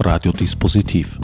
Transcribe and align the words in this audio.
Radiodispositiv. 0.00 1.18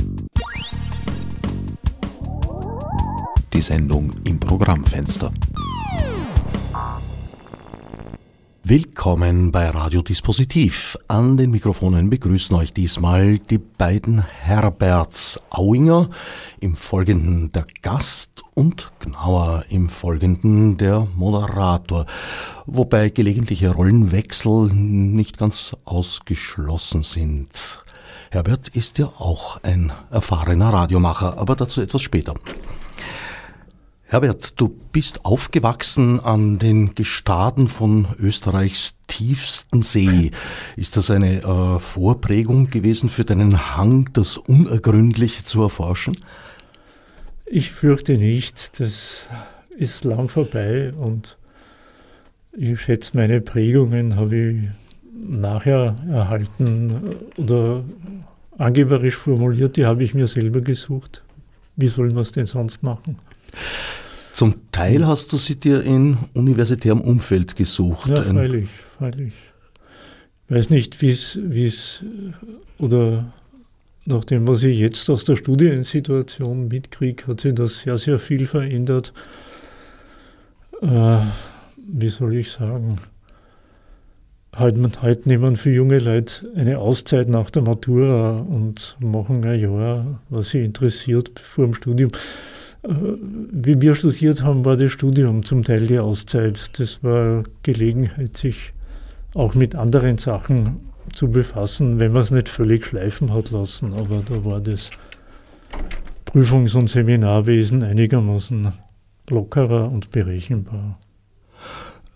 Die 3.53 3.61
Sendung 3.61 4.13
im 4.25 4.41
Programmfenster. 4.41 5.33
Willkommen 8.65 9.53
bei 9.53 9.71
Radiodispositiv. 9.71 10.99
An 11.07 11.37
den 11.37 11.53
Mikrofonen 11.53 12.11
begrüßen 12.11 12.57
euch 12.57 12.73
diesmal 12.73 13.39
die 13.39 13.59
beiden 13.59 14.27
Herberts 14.27 15.41
Auinger, 15.51 16.11
im 16.59 16.75
Folgenden 16.75 17.53
der 17.53 17.67
Gast 17.81 18.43
und 18.55 18.91
genauer 18.99 19.65
im 19.69 19.89
Folgenden 19.89 20.79
der 20.79 21.07
Moderator, 21.15 22.07
wobei 22.67 23.11
gelegentliche 23.11 23.71
Rollenwechsel 23.71 24.73
nicht 24.73 25.39
ganz 25.39 25.77
ausgeschlossen 25.85 27.05
sind. 27.05 27.85
Herbert 28.35 28.67
ist 28.71 28.99
ja 28.99 29.07
auch 29.07 29.63
ein 29.63 29.93
erfahrener 30.11 30.71
Radiomacher, 30.71 31.39
aber 31.39 31.55
dazu 31.55 31.81
etwas 31.81 32.03
später. 32.03 32.35
Herbert, 34.07 34.61
du 34.61 34.77
bist 34.91 35.25
aufgewachsen 35.25 36.19
an 36.19 36.59
den 36.59 36.97
Gestaden 36.97 37.69
von 37.69 38.09
Österreichs 38.19 38.99
tiefsten 39.07 39.83
See. 39.83 40.33
Ist 40.75 40.97
das 40.97 41.13
eine 41.13 41.43
äh, 41.45 41.79
Vorprägung 41.79 42.71
gewesen 42.71 43.09
für 43.09 43.25
deinen 43.25 43.77
Hang, 43.77 44.11
das 44.15 44.37
Unergründliche 44.37 45.45
zu 45.45 45.63
erforschen? 45.63 46.17
Ich 47.47 47.71
fürchte 47.71 48.19
nicht. 48.19 48.81
Das 48.81 49.29
ist 49.77 50.03
lang 50.03 50.29
vorbei 50.29 50.91
und 50.93 51.39
ich 52.51 52.81
schätze, 52.81 53.17
meine 53.17 53.41
Prägungen 53.41 54.17
habe 54.17 54.37
ich 54.37 54.84
nachher 55.15 55.97
erhalten 56.11 56.93
oder 57.37 57.85
angeberisch 58.59 59.17
formuliert, 59.17 59.77
die 59.77 59.87
habe 59.87 60.05
ich 60.05 60.15
mir 60.15 60.27
selber 60.27 60.61
gesucht. 60.61 61.23
Wie 61.77 61.89
soll 61.89 62.09
man 62.09 62.23
es 62.23 62.33
denn 62.33 62.47
sonst 62.47 62.83
machen? 62.83 63.19
Zum 64.33 64.55
Teil 64.73 65.07
hast 65.07 65.33
du 65.33 65.37
sie 65.37 65.57
dir 65.57 65.83
in 65.83 66.17
universitärem 66.35 67.01
Umfeld 67.01 67.57
gesucht. 67.57 68.09
Ja, 68.09 68.23
freilich, 68.23 68.69
freilich. 68.99 69.33
Ich 70.49 70.55
weiß 70.55 70.71
nicht, 70.71 71.01
wie 71.01 71.11
es, 71.11 72.05
oder 72.79 73.33
nach 74.05 74.25
dem, 74.25 74.47
was 74.47 74.63
ich 74.63 74.79
jetzt 74.79 75.09
aus 75.09 75.25
der 75.25 75.37
Studiensituation 75.37 76.69
mitkriege, 76.69 77.27
hat 77.29 77.41
sich 77.41 77.55
das 77.55 77.81
sehr, 77.81 77.97
sehr 77.97 78.19
viel 78.19 78.47
verändert. 78.47 79.13
Äh, 80.83 81.21
wie 81.77 82.09
soll 82.09 82.35
ich 82.35 82.51
sagen? 82.51 82.99
Heute, 84.57 84.89
heute 85.03 85.29
nehmen 85.29 85.57
für 85.57 85.71
junge 85.71 85.99
Leute 85.99 86.49
eine 86.55 86.79
Auszeit 86.79 87.29
nach 87.29 87.51
der 87.51 87.63
Matura 87.63 88.39
und 88.39 88.97
machen 89.01 89.45
ein 89.45 89.59
Jahr, 89.59 90.21
was 90.29 90.51
sie 90.51 90.65
interessiert 90.65 91.41
vor 91.41 91.65
dem 91.65 91.75
Studium. 91.75 92.13
Äh, 92.85 92.89
wie 93.51 93.81
wir 93.81 93.97
studiert 93.97 94.45
haben, 94.45 94.65
war 94.65 94.77
das 94.77 94.93
Studium 94.93 95.43
zum 95.45 95.65
Teil 95.65 95.89
die 95.89 95.99
Auszeit. 95.99 96.79
Das 96.79 97.03
war 97.03 97.43
Gelegenheit, 97.65 98.37
sich 98.37 98.73
auch 99.35 99.57
mit 99.57 99.75
anderen 99.75 100.19
Sachen 100.19 100.81
zu 101.13 101.29
befassen, 101.29 101.99
wenn 101.99 102.13
man 102.13 102.23
es 102.23 102.31
nicht 102.31 102.49
völlig 102.49 102.87
schleifen 102.87 103.35
hat 103.35 103.51
lassen. 103.51 103.93
Aber 103.95 104.23
da 104.23 104.45
war 104.45 104.61
das 104.61 104.91
Prüfungs- 106.27 106.77
und 106.77 106.89
Seminarwesen 106.89 107.83
einigermaßen 107.83 108.73
lockerer 109.31 109.91
und 109.91 110.13
berechenbar. 110.13 111.01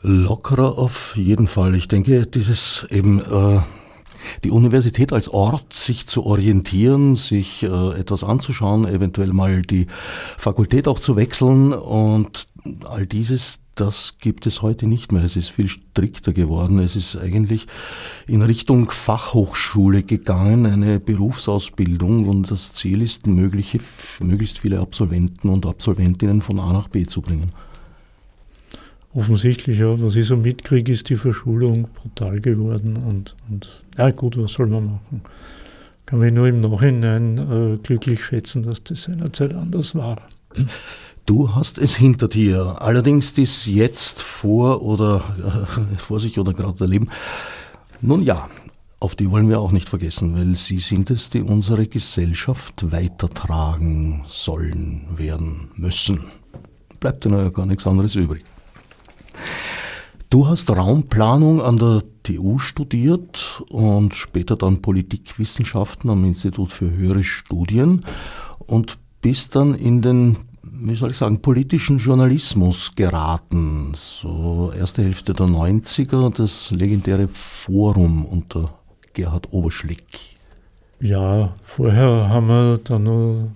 Lockerer 0.02 0.78
auf 0.78 1.16
jeden 1.16 1.48
Fall. 1.48 1.74
Ich 1.74 1.88
denke, 1.88 2.26
dieses 2.26 2.86
eben 2.90 3.20
äh, 3.20 3.60
die 4.44 4.50
Universität 4.50 5.12
als 5.12 5.28
Ort, 5.28 5.72
sich 5.72 6.06
zu 6.06 6.24
orientieren, 6.24 7.16
sich 7.16 7.62
äh, 7.62 7.66
etwas 7.66 8.24
anzuschauen, 8.24 8.86
eventuell 8.86 9.32
mal 9.32 9.62
die 9.62 9.86
Fakultät 10.36 10.86
auch 10.86 11.00
zu 11.00 11.16
wechseln 11.16 11.72
und 11.72 12.48
all 12.84 13.06
dieses, 13.06 13.60
das 13.74 14.18
gibt 14.20 14.46
es 14.46 14.62
heute 14.62 14.86
nicht 14.86 15.12
mehr. 15.12 15.24
Es 15.24 15.36
ist 15.36 15.50
viel 15.50 15.68
strikter 15.68 16.32
geworden. 16.32 16.78
Es 16.80 16.96
ist 16.96 17.16
eigentlich 17.16 17.66
in 18.26 18.42
Richtung 18.42 18.90
Fachhochschule 18.90 20.02
gegangen, 20.02 20.66
eine 20.66 21.00
Berufsausbildung 21.00 22.28
und 22.28 22.50
das 22.50 22.72
Ziel 22.72 23.02
ist, 23.02 23.26
mögliche, 23.26 23.78
möglichst 24.20 24.58
viele 24.58 24.80
Absolventen 24.80 25.48
und 25.48 25.66
Absolventinnen 25.66 26.42
von 26.42 26.58
A 26.60 26.72
nach 26.72 26.88
B 26.88 27.06
zu 27.06 27.20
bringen. 27.20 27.50
Offensichtlich, 29.14 29.78
ja. 29.78 30.00
Was 30.00 30.16
ich 30.16 30.26
so 30.26 30.36
mitkriege, 30.36 30.92
ist 30.92 31.08
die 31.08 31.16
Verschulung 31.16 31.88
brutal 31.94 32.40
geworden. 32.40 32.96
Und, 32.96 33.34
und 33.48 33.84
ja 33.96 34.10
gut, 34.10 34.36
was 34.36 34.52
soll 34.52 34.66
man 34.66 34.84
machen? 34.84 35.22
Kann 36.06 36.20
mich 36.20 36.32
nur 36.32 36.48
im 36.48 36.60
Nachhinein 36.60 37.38
äh, 37.38 37.78
glücklich 37.78 38.24
schätzen, 38.24 38.62
dass 38.62 38.82
das 38.82 39.02
seinerzeit 39.04 39.54
anders 39.54 39.94
war. 39.94 40.16
Du 41.26 41.54
hast 41.54 41.78
es 41.78 41.94
hinter 41.96 42.28
dir. 42.28 42.80
Allerdings 42.80 43.32
ist 43.32 43.66
jetzt 43.66 44.22
vor 44.22 44.82
oder 44.82 45.22
äh, 45.36 45.96
vor 45.96 46.20
sich 46.20 46.38
oder 46.38 46.54
gerade 46.54 46.80
erleben. 46.80 47.08
Nun 48.00 48.22
ja, 48.22 48.48
auf 49.00 49.14
die 49.14 49.30
wollen 49.30 49.48
wir 49.48 49.60
auch 49.60 49.70
nicht 49.70 49.88
vergessen, 49.88 50.36
weil 50.36 50.56
sie 50.56 50.78
sind 50.78 51.10
es, 51.10 51.30
die 51.30 51.42
unsere 51.42 51.86
Gesellschaft 51.86 52.90
weitertragen 52.90 54.24
sollen, 54.26 55.06
werden 55.14 55.68
müssen. 55.76 56.24
Bleibt 56.98 57.24
ihnen 57.24 57.38
ja 57.38 57.50
gar 57.50 57.66
nichts 57.66 57.86
anderes 57.86 58.14
übrig. 58.16 58.44
Du 60.30 60.46
hast 60.46 60.68
Raumplanung 60.70 61.62
an 61.62 61.78
der 61.78 62.02
TU 62.22 62.58
studiert 62.58 63.62
und 63.70 64.14
später 64.14 64.56
dann 64.56 64.82
Politikwissenschaften 64.82 66.10
am 66.10 66.24
Institut 66.24 66.72
für 66.72 66.90
höhere 66.90 67.24
Studien 67.24 68.04
und 68.66 68.98
bist 69.22 69.56
dann 69.56 69.74
in 69.74 70.02
den, 70.02 70.36
wie 70.62 70.94
soll 70.96 71.12
ich 71.12 71.16
sagen, 71.16 71.40
politischen 71.40 71.96
Journalismus 71.96 72.94
geraten. 72.94 73.92
So 73.96 74.70
erste 74.78 75.02
Hälfte 75.02 75.32
der 75.32 75.46
90er, 75.46 76.30
das 76.36 76.70
legendäre 76.72 77.28
Forum 77.28 78.26
unter 78.26 78.74
Gerhard 79.14 79.50
Oberschlick. 79.52 80.36
Ja, 81.00 81.54
vorher 81.62 82.28
haben 82.28 82.48
wir 82.48 82.78
dann 82.78 83.04
noch 83.04 83.50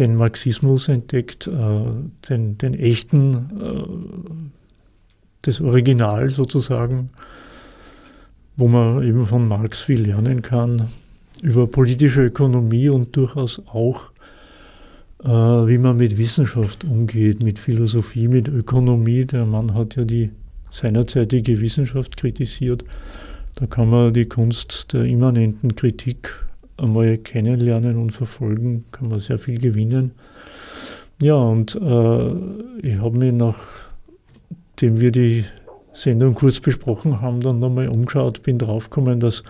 den 0.00 0.16
Marxismus 0.16 0.88
entdeckt, 0.88 1.46
äh, 1.46 1.84
den, 2.28 2.58
den 2.58 2.74
echten, 2.74 3.34
äh, 3.60 4.48
das 5.42 5.60
Original 5.60 6.30
sozusagen, 6.30 7.10
wo 8.56 8.66
man 8.66 9.02
eben 9.02 9.26
von 9.26 9.46
Marx 9.46 9.82
viel 9.82 10.02
lernen 10.02 10.42
kann, 10.42 10.88
über 11.42 11.66
politische 11.66 12.24
Ökonomie 12.24 12.88
und 12.88 13.14
durchaus 13.14 13.62
auch, 13.66 14.10
äh, 15.22 15.28
wie 15.28 15.78
man 15.78 15.98
mit 15.98 16.16
Wissenschaft 16.16 16.84
umgeht, 16.84 17.42
mit 17.42 17.58
Philosophie, 17.58 18.28
mit 18.28 18.48
Ökonomie. 18.48 19.26
Der 19.26 19.44
Mann 19.44 19.74
hat 19.74 19.96
ja 19.96 20.04
die 20.04 20.30
seinerzeitige 20.70 21.60
Wissenschaft 21.60 22.16
kritisiert. 22.16 22.84
Da 23.56 23.66
kann 23.66 23.90
man 23.90 24.14
die 24.14 24.26
Kunst 24.26 24.92
der 24.94 25.04
immanenten 25.04 25.74
Kritik 25.76 26.32
einmal 26.80 27.18
kennenlernen 27.18 27.96
und 27.96 28.10
verfolgen, 28.12 28.84
kann 28.92 29.08
man 29.08 29.18
sehr 29.18 29.38
viel 29.38 29.58
gewinnen. 29.58 30.12
Ja, 31.20 31.34
und 31.34 31.74
äh, 31.74 32.30
ich 32.86 32.96
habe 32.96 33.18
mich 33.18 33.32
nachdem 33.32 35.00
wir 35.00 35.12
die 35.12 35.44
Sendung 35.92 36.34
kurz 36.34 36.60
besprochen 36.60 37.20
haben, 37.20 37.40
dann 37.40 37.58
nochmal 37.58 37.88
umgeschaut, 37.88 38.42
bin 38.42 38.58
draufgekommen, 38.58 39.20
dass 39.20 39.42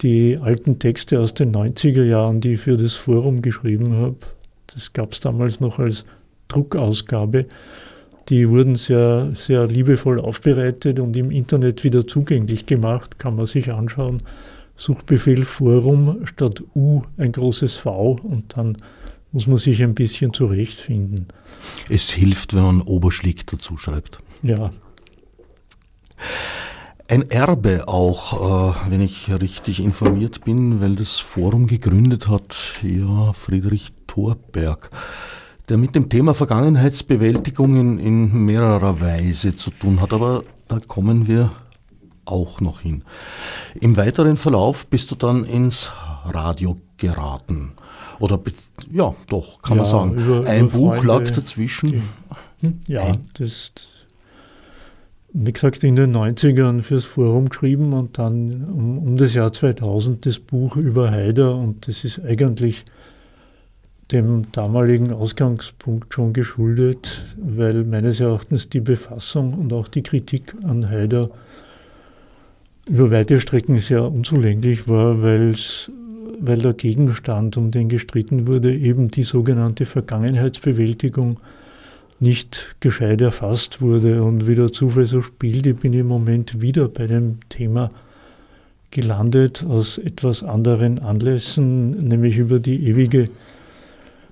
die 0.00 0.38
alten 0.40 0.78
Texte 0.78 1.20
aus 1.20 1.34
den 1.34 1.52
90er 1.52 2.04
Jahren, 2.04 2.40
die 2.40 2.52
ich 2.52 2.60
für 2.60 2.76
das 2.76 2.94
Forum 2.94 3.42
geschrieben 3.42 3.96
habe, 3.96 4.16
das 4.72 4.92
gab 4.92 5.12
es 5.12 5.20
damals 5.20 5.60
noch 5.60 5.78
als 5.78 6.04
Druckausgabe, 6.48 7.46
die 8.28 8.48
wurden 8.48 8.76
sehr, 8.76 9.32
sehr 9.34 9.66
liebevoll 9.66 10.20
aufbereitet 10.20 11.00
und 11.00 11.16
im 11.16 11.30
Internet 11.30 11.84
wieder 11.84 12.06
zugänglich 12.06 12.66
gemacht, 12.66 13.18
kann 13.18 13.36
man 13.36 13.46
sich 13.46 13.72
anschauen. 13.72 14.22
Suchbefehl 14.76 15.44
Forum 15.44 16.26
statt 16.26 16.62
U 16.74 17.02
ein 17.16 17.32
großes 17.32 17.76
V 17.76 18.18
und 18.22 18.56
dann 18.56 18.78
muss 19.32 19.46
man 19.46 19.58
sich 19.58 19.82
ein 19.82 19.94
bisschen 19.94 20.32
zurechtfinden. 20.32 21.26
Es 21.88 22.10
hilft, 22.10 22.54
wenn 22.54 22.62
man 22.62 22.80
Oberschlick 22.82 23.46
dazu 23.46 23.76
schreibt. 23.76 24.18
Ja. 24.42 24.72
Ein 27.08 27.30
Erbe 27.30 27.88
auch, 27.88 28.74
äh, 28.74 28.90
wenn 28.90 29.00
ich 29.00 29.30
richtig 29.30 29.80
informiert 29.80 30.44
bin, 30.44 30.80
weil 30.80 30.96
das 30.96 31.18
Forum 31.18 31.66
gegründet 31.66 32.28
hat, 32.28 32.80
ja, 32.82 33.32
Friedrich 33.32 33.92
Thorberg, 34.06 34.90
der 35.68 35.76
mit 35.76 35.94
dem 35.94 36.08
Thema 36.08 36.34
Vergangenheitsbewältigung 36.34 37.76
in, 37.76 37.98
in 37.98 38.44
mehrerer 38.44 39.00
Weise 39.00 39.54
zu 39.54 39.70
tun 39.70 40.00
hat. 40.00 40.12
Aber 40.12 40.42
da 40.68 40.78
kommen 40.78 41.26
wir 41.26 41.50
auch 42.24 42.60
noch 42.60 42.80
hin. 42.80 43.04
Im 43.80 43.96
weiteren 43.96 44.36
Verlauf 44.36 44.86
bist 44.86 45.10
du 45.10 45.14
dann 45.14 45.44
ins 45.44 45.90
Radio 46.24 46.76
geraten. 46.96 47.72
Oder 48.18 48.40
ja, 48.90 49.14
doch, 49.28 49.62
kann 49.62 49.76
ja, 49.76 49.82
man 49.82 49.90
sagen. 49.90 50.14
Über, 50.18 50.46
Ein 50.46 50.66
über 50.66 50.76
Buch 50.76 50.94
Freunde, 50.96 51.06
lag 51.06 51.30
dazwischen. 51.30 52.02
Die, 52.62 52.92
ja, 52.92 53.00
Ein. 53.00 53.28
das 53.34 53.72
wie 55.34 55.52
gesagt, 55.52 55.82
in 55.82 55.96
den 55.96 56.14
90ern 56.14 56.82
fürs 56.82 57.04
Forum 57.04 57.48
geschrieben 57.48 57.94
und 57.94 58.18
dann 58.18 58.64
um, 58.64 58.98
um 58.98 59.16
das 59.16 59.34
Jahr 59.34 59.52
2000 59.52 60.26
das 60.26 60.38
Buch 60.38 60.76
über 60.76 61.10
Haider 61.10 61.54
und 61.56 61.88
das 61.88 62.04
ist 62.04 62.22
eigentlich 62.22 62.84
dem 64.10 64.52
damaligen 64.52 65.10
Ausgangspunkt 65.10 66.12
schon 66.12 66.34
geschuldet, 66.34 67.22
weil 67.38 67.84
meines 67.84 68.20
Erachtens 68.20 68.68
die 68.68 68.80
Befassung 68.80 69.54
und 69.54 69.72
auch 69.72 69.88
die 69.88 70.02
Kritik 70.02 70.54
an 70.64 70.88
Haider 70.88 71.30
über 72.92 73.10
weite 73.10 73.40
Strecken 73.40 73.78
sehr 73.78 74.04
unzulänglich 74.04 74.86
war, 74.86 75.22
weil's, 75.22 75.90
weil 76.40 76.58
der 76.58 76.74
Gegenstand, 76.74 77.56
um 77.56 77.70
den 77.70 77.88
gestritten 77.88 78.46
wurde, 78.46 78.76
eben 78.76 79.08
die 79.08 79.22
sogenannte 79.22 79.86
Vergangenheitsbewältigung 79.86 81.38
nicht 82.20 82.76
gescheit 82.80 83.22
erfasst 83.22 83.80
wurde. 83.80 84.22
Und 84.22 84.46
wie 84.46 84.56
der 84.56 84.74
Zufall 84.74 85.06
so 85.06 85.22
spielt, 85.22 85.64
ich 85.66 85.76
bin 85.76 85.94
im 85.94 86.06
Moment 86.06 86.60
wieder 86.60 86.86
bei 86.86 87.06
dem 87.06 87.38
Thema 87.48 87.90
gelandet 88.90 89.64
aus 89.66 89.96
etwas 89.96 90.42
anderen 90.42 90.98
Anlässen, 90.98 92.08
nämlich 92.08 92.36
über 92.36 92.58
die 92.58 92.88
ewige 92.88 93.30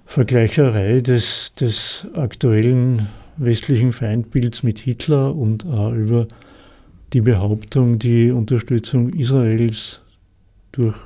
Vergleicherei 0.04 1.00
des, 1.00 1.54
des 1.58 2.06
aktuellen 2.12 3.08
westlichen 3.38 3.94
Feindbilds 3.94 4.62
mit 4.62 4.78
Hitler 4.80 5.34
und 5.34 5.64
auch 5.64 5.94
über 5.94 6.28
die 7.12 7.20
Behauptung, 7.20 7.98
die 7.98 8.30
Unterstützung 8.30 9.10
Israels 9.10 10.00
durch 10.72 10.96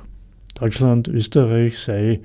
Deutschland, 0.53 1.07
Österreich 1.07 1.79
sei 1.79 2.21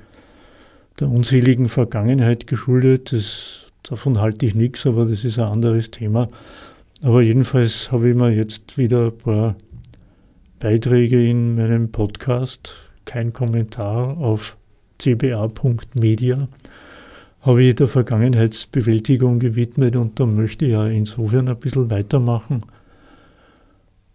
der 0.98 1.08
unseligen 1.08 1.68
Vergangenheit 1.68 2.46
geschuldet. 2.46 3.12
Das, 3.12 3.72
davon 3.82 4.20
halte 4.20 4.46
ich 4.46 4.54
nichts, 4.54 4.86
aber 4.86 5.06
das 5.06 5.24
ist 5.24 5.38
ein 5.38 5.46
anderes 5.46 5.90
Thema. 5.90 6.28
Aber 7.02 7.22
jedenfalls 7.22 7.90
habe 7.90 8.10
ich 8.10 8.14
mir 8.14 8.30
jetzt 8.30 8.76
wieder 8.76 9.06
ein 9.06 9.16
paar 9.16 9.56
Beiträge 10.58 11.26
in 11.26 11.54
meinem 11.54 11.90
Podcast, 11.90 12.74
kein 13.06 13.32
Kommentar 13.32 14.18
auf 14.18 14.58
cba.media, 14.98 16.48
habe 17.40 17.62
ich 17.62 17.74
der 17.74 17.88
Vergangenheitsbewältigung 17.88 19.38
gewidmet 19.38 19.96
und 19.96 20.20
da 20.20 20.26
möchte 20.26 20.66
ich 20.66 20.72
ja 20.72 20.86
insofern 20.86 21.48
ein 21.48 21.56
bisschen 21.56 21.88
weitermachen 21.88 22.62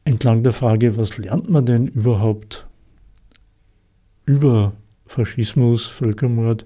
entlang 0.05 0.43
der 0.43 0.53
Frage, 0.53 0.97
was 0.97 1.17
lernt 1.17 1.49
man 1.49 1.65
denn 1.65 1.87
überhaupt 1.87 2.65
über 4.25 4.73
Faschismus, 5.05 5.85
Völkermord 5.85 6.65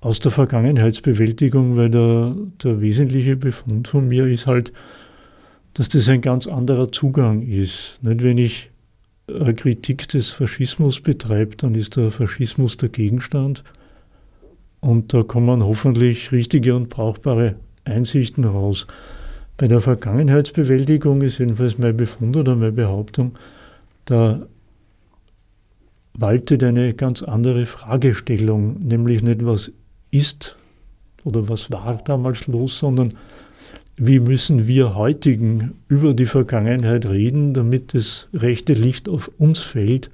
aus 0.00 0.20
der 0.20 0.30
Vergangenheitsbewältigung, 0.30 1.76
weil 1.76 1.90
der, 1.90 2.36
der 2.62 2.80
wesentliche 2.80 3.36
Befund 3.36 3.88
von 3.88 4.08
mir 4.08 4.26
ist 4.26 4.46
halt, 4.46 4.72
dass 5.74 5.88
das 5.88 6.08
ein 6.08 6.20
ganz 6.20 6.46
anderer 6.46 6.92
Zugang 6.92 7.42
ist. 7.42 7.98
Nicht, 8.02 8.22
wenn 8.22 8.38
ich 8.38 8.70
eine 9.28 9.54
Kritik 9.54 10.08
des 10.08 10.30
Faschismus 10.30 11.00
betreibe, 11.00 11.56
dann 11.56 11.74
ist 11.74 11.96
der 11.96 12.10
Faschismus 12.10 12.76
der 12.76 12.90
Gegenstand 12.90 13.64
und 14.80 15.12
da 15.12 15.22
kommen 15.22 15.64
hoffentlich 15.64 16.32
richtige 16.32 16.76
und 16.76 16.88
brauchbare 16.88 17.56
Einsichten 17.84 18.44
raus. 18.44 18.86
Bei 19.56 19.68
der 19.68 19.80
Vergangenheitsbewältigung 19.80 21.22
ist 21.22 21.38
jedenfalls 21.38 21.78
mein 21.78 21.96
Befund 21.96 22.36
oder 22.36 22.54
meine 22.56 22.72
Behauptung, 22.72 23.32
da 24.04 24.46
waltet 26.12 26.62
eine 26.62 26.94
ganz 26.94 27.22
andere 27.22 27.66
Fragestellung, 27.66 28.86
nämlich 28.86 29.22
nicht 29.22 29.44
was 29.44 29.72
ist 30.10 30.56
oder 31.24 31.48
was 31.48 31.70
war 31.70 31.98
damals 32.04 32.46
los, 32.46 32.78
sondern 32.78 33.14
wie 33.96 34.20
müssen 34.20 34.66
wir 34.66 34.94
heutigen 34.94 35.72
über 35.88 36.12
die 36.12 36.26
Vergangenheit 36.26 37.06
reden, 37.06 37.54
damit 37.54 37.94
das 37.94 38.28
rechte 38.34 38.74
Licht 38.74 39.08
auf 39.08 39.30
uns 39.38 39.58
fällt. 39.58 40.10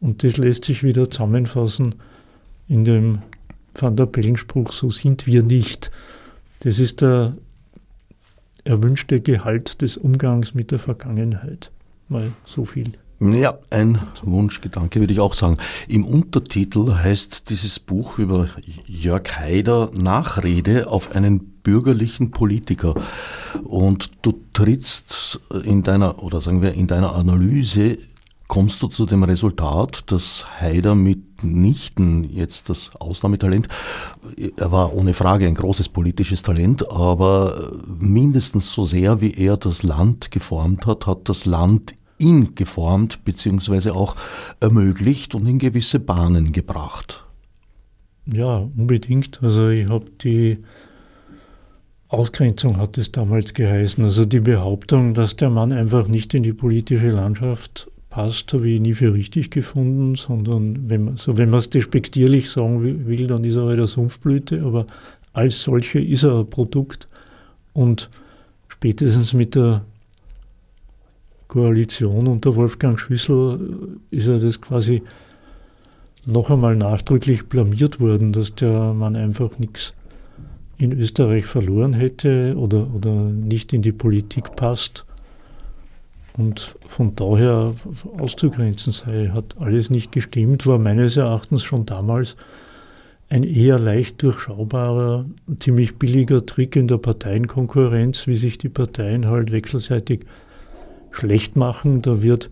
Und 0.00 0.22
das 0.22 0.36
lässt 0.36 0.64
sich 0.64 0.84
wieder 0.84 1.10
zusammenfassen 1.10 1.96
in 2.68 2.84
dem 2.84 3.18
Van 3.74 3.96
der 3.96 4.06
Bellen-Spruch, 4.06 4.72
so 4.72 4.90
sind 4.90 5.26
wir 5.26 5.42
nicht. 5.42 5.90
Das 6.60 6.78
ist 6.78 7.00
der 7.00 7.36
erwünschte 8.68 9.20
Gehalt 9.20 9.80
des 9.80 9.96
Umgangs 9.96 10.54
mit 10.54 10.70
der 10.70 10.78
Vergangenheit. 10.78 11.70
Mal 12.08 12.32
so 12.44 12.64
viel. 12.64 12.92
Ja, 13.20 13.58
ein 13.70 13.98
Wunschgedanke 14.22 15.00
würde 15.00 15.12
ich 15.12 15.18
auch 15.18 15.34
sagen. 15.34 15.56
Im 15.88 16.04
Untertitel 16.04 16.94
heißt 16.94 17.50
dieses 17.50 17.80
Buch 17.80 18.18
über 18.18 18.48
Jörg 18.86 19.24
Haider 19.36 19.90
Nachrede 19.92 20.86
auf 20.88 21.16
einen 21.16 21.40
bürgerlichen 21.62 22.30
Politiker. 22.30 22.94
Und 23.64 24.12
du 24.22 24.38
trittst 24.52 25.40
in 25.64 25.82
deiner, 25.82 26.22
oder 26.22 26.40
sagen 26.40 26.62
wir, 26.62 26.74
in 26.74 26.86
deiner 26.86 27.14
Analyse 27.16 27.98
kommst 28.46 28.82
du 28.82 28.86
zu 28.86 29.04
dem 29.04 29.24
Resultat, 29.24 30.12
dass 30.12 30.46
Haider 30.60 30.94
mitnichten 31.42 32.24
jetzt 32.24 32.68
das 32.68 32.96
Ausnahmetalent, 32.96 33.68
er 34.56 34.72
war 34.72 34.94
ohne 34.94 35.14
Frage 35.14 35.46
ein 35.46 35.54
großes 35.54 35.88
politisches 35.88 36.42
Talent, 36.42 36.90
aber 36.90 37.72
mindestens 37.86 38.72
so 38.72 38.84
sehr 38.84 39.20
wie 39.20 39.34
er 39.34 39.56
das 39.56 39.82
Land 39.82 40.30
geformt 40.30 40.86
hat, 40.86 41.06
hat 41.06 41.28
das 41.28 41.44
Land 41.44 41.94
ihn 42.18 42.54
geformt 42.54 43.24
beziehungsweise 43.24 43.94
auch 43.94 44.16
ermöglicht 44.60 45.34
und 45.34 45.46
in 45.46 45.58
gewisse 45.58 46.00
Bahnen 46.00 46.52
gebracht. 46.52 47.24
Ja, 48.26 48.68
unbedingt. 48.76 49.40
Also 49.42 49.68
ich 49.68 49.88
habe 49.88 50.10
die 50.22 50.58
Ausgrenzung 52.08 52.78
hat 52.78 52.98
es 52.98 53.12
damals 53.12 53.54
geheißen. 53.54 54.02
Also 54.02 54.24
die 54.24 54.40
Behauptung, 54.40 55.14
dass 55.14 55.36
der 55.36 55.50
Mann 55.50 55.72
einfach 55.72 56.08
nicht 56.08 56.34
in 56.34 56.42
die 56.42 56.52
politische 56.52 57.10
Landschaft 57.10 57.90
passt, 58.18 58.52
habe 58.52 58.68
ich 58.68 58.80
nie 58.80 58.94
für 58.94 59.14
richtig 59.14 59.48
gefunden, 59.52 60.16
sondern 60.16 60.90
wenn 60.90 61.04
man 61.04 61.16
so, 61.18 61.38
wenn 61.38 61.50
man 61.50 61.60
es 61.60 61.70
despektierlich 61.70 62.50
sagen 62.50 63.06
will, 63.06 63.28
dann 63.28 63.44
ist 63.44 63.54
er 63.54 63.66
halt 63.66 63.78
eine 63.78 63.86
Sumpfblüte, 63.86 64.60
aber 64.64 64.88
als 65.32 65.62
solche 65.62 66.00
ist 66.00 66.24
er 66.24 66.40
ein 66.40 66.50
Produkt 66.50 67.06
und 67.74 68.10
spätestens 68.66 69.34
mit 69.34 69.54
der 69.54 69.84
Koalition 71.46 72.26
unter 72.26 72.56
Wolfgang 72.56 72.98
Schüssel 72.98 74.00
ist 74.10 74.26
er 74.26 74.40
das 74.40 74.60
quasi 74.60 75.04
noch 76.26 76.50
einmal 76.50 76.74
nachdrücklich 76.74 77.46
blamiert 77.46 78.00
worden, 78.00 78.32
dass 78.32 78.52
der 78.52 78.94
Mann 78.94 79.14
einfach 79.14 79.60
nichts 79.60 79.94
in 80.76 80.90
Österreich 80.90 81.46
verloren 81.46 81.92
hätte 81.92 82.56
oder, 82.58 82.92
oder 82.92 83.12
nicht 83.12 83.72
in 83.72 83.82
die 83.82 83.92
Politik 83.92 84.56
passt 84.56 85.04
und 86.38 86.76
von 86.86 87.16
daher 87.16 87.74
auszugrenzen 88.16 88.92
sei, 88.92 89.30
hat 89.34 89.56
alles 89.58 89.90
nicht 89.90 90.12
gestimmt, 90.12 90.66
war 90.66 90.78
meines 90.78 91.16
Erachtens 91.16 91.64
schon 91.64 91.84
damals 91.84 92.36
ein 93.28 93.42
eher 93.42 93.78
leicht 93.78 94.22
durchschaubarer, 94.22 95.26
ziemlich 95.58 95.98
billiger 95.98 96.46
Trick 96.46 96.76
in 96.76 96.88
der 96.88 96.98
Parteienkonkurrenz, 96.98 98.26
wie 98.26 98.36
sich 98.36 98.56
die 98.56 98.68
Parteien 98.68 99.26
halt 99.26 99.52
wechselseitig 99.52 100.20
schlecht 101.10 101.56
machen. 101.56 102.02
Da 102.02 102.22
wird 102.22 102.50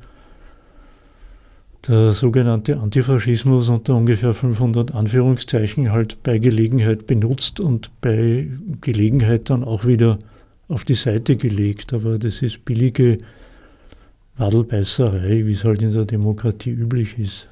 der 1.87 2.12
sogenannte 2.12 2.78
Antifaschismus 2.78 3.69
unter 3.69 3.95
ungefähr 3.95 4.35
500 4.35 4.93
Anführungszeichen 4.95 5.93
halt 5.93 6.23
bei 6.25 6.38
Gelegenheit 6.38 7.07
benutzt 7.07 7.61
und 7.61 7.90
bei 8.00 8.49
Gelegenheit 8.81 9.49
dann 9.49 9.62
auch 9.62 9.87
wieder 9.87 10.19
auf 10.69 10.85
die 10.85 10.95
Seite 10.95 11.37
gelegt. 11.37 11.95
Aber 11.95 12.19
das 12.19 12.43
ist 12.43 12.64
billige 12.64 13.19
Wadelbeißerei, 14.38 15.47
wie 15.47 15.52
es 15.52 15.64
halt 15.64 15.83
in 15.83 15.93
der 15.93 16.05
Demokratie 16.05 16.71
üblich 16.71 17.19
ist. 17.19 17.49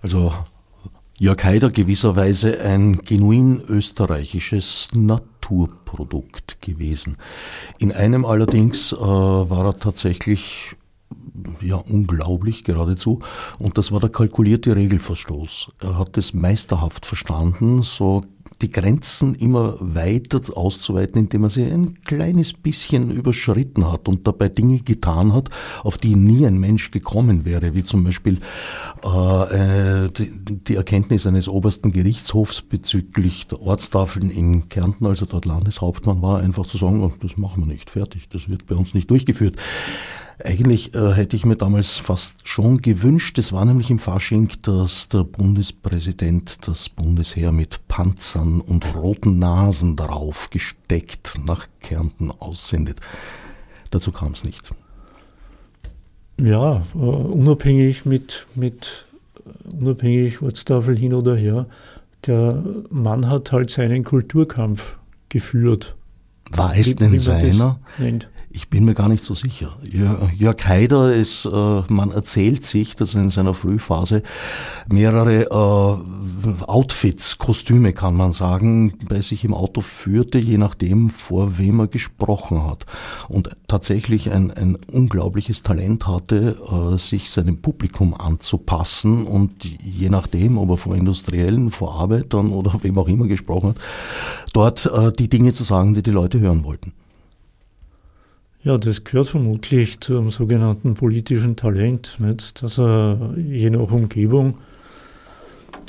Also 0.00 0.32
Jörg 1.18 1.44
Haider 1.44 1.70
gewisserweise 1.70 2.60
ein 2.60 2.98
genuin 2.98 3.62
österreichisches 3.68 4.88
Naturprodukt 4.92 6.60
gewesen. 6.60 7.16
In 7.78 7.92
einem 7.92 8.24
allerdings 8.24 8.92
äh, 8.92 8.96
war 8.98 9.66
er 9.66 9.78
tatsächlich 9.78 10.74
ja, 11.60 11.76
unglaublich 11.76 12.64
geradezu. 12.64 13.20
Und 13.58 13.78
das 13.78 13.92
war 13.92 14.00
der 14.00 14.10
kalkulierte 14.10 14.74
Regelverstoß. 14.74 15.68
Er 15.80 15.98
hat 15.98 16.16
es 16.16 16.34
meisterhaft 16.34 17.06
verstanden, 17.06 17.82
so 17.82 18.24
die 18.62 18.70
Grenzen 18.70 19.34
immer 19.34 19.76
weiter 19.80 20.40
auszuweiten, 20.56 21.20
indem 21.20 21.44
er 21.44 21.50
sie 21.50 21.64
ein 21.64 22.02
kleines 22.04 22.52
bisschen 22.52 23.10
überschritten 23.10 23.90
hat 23.90 24.08
und 24.08 24.26
dabei 24.26 24.48
Dinge 24.48 24.78
getan 24.80 25.34
hat, 25.34 25.50
auf 25.82 25.98
die 25.98 26.14
nie 26.14 26.46
ein 26.46 26.58
Mensch 26.58 26.90
gekommen 26.90 27.44
wäre, 27.44 27.74
wie 27.74 27.84
zum 27.84 28.04
Beispiel 28.04 28.38
äh, 29.02 30.10
die, 30.10 30.30
die 30.66 30.76
Erkenntnis 30.76 31.26
eines 31.26 31.48
obersten 31.48 31.92
Gerichtshofs 31.92 32.62
bezüglich 32.62 33.48
der 33.48 33.60
Ortstafeln 33.60 34.30
in 34.30 34.68
Kärnten, 34.68 35.06
als 35.06 35.20
er 35.20 35.26
dort 35.26 35.44
Landeshauptmann 35.44 36.22
war, 36.22 36.40
einfach 36.40 36.66
zu 36.66 36.78
sagen, 36.78 37.02
oh, 37.02 37.12
das 37.20 37.36
machen 37.36 37.64
wir 37.64 37.72
nicht, 37.72 37.90
fertig, 37.90 38.28
das 38.30 38.48
wird 38.48 38.66
bei 38.66 38.76
uns 38.76 38.94
nicht 38.94 39.10
durchgeführt. 39.10 39.56
Eigentlich 40.42 40.94
äh, 40.94 41.12
hätte 41.12 41.36
ich 41.36 41.44
mir 41.44 41.56
damals 41.56 41.98
fast 41.98 42.48
schon 42.48 42.82
gewünscht, 42.82 43.38
es 43.38 43.52
war 43.52 43.64
nämlich 43.64 43.90
im 43.90 43.98
Fasching, 43.98 44.50
dass 44.62 45.08
der 45.08 45.24
Bundespräsident 45.24 46.58
das 46.66 46.88
Bundesheer 46.88 47.52
mit 47.52 47.86
Panzern 47.88 48.60
und 48.60 48.94
roten 48.94 49.38
Nasen 49.38 49.96
darauf 49.96 50.50
gesteckt 50.50 51.38
nach 51.44 51.66
Kärnten 51.80 52.30
aussendet. 52.30 53.00
Dazu 53.90 54.10
kam 54.10 54.32
es 54.32 54.42
nicht. 54.42 54.70
Ja, 56.40 56.82
äh, 56.94 56.98
unabhängig 56.98 58.04
mit, 58.04 58.46
mit 58.54 59.06
unabhängig 59.64 60.42
Ortstafel 60.42 60.98
hin 60.98 61.14
oder 61.14 61.36
her, 61.36 61.66
der 62.26 62.62
Mann 62.90 63.28
hat 63.28 63.52
halt 63.52 63.70
seinen 63.70 64.04
Kulturkampf 64.04 64.98
geführt. 65.28 65.96
War 66.50 66.76
es 66.76 66.96
denn 66.96 67.18
seiner? 67.18 67.80
Ich 68.54 68.68
bin 68.68 68.84
mir 68.84 68.92
gar 68.92 69.08
nicht 69.08 69.24
so 69.24 69.32
sicher. 69.32 69.78
Jörg 69.82 70.66
Haider 70.66 71.14
ist, 71.14 71.46
äh, 71.46 71.82
man 71.88 72.10
erzählt 72.10 72.66
sich, 72.66 72.94
dass 72.96 73.14
er 73.14 73.22
in 73.22 73.30
seiner 73.30 73.54
Frühphase 73.54 74.22
mehrere 74.90 75.44
äh, 75.44 76.64
Outfits, 76.64 77.38
Kostüme 77.38 77.94
kann 77.94 78.14
man 78.14 78.32
sagen, 78.32 78.92
bei 79.08 79.22
sich 79.22 79.44
im 79.44 79.54
Auto 79.54 79.80
führte, 79.80 80.38
je 80.38 80.58
nachdem, 80.58 81.08
vor 81.08 81.56
wem 81.56 81.80
er 81.80 81.86
gesprochen 81.86 82.64
hat. 82.64 82.84
Und 83.28 83.56
tatsächlich 83.68 84.30
ein, 84.30 84.50
ein 84.50 84.76
unglaubliches 84.76 85.62
Talent 85.62 86.06
hatte, 86.06 86.56
äh, 86.70 86.98
sich 86.98 87.30
seinem 87.30 87.62
Publikum 87.62 88.12
anzupassen 88.12 89.26
und 89.26 89.64
je 89.64 90.10
nachdem, 90.10 90.58
ob 90.58 90.70
er 90.70 90.76
vor 90.76 90.94
Industriellen, 90.94 91.70
vor 91.70 91.98
Arbeitern 91.98 92.52
oder 92.52 92.78
wem 92.82 92.98
auch 92.98 93.08
immer 93.08 93.28
gesprochen 93.28 93.70
hat, 93.70 93.76
dort 94.52 94.90
die 95.18 95.28
Dinge 95.28 95.54
zu 95.54 95.64
sagen, 95.64 95.94
die 95.94 96.02
die 96.02 96.10
Leute 96.10 96.38
hören 96.38 96.64
wollten. 96.64 96.92
Ja, 98.64 98.78
das 98.78 99.02
gehört 99.02 99.26
vermutlich 99.26 99.98
zum 99.98 100.30
sogenannten 100.30 100.94
politischen 100.94 101.56
Talent, 101.56 102.18
nicht? 102.20 102.62
dass 102.62 102.78
er 102.78 103.34
je 103.36 103.70
nach 103.70 103.90
Umgebung 103.90 104.58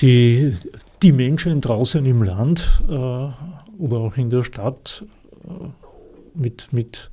die, 0.01 0.56
die 1.03 1.12
Menschen 1.12 1.62
draußen 1.62 2.03
im 2.03 2.24
Land 2.24 2.82
äh, 2.88 2.92
oder 2.92 3.98
auch 3.98 4.18
in 4.18 4.32
der 4.32 4.44
Stadt 4.44 5.06
äh, 5.44 5.68
mit, 6.34 6.74
mit 6.74 7.12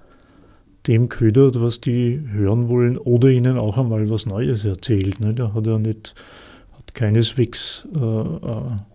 dem 0.86 1.10
ködert, 1.10 1.60
was 1.60 1.78
die 1.78 2.22
hören 2.32 2.70
wollen 2.70 2.96
oder 2.96 3.28
ihnen 3.28 3.58
auch 3.58 3.76
einmal 3.76 4.08
was 4.08 4.24
Neues 4.24 4.64
erzählt. 4.64 5.20
Nicht? 5.20 5.40
Er 5.40 5.52
hat 5.52 5.66
ja 5.66 5.76
nicht, 5.76 6.14
hat 6.78 6.94
keineswegs 6.94 7.86
äh, 7.94 7.98
äh 7.98 8.89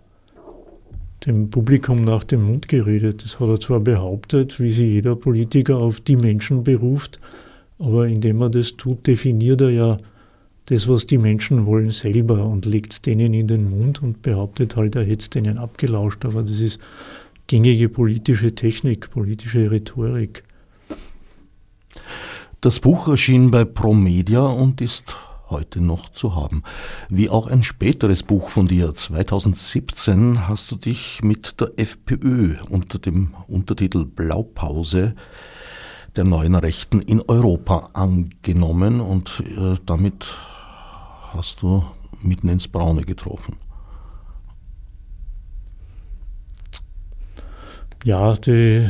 dem 1.25 1.50
Publikum 1.50 2.03
nach 2.03 2.24
dem 2.24 2.44
Mund 2.44 2.67
geredet. 2.67 3.24
Das 3.24 3.39
hat 3.39 3.50
er 3.50 3.60
zwar 3.60 3.79
behauptet, 3.79 4.60
wie 4.60 4.72
sich 4.72 4.89
jeder 4.89 5.15
Politiker 5.15 5.77
auf 5.77 6.00
die 6.00 6.15
Menschen 6.15 6.63
beruft, 6.63 7.20
aber 7.79 8.08
indem 8.08 8.41
er 8.41 8.50
das 8.50 8.77
tut, 8.77 9.08
definiert 9.08 9.62
er 9.62 9.70
ja 9.70 9.98
das, 10.65 10.88
was 10.88 11.05
die 11.05 11.17
Menschen 11.17 11.65
wollen, 11.65 11.91
selber 11.91 12.46
und 12.46 12.65
legt 12.65 13.05
denen 13.05 13.34
in 13.34 13.48
den 13.48 13.70
Mund 13.70 14.01
und 14.01 14.22
behauptet 14.22 14.75
halt, 14.75 14.96
er 14.96 15.03
hätte 15.03 15.22
es 15.22 15.29
denen 15.29 15.58
abgelauscht. 15.58 16.25
Aber 16.25 16.41
das 16.44 16.60
ist 16.60 16.79
gängige 17.48 17.89
politische 17.89 18.55
Technik, 18.55 19.12
politische 19.12 19.70
Rhetorik. 19.70 20.44
Das 22.62 22.79
Buch 22.79 23.08
erschien 23.08 23.51
bei 23.51 23.63
Promedia 23.63 24.41
und 24.41 24.82
ist 24.82 25.15
heute 25.55 25.79
noch 25.79 26.09
zu 26.09 26.35
haben. 26.35 26.63
Wie 27.09 27.29
auch 27.29 27.47
ein 27.47 27.63
späteres 27.63 28.24
Buch 28.24 28.50
von 28.50 28.67
dir, 28.67 28.93
2017, 28.93 30.50
hast 30.50 30.69
du 30.69 30.75
dich 30.75 31.24
mit 31.24 31.62
der 31.62 31.71
FPÖ 31.77 32.57
unter 32.69 33.00
dem 33.00 33.33
Untertitel 33.47 34.05
Blaupause 34.05 35.15
der 36.17 36.25
neuen 36.25 36.55
Rechten 36.55 37.01
in 37.01 37.21
Europa 37.21 37.89
angenommen 37.93 39.00
und 39.00 39.43
äh, 39.57 39.77
damit 39.85 40.25
hast 41.33 41.62
du 41.62 41.85
mitten 42.21 42.50
ins 42.50 42.67
Braune 42.67 43.03
getroffen. 43.03 43.57
Ja, 48.03 48.33
die, 48.33 48.89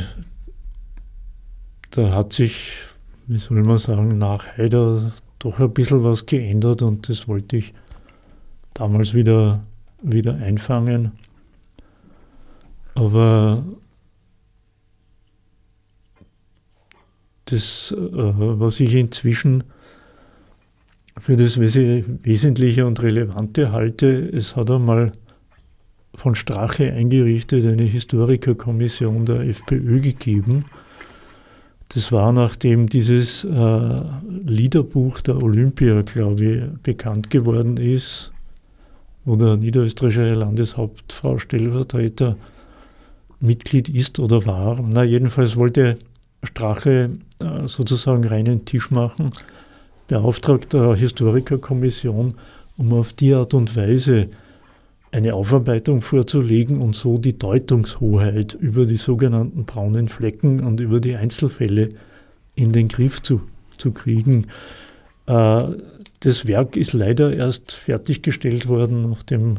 da 1.90 2.10
hat 2.12 2.32
sich, 2.32 2.74
wie 3.26 3.38
soll 3.38 3.62
man 3.62 3.78
sagen, 3.78 4.18
nach 4.18 4.58
Haider 4.58 5.12
doch 5.38 5.60
ein 5.60 5.72
bisschen 5.72 6.02
was 6.04 6.26
geändert 6.26 6.82
und 6.82 7.08
das 7.08 7.28
wollte 7.28 7.58
ich 7.58 7.74
damals 8.74 9.14
wieder, 9.14 9.64
wieder 10.02 10.34
einfangen. 10.34 11.12
Aber 12.94 13.64
das, 17.46 17.92
äh, 17.92 17.96
was 17.96 18.80
ich 18.80 18.94
inzwischen 18.94 19.64
für 21.18 21.36
das 21.36 21.58
Wesentliche 21.58 22.86
und 22.86 23.02
Relevante 23.02 23.72
halte, 23.72 24.06
es 24.06 24.56
hat 24.56 24.70
einmal 24.70 25.12
von 26.14 26.34
Strache 26.34 26.92
eingerichtet 26.92 27.66
eine 27.66 27.84
Historikerkommission 27.84 29.26
der 29.26 29.40
FPÖ 29.40 30.00
gegeben, 30.00 30.64
das 31.88 32.12
war 32.12 32.32
nachdem 32.32 32.88
dieses 32.88 33.44
äh, 33.44 34.00
Liederbuch 34.46 35.20
der 35.20 35.42
Olympia, 35.42 36.02
glaube 36.02 36.44
ich, 36.44 36.82
bekannt 36.82 37.30
geworden 37.30 37.76
ist, 37.76 38.32
wo 39.24 39.36
der 39.36 39.56
niederösterreichische 39.56 40.34
Landeshauptfrau 40.34 41.38
Stellvertreter 41.38 42.36
Mitglied 43.40 43.88
ist 43.88 44.18
oder 44.18 44.44
war. 44.46 44.80
Na, 44.82 45.04
jedenfalls 45.04 45.56
wollte 45.56 45.98
Strache 46.42 47.10
äh, 47.38 47.66
sozusagen 47.66 48.24
reinen 48.24 48.64
Tisch 48.64 48.90
machen, 48.90 49.30
beauftragt 50.08 50.72
der 50.72 50.94
Historikerkommission, 50.94 52.34
um 52.76 52.92
auf 52.92 53.12
die 53.12 53.34
Art 53.34 53.54
und 53.54 53.74
Weise 53.76 54.28
eine 55.12 55.34
Aufarbeitung 55.34 56.02
vorzulegen 56.02 56.80
und 56.80 56.94
so 56.94 57.18
die 57.18 57.38
Deutungshoheit 57.38 58.54
über 58.54 58.86
die 58.86 58.96
sogenannten 58.96 59.64
braunen 59.64 60.08
Flecken 60.08 60.60
und 60.60 60.80
über 60.80 61.00
die 61.00 61.16
Einzelfälle 61.16 61.90
in 62.54 62.72
den 62.72 62.88
Griff 62.88 63.22
zu, 63.22 63.42
zu 63.78 63.92
kriegen. 63.92 64.46
Äh, 65.26 65.64
das 66.20 66.46
Werk 66.46 66.76
ist 66.76 66.92
leider 66.92 67.32
erst 67.32 67.72
fertiggestellt 67.72 68.68
worden, 68.68 69.10
nachdem 69.10 69.56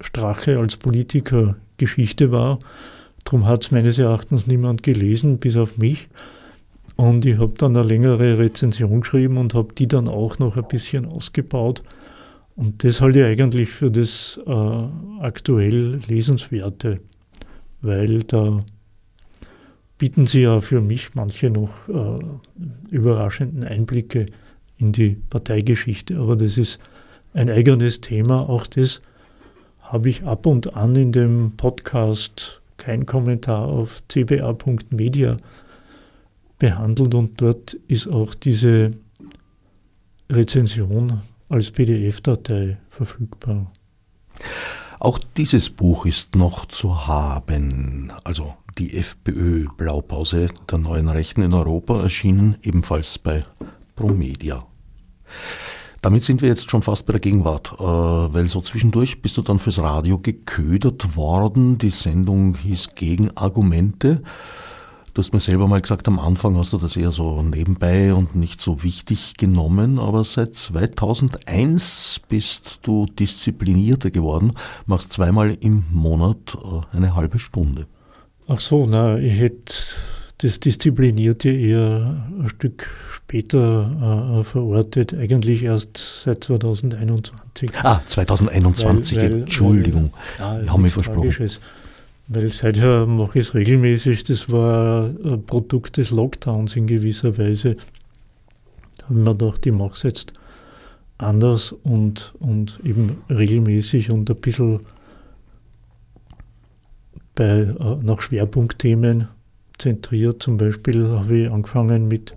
Strache 0.00 0.58
als 0.58 0.76
Politiker 0.76 1.56
Geschichte 1.76 2.32
war. 2.32 2.58
Darum 3.24 3.46
hat 3.46 3.64
es 3.64 3.70
meines 3.70 3.98
Erachtens 3.98 4.46
niemand 4.46 4.82
gelesen, 4.82 5.38
bis 5.38 5.56
auf 5.56 5.78
mich. 5.78 6.08
Und 6.96 7.24
ich 7.26 7.38
habe 7.38 7.54
dann 7.56 7.76
eine 7.76 7.86
längere 7.86 8.38
Rezension 8.38 9.02
geschrieben 9.02 9.36
und 9.36 9.54
habe 9.54 9.72
die 9.74 9.86
dann 9.86 10.08
auch 10.08 10.38
noch 10.38 10.56
ein 10.56 10.66
bisschen 10.66 11.06
ausgebaut. 11.06 11.82
Und 12.58 12.82
das 12.82 13.00
halte 13.00 13.20
ich 13.20 13.24
eigentlich 13.24 13.68
für 13.68 13.88
das 13.88 14.40
äh, 14.44 14.50
aktuell 15.20 16.00
Lesenswerte, 16.08 16.98
weil 17.82 18.24
da 18.24 18.64
bieten 19.96 20.26
sie 20.26 20.40
ja 20.40 20.60
für 20.60 20.80
mich 20.80 21.14
manche 21.14 21.50
noch 21.50 21.88
äh, 21.88 22.18
überraschenden 22.90 23.62
Einblicke 23.62 24.26
in 24.76 24.90
die 24.90 25.10
Parteigeschichte. 25.30 26.18
Aber 26.18 26.34
das 26.34 26.58
ist 26.58 26.80
ein 27.32 27.48
eigenes 27.48 28.00
Thema. 28.00 28.48
Auch 28.48 28.66
das 28.66 29.02
habe 29.78 30.08
ich 30.08 30.24
ab 30.24 30.44
und 30.44 30.74
an 30.74 30.96
in 30.96 31.12
dem 31.12 31.52
Podcast 31.56 32.60
Kein 32.76 33.06
Kommentar 33.06 33.68
auf 33.68 34.02
cba.media 34.08 35.36
behandelt 36.58 37.14
und 37.14 37.40
dort 37.40 37.74
ist 37.86 38.08
auch 38.08 38.34
diese 38.34 38.94
Rezension 40.28 41.20
als 41.48 41.70
PDF-Datei 41.70 42.78
verfügbar. 42.88 43.72
Auch 45.00 45.18
dieses 45.36 45.70
Buch 45.70 46.06
ist 46.06 46.34
noch 46.34 46.66
zu 46.66 47.06
haben. 47.06 48.12
Also 48.24 48.54
die 48.78 48.96
FPÖ 48.96 49.66
Blaupause 49.76 50.48
der 50.70 50.78
neuen 50.78 51.08
Rechten 51.08 51.42
in 51.42 51.54
Europa 51.54 52.02
erschienen 52.02 52.56
ebenfalls 52.62 53.18
bei 53.18 53.44
Promedia. 53.96 54.64
Damit 56.00 56.22
sind 56.22 56.42
wir 56.42 56.48
jetzt 56.48 56.70
schon 56.70 56.82
fast 56.82 57.06
bei 57.06 57.12
der 57.12 57.20
Gegenwart, 57.20 57.74
äh, 57.78 57.82
weil 57.82 58.46
so 58.46 58.60
zwischendurch 58.60 59.20
bist 59.20 59.36
du 59.36 59.42
dann 59.42 59.58
fürs 59.58 59.80
Radio 59.80 60.18
geködert 60.18 61.16
worden. 61.16 61.78
Die 61.78 61.90
Sendung 61.90 62.56
hieß 62.56 62.94
Gegenargumente. 62.94 64.22
Du 65.18 65.24
hast 65.24 65.32
mir 65.32 65.40
selber 65.40 65.66
mal 65.66 65.80
gesagt, 65.80 66.06
am 66.06 66.20
Anfang 66.20 66.56
hast 66.56 66.72
du 66.72 66.78
das 66.78 66.96
eher 66.96 67.10
so 67.10 67.42
nebenbei 67.42 68.14
und 68.14 68.36
nicht 68.36 68.60
so 68.60 68.84
wichtig 68.84 69.36
genommen, 69.36 69.98
aber 69.98 70.22
seit 70.22 70.54
2001 70.54 72.20
bist 72.28 72.78
du 72.82 73.06
disziplinierter 73.06 74.12
geworden, 74.12 74.52
machst 74.86 75.12
zweimal 75.12 75.56
im 75.58 75.86
Monat 75.90 76.36
äh, 76.54 76.96
eine 76.96 77.16
halbe 77.16 77.40
Stunde. 77.40 77.88
Ach 78.46 78.60
so, 78.60 78.86
na, 78.86 79.18
ich 79.18 79.40
hätte 79.40 79.74
das 80.36 80.60
Disziplinierte 80.60 81.48
eher 81.48 82.22
ein 82.38 82.48
Stück 82.48 82.88
später 83.10 84.38
äh, 84.38 84.44
verortet, 84.44 85.14
eigentlich 85.14 85.64
erst 85.64 86.22
seit 86.22 86.44
2021. 86.44 87.72
Ah, 87.82 88.00
2021, 88.06 89.16
weil, 89.16 89.32
weil, 89.32 89.40
Entschuldigung, 89.40 90.12
weil, 90.38 90.58
ja, 90.58 90.62
ich 90.62 90.70
habe 90.70 90.82
mich 90.82 90.92
versprochen. 90.92 91.34
Weil 92.28 92.50
seither 92.50 93.06
mache 93.06 93.38
ich 93.38 93.46
es 93.46 93.54
regelmäßig. 93.54 94.24
Das 94.24 94.52
war 94.52 95.06
ein 95.06 95.44
Produkt 95.46 95.96
des 95.96 96.10
Lockdowns 96.10 96.76
in 96.76 96.86
gewisser 96.86 97.38
Weise. 97.38 97.76
Da 98.98 99.04
habe 99.04 99.18
ich 99.18 99.24
mir 99.24 99.34
gedacht, 99.34 99.66
ich 99.66 99.72
mache 99.72 99.92
es 99.94 100.02
jetzt 100.02 100.32
anders 101.16 101.72
und, 101.72 102.34
und 102.38 102.80
eben 102.84 103.22
regelmäßig 103.30 104.10
und 104.10 104.30
ein 104.30 104.36
bisschen 104.36 104.80
bei, 107.34 107.60
äh, 107.60 107.96
nach 108.02 108.20
Schwerpunktthemen 108.20 109.28
zentriert. 109.78 110.42
Zum 110.42 110.58
Beispiel 110.58 111.08
habe 111.08 111.38
ich 111.38 111.50
angefangen 111.50 112.08
mit 112.08 112.34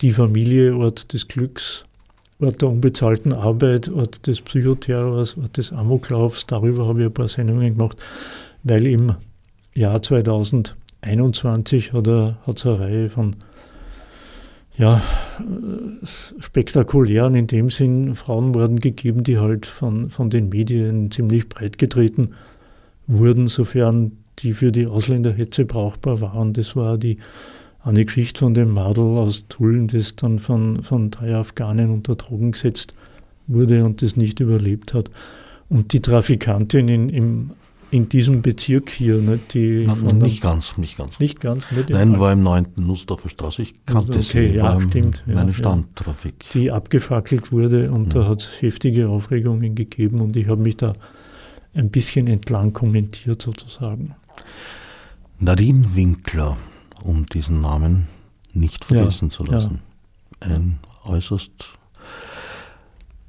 die 0.00 0.12
Familie 0.12 0.76
Ort 0.76 1.12
des 1.12 1.28
Glücks, 1.28 1.84
Ort 2.40 2.60
der 2.60 2.70
unbezahlten 2.70 3.32
Arbeit, 3.32 3.88
Ort 3.88 4.26
des 4.26 4.40
Psychoterrors, 4.40 5.36
Ort 5.38 5.56
des 5.56 5.72
Amoklaufs. 5.72 6.46
Darüber 6.46 6.86
habe 6.86 7.00
ich 7.00 7.06
ein 7.06 7.14
paar 7.14 7.28
Sendungen 7.28 7.76
gemacht, 7.76 7.98
weil 8.68 8.86
im 8.86 9.14
Jahr 9.74 10.02
2021 10.02 11.92
hat 11.92 12.06
es 12.08 12.66
eine 12.66 12.80
Reihe 12.80 13.08
von 13.08 13.36
ja, 14.76 15.00
spektakulären, 16.38 17.34
in 17.34 17.46
dem 17.46 17.70
Sinn 17.70 18.14
Frauenmorden 18.14 18.78
gegeben, 18.78 19.22
die 19.22 19.38
halt 19.38 19.66
von, 19.66 20.10
von 20.10 20.30
den 20.30 20.48
Medien 20.48 21.10
ziemlich 21.10 21.48
breit 21.48 21.78
getreten 21.78 22.34
wurden, 23.06 23.48
sofern 23.48 24.18
die 24.40 24.52
für 24.52 24.72
die 24.72 24.86
Ausländerhetze 24.86 25.64
brauchbar 25.64 26.20
waren. 26.20 26.52
Das 26.52 26.76
war 26.76 26.98
die 26.98 27.18
eine 27.82 28.04
Geschichte 28.04 28.40
von 28.40 28.52
dem 28.52 28.72
Madel 28.72 29.16
aus 29.16 29.44
Tulln, 29.48 29.86
das 29.86 30.16
dann 30.16 30.40
von, 30.40 30.82
von 30.82 31.10
drei 31.10 31.36
Afghanen 31.36 31.90
unter 31.90 32.16
Drogen 32.16 32.50
gesetzt 32.52 32.94
wurde 33.46 33.84
und 33.84 34.02
das 34.02 34.16
nicht 34.16 34.40
überlebt 34.40 34.92
hat. 34.92 35.08
Und 35.68 35.92
die 35.92 36.00
Trafikantin 36.02 36.88
in, 36.88 37.08
im, 37.08 37.50
in 37.96 38.08
diesem 38.08 38.42
Bezirk 38.42 38.90
hier, 38.90 39.16
ne, 39.16 39.38
die. 39.52 39.86
Nein, 39.86 40.18
nicht 40.18 40.42
ganz, 40.42 40.76
nicht 40.76 40.98
ganz. 40.98 41.18
Nicht 41.18 41.40
ganz, 41.40 41.64
nicht 41.70 41.88
Nein, 41.88 42.20
war 42.20 42.32
im 42.32 42.42
9. 42.42 42.68
Nussdorfer 42.76 43.28
Straße. 43.28 43.62
Ich 43.62 43.86
kannte 43.86 44.12
okay, 44.12 44.22
sie, 44.22 44.56
ja, 44.56 44.64
war 44.64 44.82
stimmt, 44.82 45.24
meine 45.26 45.50
ja, 45.50 45.54
Stammtrafik. 45.54 46.50
Die 46.52 46.70
abgefackelt 46.70 47.52
wurde 47.52 47.90
und 47.90 48.12
ja. 48.14 48.22
da 48.22 48.28
hat 48.28 48.42
es 48.42 48.50
heftige 48.60 49.08
Aufregungen 49.08 49.74
gegeben 49.74 50.20
und 50.20 50.36
ich 50.36 50.46
habe 50.46 50.62
mich 50.62 50.76
da 50.76 50.92
ein 51.74 51.90
bisschen 51.90 52.26
entlang 52.26 52.72
kommentiert 52.72 53.42
sozusagen. 53.42 54.14
Nadine 55.38 55.94
Winkler 55.94 56.56
um 57.02 57.26
diesen 57.26 57.60
Namen 57.60 58.06
nicht 58.52 58.84
vergessen 58.84 59.28
ja, 59.28 59.34
zu 59.34 59.44
lassen. 59.44 59.80
Ja. 60.42 60.54
Ein 60.54 60.78
äußerst 61.04 61.72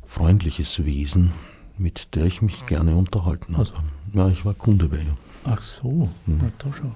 freundliches 0.05 0.83
Wesen, 0.83 1.31
mit 1.77 2.15
der 2.15 2.25
ich 2.25 2.41
mich 2.41 2.65
gerne 2.65 2.96
unterhalten 2.96 3.57
habe. 3.57 3.69
Also. 3.69 3.74
Ja, 4.13 4.29
ich 4.29 4.46
war 4.46 4.53
Kunde 4.53 4.89
bei 4.89 4.98
ihr. 4.98 5.17
Ach 5.43 5.62
so, 5.62 6.10
hm. 6.25 6.39
na 6.41 6.51
da 6.57 6.74
schon. 6.74 6.96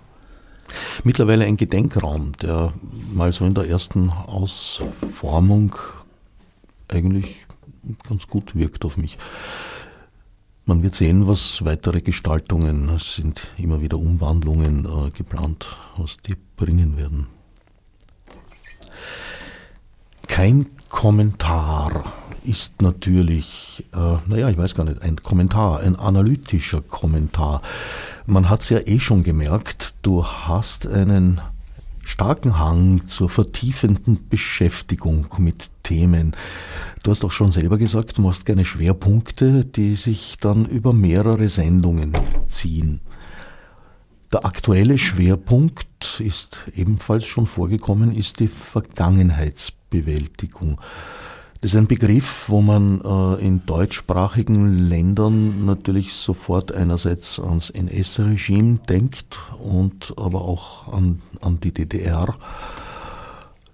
Mittlerweile 1.03 1.45
ein 1.45 1.57
Gedenkraum, 1.57 2.33
der 2.41 2.73
mal 3.13 3.33
so 3.33 3.45
in 3.45 3.53
der 3.53 3.67
ersten 3.67 4.09
Ausformung 4.09 5.75
eigentlich 6.87 7.45
ganz 8.07 8.27
gut 8.27 8.55
wirkt 8.55 8.85
auf 8.85 8.97
mich. 8.97 9.17
Man 10.65 10.83
wird 10.83 10.95
sehen, 10.95 11.27
was 11.27 11.65
weitere 11.65 12.01
Gestaltungen, 12.01 12.89
es 12.89 13.15
sind 13.15 13.41
immer 13.57 13.81
wieder 13.81 13.97
Umwandlungen 13.97 14.85
äh, 14.85 15.09
geplant, 15.09 15.65
was 15.97 16.17
die 16.17 16.35
bringen 16.55 16.97
werden. 16.97 17.27
Kein 20.31 20.65
Kommentar 20.87 22.13
ist 22.45 22.81
natürlich, 22.81 23.83
äh, 23.93 24.15
naja, 24.27 24.49
ich 24.49 24.57
weiß 24.57 24.75
gar 24.75 24.85
nicht, 24.85 25.01
ein 25.01 25.17
Kommentar, 25.17 25.81
ein 25.81 25.97
analytischer 25.97 26.81
Kommentar. 26.81 27.61
Man 28.27 28.49
hat 28.49 28.61
es 28.61 28.69
ja 28.69 28.79
eh 28.79 28.99
schon 28.99 29.23
gemerkt, 29.23 29.93
du 30.03 30.25
hast 30.25 30.87
einen 30.87 31.41
starken 32.05 32.57
Hang 32.57 33.09
zur 33.09 33.27
vertiefenden 33.27 34.29
Beschäftigung 34.29 35.27
mit 35.37 35.69
Themen. 35.83 36.33
Du 37.03 37.11
hast 37.11 37.25
auch 37.25 37.31
schon 37.31 37.51
selber 37.51 37.77
gesagt, 37.77 38.17
du 38.17 38.21
machst 38.21 38.45
gerne 38.45 38.63
Schwerpunkte, 38.63 39.65
die 39.65 39.95
sich 39.95 40.37
dann 40.39 40.65
über 40.65 40.93
mehrere 40.93 41.49
Sendungen 41.49 42.13
ziehen. 42.47 43.01
Der 44.31 44.45
aktuelle 44.45 44.97
Schwerpunkt 44.97 46.21
ist 46.21 46.61
ebenfalls 46.73 47.25
schon 47.25 47.47
vorgekommen, 47.47 48.15
ist 48.15 48.39
die 48.39 48.47
Vergangenheitsbewältigung. 49.91 50.79
Das 51.61 51.73
ist 51.73 51.77
ein 51.77 51.87
Begriff, 51.87 52.45
wo 52.47 52.61
man 52.61 53.01
äh, 53.01 53.45
in 53.45 53.63
deutschsprachigen 53.67 54.79
Ländern 54.79 55.65
natürlich 55.65 56.13
sofort 56.13 56.71
einerseits 56.71 57.39
ans 57.39 57.69
NS-Regime 57.69 58.79
denkt 58.89 59.39
und 59.61 60.13
aber 60.17 60.41
auch 60.41 60.91
an, 60.91 61.21
an 61.39 61.59
die 61.59 61.71
DDR. 61.71 62.35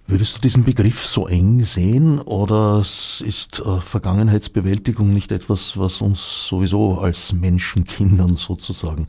Würdest 0.06 0.36
du 0.36 0.40
diesen 0.40 0.64
Begriff 0.64 1.06
so 1.06 1.28
eng 1.28 1.64
sehen 1.64 2.18
oder 2.20 2.80
ist 2.80 3.62
äh, 3.64 3.80
Vergangenheitsbewältigung 3.80 5.14
nicht 5.14 5.32
etwas, 5.32 5.78
was 5.78 6.02
uns 6.02 6.46
sowieso 6.46 6.98
als 6.98 7.32
Menschenkindern 7.32 8.36
sozusagen 8.36 9.06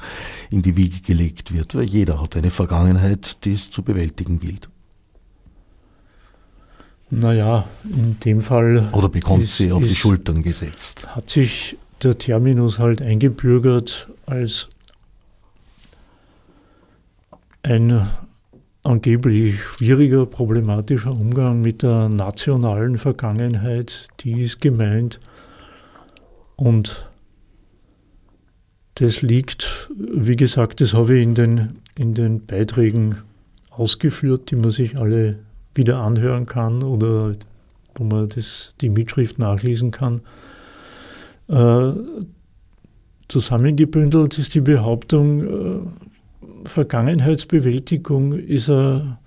in 0.51 0.61
die 0.61 0.77
Wiege 0.77 1.01
gelegt 1.01 1.53
wird? 1.53 1.75
Weil 1.75 1.85
jeder 1.85 2.21
hat 2.21 2.37
eine 2.37 2.51
Vergangenheit, 2.51 3.43
die 3.43 3.53
es 3.53 3.71
zu 3.71 3.83
bewältigen 3.83 4.39
gilt. 4.39 4.69
Naja, 7.11 7.65
in 7.83 8.19
dem 8.19 8.41
Fall. 8.41 8.89
Oder 8.93 9.09
bekommt 9.09 9.43
ist, 9.43 9.55
sie 9.55 9.71
auf 9.71 9.81
ist, 9.81 9.91
die 9.91 9.95
Schultern 9.95 10.43
gesetzt? 10.43 11.07
Hat 11.15 11.29
sich 11.29 11.77
der 12.03 12.17
Terminus 12.17 12.79
halt 12.79 13.01
eingebürgert 13.01 14.09
als 14.25 14.69
ein 17.63 18.07
angeblich 18.83 19.61
schwieriger, 19.61 20.25
problematischer 20.25 21.11
Umgang 21.11 21.61
mit 21.61 21.83
der 21.83 22.09
nationalen 22.09 22.97
Vergangenheit, 22.97 24.07
die 24.21 24.43
ist 24.43 24.61
gemeint. 24.61 25.19
Und 26.55 27.09
das 28.95 29.21
liegt, 29.21 29.89
wie 29.97 30.35
gesagt, 30.35 30.81
das 30.81 30.93
habe 30.93 31.17
ich 31.17 31.23
in 31.23 31.35
den, 31.35 31.79
in 31.95 32.13
den 32.13 32.45
Beiträgen 32.45 33.17
ausgeführt, 33.69 34.51
die 34.51 34.55
man 34.55 34.71
sich 34.71 34.97
alle 34.97 35.39
wieder 35.79 35.99
anhören 35.99 36.45
kann 36.45 36.83
oder 36.83 37.33
wo 37.95 38.03
man 38.03 38.29
das, 38.29 38.75
die 38.81 38.89
Mitschrift 38.89 39.39
nachlesen 39.39 39.91
kann. 39.91 40.21
Äh, 41.47 41.93
zusammengebündelt 43.27 44.37
ist 44.37 44.53
die 44.53 44.61
Behauptung, 44.61 45.43
äh, 45.43 45.79
Vergangenheitsbewältigung 46.65 48.33
ist 48.33 48.69
eine 48.69 49.17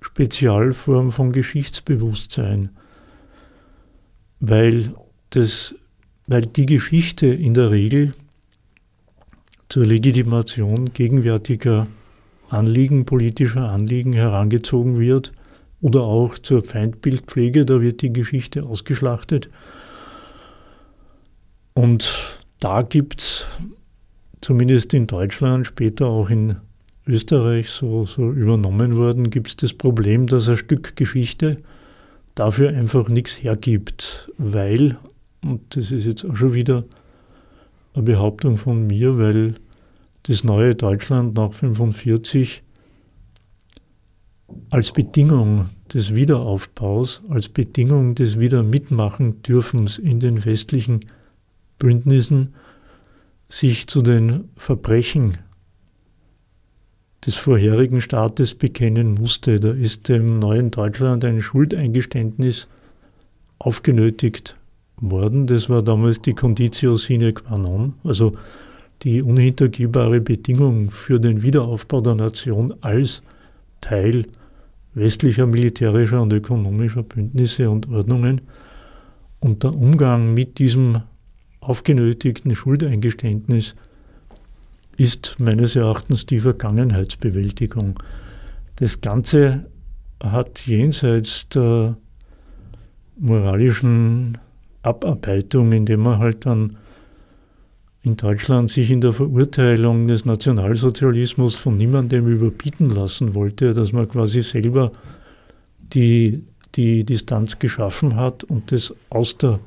Spezialform 0.00 1.10
von 1.10 1.32
Geschichtsbewusstsein, 1.32 2.70
weil, 4.40 4.92
das, 5.30 5.74
weil 6.26 6.42
die 6.42 6.66
Geschichte 6.66 7.26
in 7.26 7.54
der 7.54 7.70
Regel 7.70 8.14
zur 9.68 9.86
Legitimation 9.86 10.92
gegenwärtiger 10.92 11.86
Anliegen, 12.50 13.06
politischer 13.06 13.72
Anliegen 13.72 14.12
herangezogen 14.12 14.98
wird 14.98 15.32
oder 15.80 16.02
auch 16.02 16.38
zur 16.38 16.64
Feindbildpflege, 16.64 17.64
da 17.64 17.80
wird 17.80 18.02
die 18.02 18.12
Geschichte 18.12 18.64
ausgeschlachtet. 18.64 19.48
Und 21.74 22.40
da 22.58 22.82
gibt 22.82 23.20
es 23.20 23.46
zumindest 24.40 24.94
in 24.94 25.06
Deutschland, 25.06 25.66
später 25.66 26.06
auch 26.06 26.30
in 26.30 26.56
Österreich 27.06 27.70
so, 27.70 28.04
so 28.04 28.32
übernommen 28.32 28.96
worden, 28.96 29.30
gibt 29.30 29.48
es 29.48 29.56
das 29.56 29.72
Problem, 29.72 30.26
dass 30.26 30.48
ein 30.48 30.56
Stück 30.56 30.96
Geschichte 30.96 31.58
dafür 32.34 32.70
einfach 32.70 33.08
nichts 33.08 33.42
hergibt, 33.42 34.30
weil, 34.36 34.98
und 35.42 35.76
das 35.76 35.90
ist 35.90 36.04
jetzt 36.04 36.24
auch 36.24 36.36
schon 36.36 36.54
wieder 36.54 36.84
eine 37.94 38.02
Behauptung 38.02 38.58
von 38.58 38.86
mir, 38.86 39.18
weil 39.18 39.54
das 40.24 40.44
neue 40.44 40.74
Deutschland 40.74 41.34
nach 41.34 41.50
1945 41.50 42.62
als 44.70 44.92
Bedingung 44.92 45.68
des 45.92 46.14
Wiederaufbaus, 46.14 47.22
als 47.28 47.48
Bedingung 47.48 48.14
des 48.14 48.38
Wiedermitmachen-Dürfens 48.38 49.98
in 49.98 50.20
den 50.20 50.44
westlichen 50.44 51.06
Bündnissen 51.78 52.54
sich 53.48 53.86
zu 53.86 54.02
den 54.02 54.50
Verbrechen 54.56 55.38
des 57.24 57.34
vorherigen 57.36 58.00
Staates 58.00 58.54
bekennen 58.54 59.14
musste. 59.14 59.60
Da 59.60 59.70
ist 59.70 60.08
dem 60.08 60.38
neuen 60.38 60.70
Deutschland 60.70 61.24
ein 61.24 61.40
Schuldeingeständnis 61.40 62.68
aufgenötigt 63.58 64.56
worden. 64.96 65.46
Das 65.46 65.68
war 65.68 65.82
damals 65.82 66.20
die 66.20 66.34
Conditio 66.34 66.96
sine 66.96 67.32
qua 67.32 67.58
non, 67.58 67.94
also 68.04 68.32
die 69.02 69.22
unhintergehbare 69.22 70.20
Bedingung 70.20 70.90
für 70.90 71.20
den 71.20 71.42
Wiederaufbau 71.42 72.00
der 72.00 72.16
Nation 72.16 72.74
als 72.80 73.22
Teil 73.88 74.26
westlicher 74.94 75.46
militärischer 75.46 76.20
und 76.20 76.32
ökonomischer 76.32 77.02
Bündnisse 77.02 77.70
und 77.70 77.88
Ordnungen. 77.88 78.42
Und 79.40 79.62
der 79.62 79.72
Umgang 79.72 80.34
mit 80.34 80.58
diesem 80.58 81.02
aufgenötigten 81.60 82.54
Schuldeingeständnis 82.54 83.74
ist 84.96 85.36
meines 85.38 85.76
Erachtens 85.76 86.26
die 86.26 86.40
Vergangenheitsbewältigung. 86.40 88.02
Das 88.76 89.00
Ganze 89.00 89.66
hat 90.22 90.66
jenseits 90.66 91.48
der 91.48 91.96
moralischen 93.18 94.38
Abarbeitung, 94.82 95.72
indem 95.72 96.00
man 96.00 96.18
halt 96.18 96.44
dann 96.44 96.76
in 98.02 98.16
Deutschland 98.16 98.70
sich 98.70 98.90
in 98.90 99.00
der 99.00 99.12
Verurteilung 99.12 100.06
des 100.06 100.24
Nationalsozialismus 100.24 101.56
von 101.56 101.76
niemandem 101.76 102.26
überbieten 102.28 102.90
lassen 102.90 103.34
wollte, 103.34 103.74
dass 103.74 103.92
man 103.92 104.08
quasi 104.08 104.42
selber 104.42 104.92
die 105.92 106.42
die 106.74 107.04
Distanz 107.04 107.58
geschaffen 107.58 108.16
hat 108.16 108.44
und 108.44 108.72
das 108.72 108.94
aus 109.10 109.36
der 109.38 109.58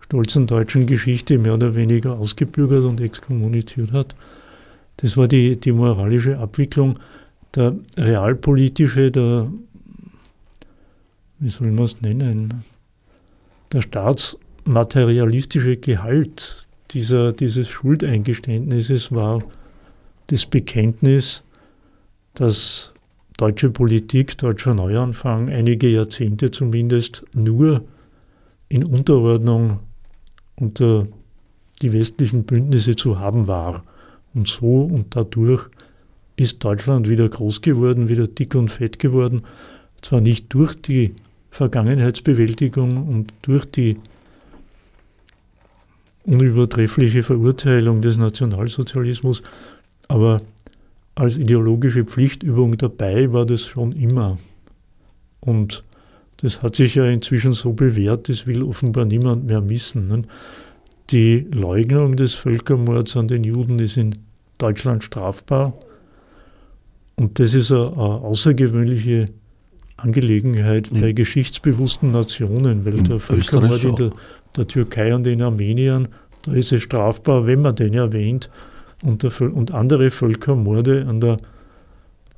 stolzen 0.00 0.46
deutschen 0.46 0.86
Geschichte 0.86 1.38
mehr 1.38 1.54
oder 1.54 1.74
weniger 1.74 2.18
ausgebürgert 2.18 2.84
und 2.84 3.00
exkommuniziert 3.00 3.92
hat. 3.92 4.14
Das 4.98 5.16
war 5.16 5.28
die, 5.28 5.56
die 5.56 5.72
moralische 5.72 6.38
Abwicklung. 6.38 6.98
Der 7.54 7.74
realpolitische, 7.96 9.10
der, 9.10 9.50
wie 11.38 11.50
soll 11.50 11.70
man 11.70 11.84
es 11.84 12.00
nennen, 12.00 12.64
der 13.72 13.82
staatsmaterialistische 13.82 15.76
Gehalt 15.76 16.65
dieser, 16.90 17.32
dieses 17.32 17.68
Schuldeingeständnisses 17.68 19.12
war 19.12 19.42
das 20.28 20.46
Bekenntnis, 20.46 21.42
dass 22.34 22.92
deutsche 23.36 23.70
Politik, 23.70 24.36
deutscher 24.38 24.74
Neuanfang 24.74 25.48
einige 25.48 25.88
Jahrzehnte 25.88 26.50
zumindest 26.50 27.24
nur 27.34 27.84
in 28.68 28.84
Unterordnung 28.84 29.80
unter 30.56 31.06
die 31.82 31.92
westlichen 31.92 32.44
Bündnisse 32.44 32.96
zu 32.96 33.18
haben 33.18 33.46
war. 33.46 33.84
Und 34.34 34.48
so 34.48 34.82
und 34.82 35.14
dadurch 35.14 35.68
ist 36.36 36.64
Deutschland 36.64 37.08
wieder 37.08 37.28
groß 37.28 37.62
geworden, 37.62 38.08
wieder 38.08 38.26
dick 38.26 38.54
und 38.54 38.70
fett 38.70 38.98
geworden. 38.98 39.42
Zwar 40.02 40.20
nicht 40.20 40.52
durch 40.52 40.74
die 40.74 41.14
Vergangenheitsbewältigung 41.50 43.06
und 43.06 43.32
durch 43.42 43.64
die 43.64 43.96
unübertreffliche 46.26 47.22
Verurteilung 47.22 48.02
des 48.02 48.16
Nationalsozialismus, 48.16 49.42
aber 50.08 50.42
als 51.14 51.36
ideologische 51.36 52.04
Pflichtübung 52.04 52.76
dabei 52.76 53.32
war 53.32 53.46
das 53.46 53.62
schon 53.62 53.92
immer. 53.92 54.38
Und 55.40 55.84
das 56.38 56.62
hat 56.62 56.76
sich 56.76 56.96
ja 56.96 57.06
inzwischen 57.06 57.54
so 57.54 57.72
bewährt, 57.72 58.28
das 58.28 58.46
will 58.46 58.62
offenbar 58.62 59.06
niemand 59.06 59.46
mehr 59.46 59.60
missen. 59.60 60.08
Ne? 60.08 60.22
Die 61.10 61.46
Leugnung 61.50 62.16
des 62.16 62.34
Völkermords 62.34 63.16
an 63.16 63.28
den 63.28 63.44
Juden 63.44 63.78
ist 63.78 63.96
in 63.96 64.18
Deutschland 64.58 65.04
strafbar. 65.04 65.74
Und 67.14 67.38
das 67.38 67.54
ist 67.54 67.72
eine, 67.72 67.92
eine 67.92 68.00
außergewöhnliche 68.00 69.26
Angelegenheit 69.96 70.90
bei 70.92 71.12
geschichtsbewussten 71.12 72.12
Nationen, 72.12 72.84
weil 72.84 73.02
der 73.02 73.18
Völkermord 73.18 73.84
in 73.84 73.96
der, 73.96 74.10
der, 74.56 74.66
Türkei 74.66 75.14
und 75.14 75.26
in 75.26 75.42
Armenien, 75.42 76.08
da 76.42 76.52
ist 76.52 76.72
es 76.72 76.82
strafbar, 76.82 77.46
wenn 77.46 77.60
man 77.60 77.74
den 77.74 77.94
erwähnt. 77.94 78.50
Und, 79.02 79.22
der, 79.22 79.40
und 79.40 79.72
andere 79.72 80.10
Völkermorde 80.10 81.06
an 81.08 81.20
der, 81.20 81.36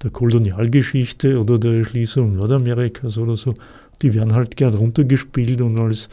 der 0.02 0.11
Kolonialgeschichte 0.11 1.40
oder 1.40 1.59
der 1.59 1.74
Erschließung 1.74 2.37
Nordamerikas 2.37 3.16
oder 3.18 3.37
so, 3.37 3.54
die 4.02 4.14
werden 4.14 4.35
halt 4.35 4.57
gern 4.57 4.74
runtergespielt 4.74 5.61
und 5.61 5.78
als 5.78 6.09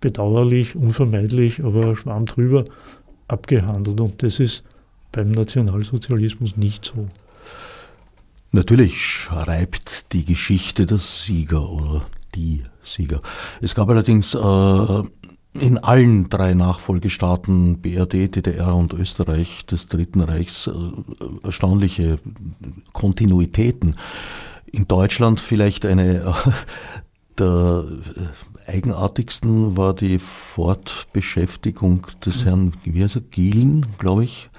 bedauerlich, 0.00 0.74
unvermeidlich, 0.76 1.62
aber 1.62 1.94
Schwamm 1.96 2.24
drüber 2.24 2.64
abgehandelt. 3.28 4.00
Und 4.00 4.22
das 4.22 4.40
ist 4.40 4.62
beim 5.12 5.30
Nationalsozialismus 5.30 6.56
nicht 6.56 6.84
so. 6.84 7.08
Natürlich 8.52 9.04
schreibt 9.04 10.12
die 10.12 10.24
Geschichte 10.24 10.86
der 10.86 10.98
Sieger 10.98 11.68
oder 11.68 12.06
die 12.34 12.62
Sieger. 12.82 13.22
Es 13.60 13.74
gab 13.74 13.88
allerdings 13.88 14.34
äh, 14.34 15.02
in 15.52 15.78
allen 15.78 16.28
drei 16.28 16.54
Nachfolgestaaten 16.54 17.80
BRD, 17.80 18.34
DDR 18.36 18.74
und 18.74 18.92
Österreich 18.92 19.66
des 19.66 19.88
Dritten 19.88 20.20
Reichs 20.20 20.68
äh, 20.68 20.72
erstaunliche 21.42 22.18
Kontinuitäten. 22.92 23.96
In 24.66 24.86
Deutschland 24.86 25.40
vielleicht 25.40 25.84
eine 25.86 26.20
äh, 26.20 26.32
der 27.38 27.84
eigenartigsten 28.66 29.76
war 29.76 29.94
die 29.94 30.18
Fortbeschäftigung 30.18 32.06
des 32.24 32.44
Herrn, 32.44 32.74
wie 32.84 33.02
heißt 33.02 33.16
er, 33.16 33.22
Gielen, 33.22 33.86
glaube 33.98 34.24
ich, 34.24 34.50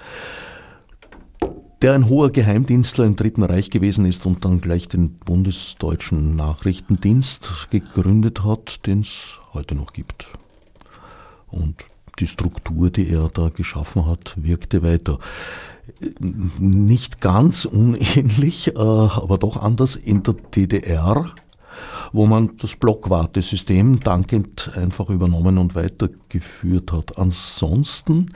der 1.81 1.93
ein 1.93 2.09
hoher 2.09 2.31
Geheimdienstler 2.31 3.05
im 3.05 3.15
Dritten 3.15 3.43
Reich 3.43 3.69
gewesen 3.69 4.05
ist 4.05 4.25
und 4.25 4.45
dann 4.45 4.61
gleich 4.61 4.87
den 4.87 5.13
bundesdeutschen 5.19 6.35
Nachrichtendienst 6.35 7.67
gegründet 7.69 8.43
hat, 8.43 8.85
den 8.85 9.01
es 9.01 9.39
heute 9.53 9.75
noch 9.75 9.93
gibt. 9.93 10.27
Und 11.51 11.85
die 12.19 12.27
Struktur, 12.27 12.89
die 12.89 13.09
er 13.09 13.29
da 13.29 13.49
geschaffen 13.49 14.05
hat, 14.05 14.33
wirkte 14.37 14.83
weiter. 14.83 15.19
Nicht 16.59 17.21
ganz 17.21 17.65
unähnlich, 17.65 18.75
äh, 18.75 18.79
aber 18.79 19.37
doch 19.37 19.57
anders 19.57 19.95
in 19.95 20.23
der 20.23 20.33
DDR 20.33 21.33
wo 22.13 22.25
man 22.25 22.57
das 22.57 22.75
Blockwartesystem 22.75 24.01
dankend 24.01 24.71
einfach 24.75 25.09
übernommen 25.09 25.57
und 25.57 25.75
weitergeführt 25.75 26.91
hat. 26.91 27.17
Ansonsten 27.17 28.27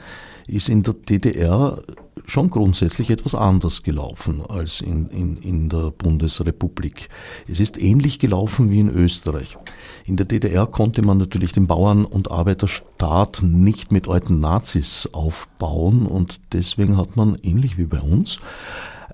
ist 0.47 0.69
in 0.69 0.83
der 0.83 0.93
DDR 0.93 1.81
schon 2.27 2.49
grundsätzlich 2.49 3.09
etwas 3.09 3.35
anders 3.35 3.83
gelaufen 3.83 4.41
als 4.47 4.81
in, 4.81 5.07
in, 5.07 5.37
in 5.37 5.69
der 5.69 5.91
Bundesrepublik. 5.91 7.09
Es 7.47 7.59
ist 7.59 7.81
ähnlich 7.81 8.19
gelaufen 8.19 8.69
wie 8.69 8.79
in 8.79 8.89
Österreich. 8.89 9.57
In 10.05 10.17
der 10.17 10.25
DDR 10.25 10.65
konnte 10.65 11.01
man 11.01 11.17
natürlich 11.17 11.51
den 11.51 11.67
Bauern- 11.67 12.05
und 12.05 12.31
Arbeiterstaat 12.31 13.41
nicht 13.43 13.91
mit 13.91 14.07
alten 14.07 14.39
Nazis 14.39 15.09
aufbauen 15.11 16.05
und 16.05 16.39
deswegen 16.53 16.97
hat 16.97 17.15
man 17.15 17.37
ähnlich 17.43 17.77
wie 17.77 17.85
bei 17.85 17.99
uns 17.99 18.39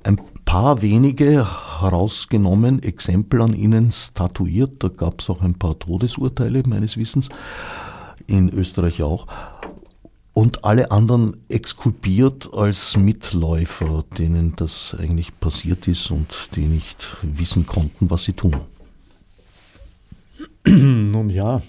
ein 0.03 0.19
paar 0.45 0.81
wenige 0.81 1.47
herausgenommen, 1.81 2.81
Exempel 2.81 3.41
an 3.41 3.53
ihnen 3.53 3.91
statuiert. 3.91 4.83
Da 4.83 4.87
gab 4.87 5.21
es 5.21 5.29
auch 5.29 5.41
ein 5.41 5.55
paar 5.55 5.77
Todesurteile 5.77 6.63
meines 6.65 6.97
Wissens, 6.97 7.29
in 8.27 8.49
Österreich 8.49 9.03
auch. 9.03 9.27
Und 10.33 10.63
alle 10.63 10.91
anderen 10.91 11.37
exkulpiert 11.49 12.53
als 12.53 12.95
Mitläufer, 12.95 14.05
denen 14.17 14.53
das 14.55 14.95
eigentlich 14.97 15.37
passiert 15.39 15.87
ist 15.87 16.09
und 16.09 16.49
die 16.55 16.67
nicht 16.67 17.17
wissen 17.21 17.67
konnten, 17.67 18.09
was 18.09 18.23
sie 18.23 18.33
tun. 18.33 18.55
Nun 20.65 21.29
ja, 21.29 21.61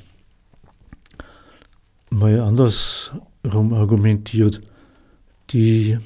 mal 2.11 2.41
andersrum 2.41 3.73
argumentiert. 3.73 4.61
Die 5.51 5.99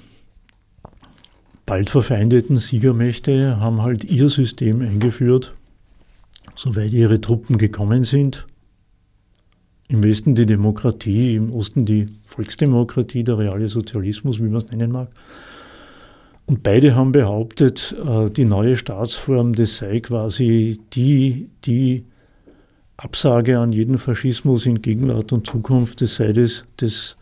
bald 1.66 1.90
verfeindeten 1.90 2.56
Siegermächte 2.56 3.60
haben 3.60 3.82
halt 3.82 4.04
ihr 4.04 4.30
System 4.30 4.80
eingeführt, 4.80 5.52
soweit 6.54 6.92
ihre 6.92 7.20
Truppen 7.20 7.58
gekommen 7.58 8.04
sind. 8.04 8.45
Im 9.88 10.02
Westen 10.02 10.34
die 10.34 10.46
Demokratie, 10.46 11.36
im 11.36 11.52
Osten 11.52 11.84
die 11.84 12.06
Volksdemokratie, 12.24 13.22
der 13.22 13.38
reale 13.38 13.68
Sozialismus, 13.68 14.40
wie 14.40 14.48
man 14.48 14.62
es 14.62 14.70
nennen 14.70 14.90
mag. 14.90 15.08
Und 16.46 16.62
beide 16.62 16.94
haben 16.94 17.12
behauptet, 17.12 17.94
äh, 18.04 18.30
die 18.30 18.44
neue 18.44 18.76
Staatsform, 18.76 19.54
das 19.54 19.78
sei 19.78 20.00
quasi 20.00 20.80
die, 20.92 21.48
die 21.64 22.04
Absage 22.96 23.58
an 23.58 23.72
jeden 23.72 23.98
Faschismus 23.98 24.66
in 24.66 24.82
Gegenwart 24.82 25.32
und 25.32 25.46
Zukunft, 25.46 26.00
das 26.00 26.16
sei 26.16 26.32
das, 26.32 26.64
das 26.76 27.16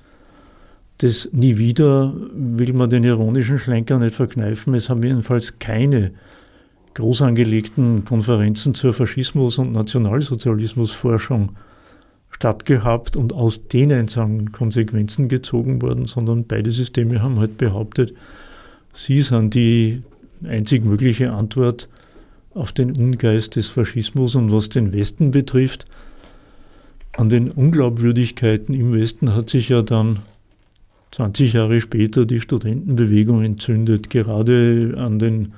das 0.99 1.29
nie 1.33 1.59
wieder 1.59 2.15
will 2.33 2.73
man 2.73 2.91
den 2.91 3.05
ironischen 3.05 3.59
Schlenker 3.59 3.99
nicht 3.99 4.15
verkneifen. 4.15 4.75
Es 4.75 4.89
haben 4.89 5.03
jedenfalls 5.03 5.59
keine 5.59 6.13
groß 6.95 7.23
angelegten 7.23 8.05
Konferenzen 8.05 8.75
zur 8.75 8.93
Faschismus- 8.93 9.59
und 9.59 9.73
Nationalsozialismusforschung 9.73 11.57
stattgehabt 12.35 13.17
und 13.17 13.33
aus 13.33 13.69
denen 13.69 14.09
sind 14.09 14.53
Konsequenzen 14.53 15.29
gezogen 15.29 15.81
worden, 15.83 16.07
sondern 16.07 16.45
beide 16.45 16.73
Systeme 16.73 17.23
haben 17.23 17.39
halt 17.39 17.59
behauptet, 17.59 18.13
sie 18.93 19.23
sind 19.23 19.55
die 19.55 20.03
einzig 20.45 20.85
mögliche 20.85 21.33
Antwort 21.33 21.89
auf 22.53 22.73
den 22.73 22.91
Ungeist 22.91 23.57
des 23.57 23.69
Faschismus 23.69 24.35
und 24.35 24.53
was 24.53 24.69
den 24.69 24.93
Westen 24.93 25.31
betrifft. 25.31 25.87
An 27.17 27.29
den 27.29 27.51
Unglaubwürdigkeiten 27.51 28.75
im 28.75 28.93
Westen 28.93 29.35
hat 29.35 29.49
sich 29.49 29.69
ja 29.69 29.83
dann 29.83 30.19
20 31.13 31.53
Jahre 31.53 31.81
später 31.81 32.27
die 32.27 32.41
Studentenbewegung 32.41 33.45
entzündet, 33.45 34.11
gerade 34.11 34.95
an 34.97 35.21
den 35.21 35.53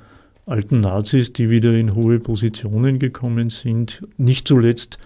alten 0.45 0.81
Nazis, 0.81 1.33
die 1.33 1.49
wieder 1.49 1.73
in 1.73 1.95
hohe 1.95 2.19
Positionen 2.19 2.99
gekommen 2.99 3.49
sind, 3.49 4.03
nicht 4.17 4.47
zuletzt 4.47 4.99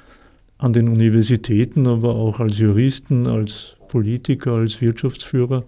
an 0.61 0.73
den 0.73 0.87
Universitäten, 0.87 1.87
aber 1.87 2.15
auch 2.15 2.39
als 2.39 2.59
Juristen, 2.59 3.25
als 3.25 3.75
Politiker, 3.87 4.53
als 4.53 4.79
Wirtschaftsführer. 4.79 5.63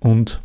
Und 0.00 0.40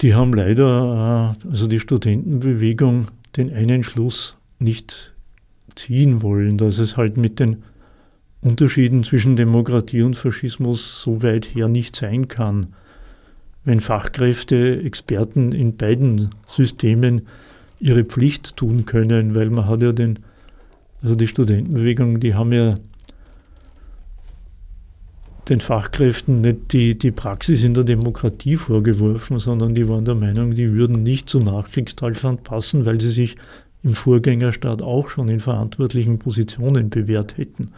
die 0.00 0.14
haben 0.14 0.32
leider, 0.32 1.36
äh, 1.44 1.48
also 1.48 1.66
die 1.66 1.80
Studentenbewegung, 1.80 3.08
den 3.36 3.52
einen 3.52 3.82
Schluss 3.82 4.38
nicht 4.58 5.12
ziehen 5.74 6.22
wollen, 6.22 6.56
dass 6.56 6.78
es 6.78 6.96
halt 6.96 7.18
mit 7.18 7.40
den 7.40 7.62
Unterschieden 8.40 9.04
zwischen 9.04 9.36
Demokratie 9.36 10.00
und 10.00 10.16
Faschismus 10.16 11.02
so 11.02 11.22
weit 11.22 11.54
her 11.54 11.68
nicht 11.68 11.94
sein 11.94 12.28
kann. 12.28 12.68
Wenn 13.64 13.80
Fachkräfte, 13.80 14.82
Experten 14.82 15.52
in 15.52 15.76
beiden 15.76 16.30
Systemen 16.46 17.26
ihre 17.80 18.04
Pflicht 18.04 18.56
tun 18.56 18.86
können, 18.86 19.34
weil 19.34 19.50
man 19.50 19.66
hat 19.68 19.82
ja 19.82 19.92
den, 19.92 20.20
also 21.02 21.14
die 21.14 21.26
Studentenbewegung, 21.26 22.20
die 22.20 22.34
haben 22.34 22.52
ja 22.52 22.74
den 25.48 25.60
Fachkräften 25.60 26.40
nicht 26.40 26.72
die, 26.72 26.98
die 26.98 27.12
Praxis 27.12 27.62
in 27.62 27.74
der 27.74 27.84
Demokratie 27.84 28.56
vorgeworfen, 28.56 29.38
sondern 29.38 29.74
die 29.74 29.88
waren 29.88 30.04
der 30.04 30.16
Meinung, 30.16 30.54
die 30.54 30.72
würden 30.72 31.02
nicht 31.02 31.28
zu 31.30 31.40
Nachkriegsdeutschland 31.40 32.42
passen, 32.42 32.84
weil 32.84 33.00
sie 33.00 33.12
sich 33.12 33.36
im 33.84 33.94
Vorgängerstaat 33.94 34.82
auch 34.82 35.08
schon 35.08 35.28
in 35.28 35.38
verantwortlichen 35.38 36.18
Positionen 36.18 36.90
bewährt 36.90 37.38
hätten. 37.38 37.72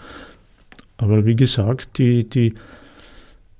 Aber 0.96 1.26
wie 1.26 1.37
gesagt, 1.37 1.98
die, 1.98 2.28
die, 2.28 2.54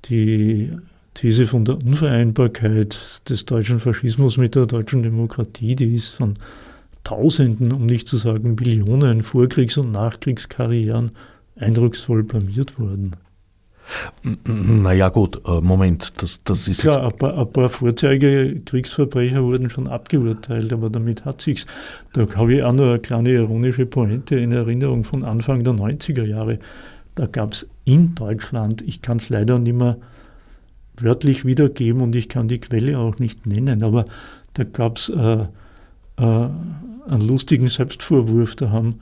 die 0.07 0.73
These 1.15 1.47
von 1.47 1.65
der 1.65 1.77
Unvereinbarkeit 1.77 3.21
des 3.29 3.45
deutschen 3.45 3.81
Faschismus 3.81 4.39
mit 4.39 4.55
der 4.55 4.67
deutschen 4.67 5.03
Demokratie, 5.03 5.77
die 5.77 5.95
ist 5.95 6.09
von 6.09 6.35
Tausenden, 7.09 7.73
um 7.73 7.87
nicht 7.87 8.07
zu 8.07 8.19
sagen 8.19 8.55
Billionen 8.55 9.23
Vorkriegs- 9.23 9.79
und 9.79 9.93
Nachkriegskarrieren 9.93 11.13
eindrucksvoll 11.57 12.23
blamiert 12.23 12.79
worden. 12.79 13.17
Naja 14.45 15.09
gut, 15.09 15.41
äh, 15.47 15.63
Moment, 15.63 16.13
das, 16.21 16.45
das 16.45 16.69
ist 16.69 16.83
Klar, 16.83 17.05
ein 17.05 17.17
paar, 17.17 17.39
ein 17.39 17.51
paar 17.51 17.71
Vorzeige 17.71 18.61
Kriegsverbrecher 18.63 19.43
wurden 19.43 19.71
schon 19.71 19.89
abgeurteilt, 19.89 20.71
aber 20.71 20.91
damit 20.91 21.25
hat 21.25 21.41
sich's. 21.41 21.65
Da 22.13 22.27
habe 22.35 22.57
ich 22.57 22.63
auch 22.63 22.75
noch 22.75 22.89
eine 22.89 22.99
kleine 22.99 23.31
ironische 23.31 23.87
Pointe 23.87 24.37
in 24.37 24.53
Erinnerung 24.53 25.05
von 25.05 25.25
Anfang 25.25 25.65
der 25.65 25.73
90er 25.73 26.27
Jahre. 26.27 26.59
Da 27.15 27.25
gab 27.25 27.55
es 27.55 27.67
in 27.87 28.15
Deutschland, 28.17 28.83
ich 28.83 29.01
kann 29.01 29.17
es 29.17 29.31
leider 29.31 29.59
nicht 29.59 29.77
mehr 29.79 29.97
wörtlich 30.99 31.47
wiedergeben 31.47 32.03
und 32.03 32.15
ich 32.15 32.29
kann 32.29 32.49
die 32.49 32.61
Quelle 32.61 32.99
auch 32.99 33.19
nicht 33.19 33.47
nennen, 33.47 33.83
aber 33.83 34.05
da 34.53 34.65
gab 34.65 34.99
es 34.99 35.09
äh, 35.09 35.47
äh, 36.19 36.49
einen 37.09 37.27
lustigen 37.27 37.69
Selbstvorwurf. 37.69 38.57
Da 38.57 38.71
haben 38.71 39.01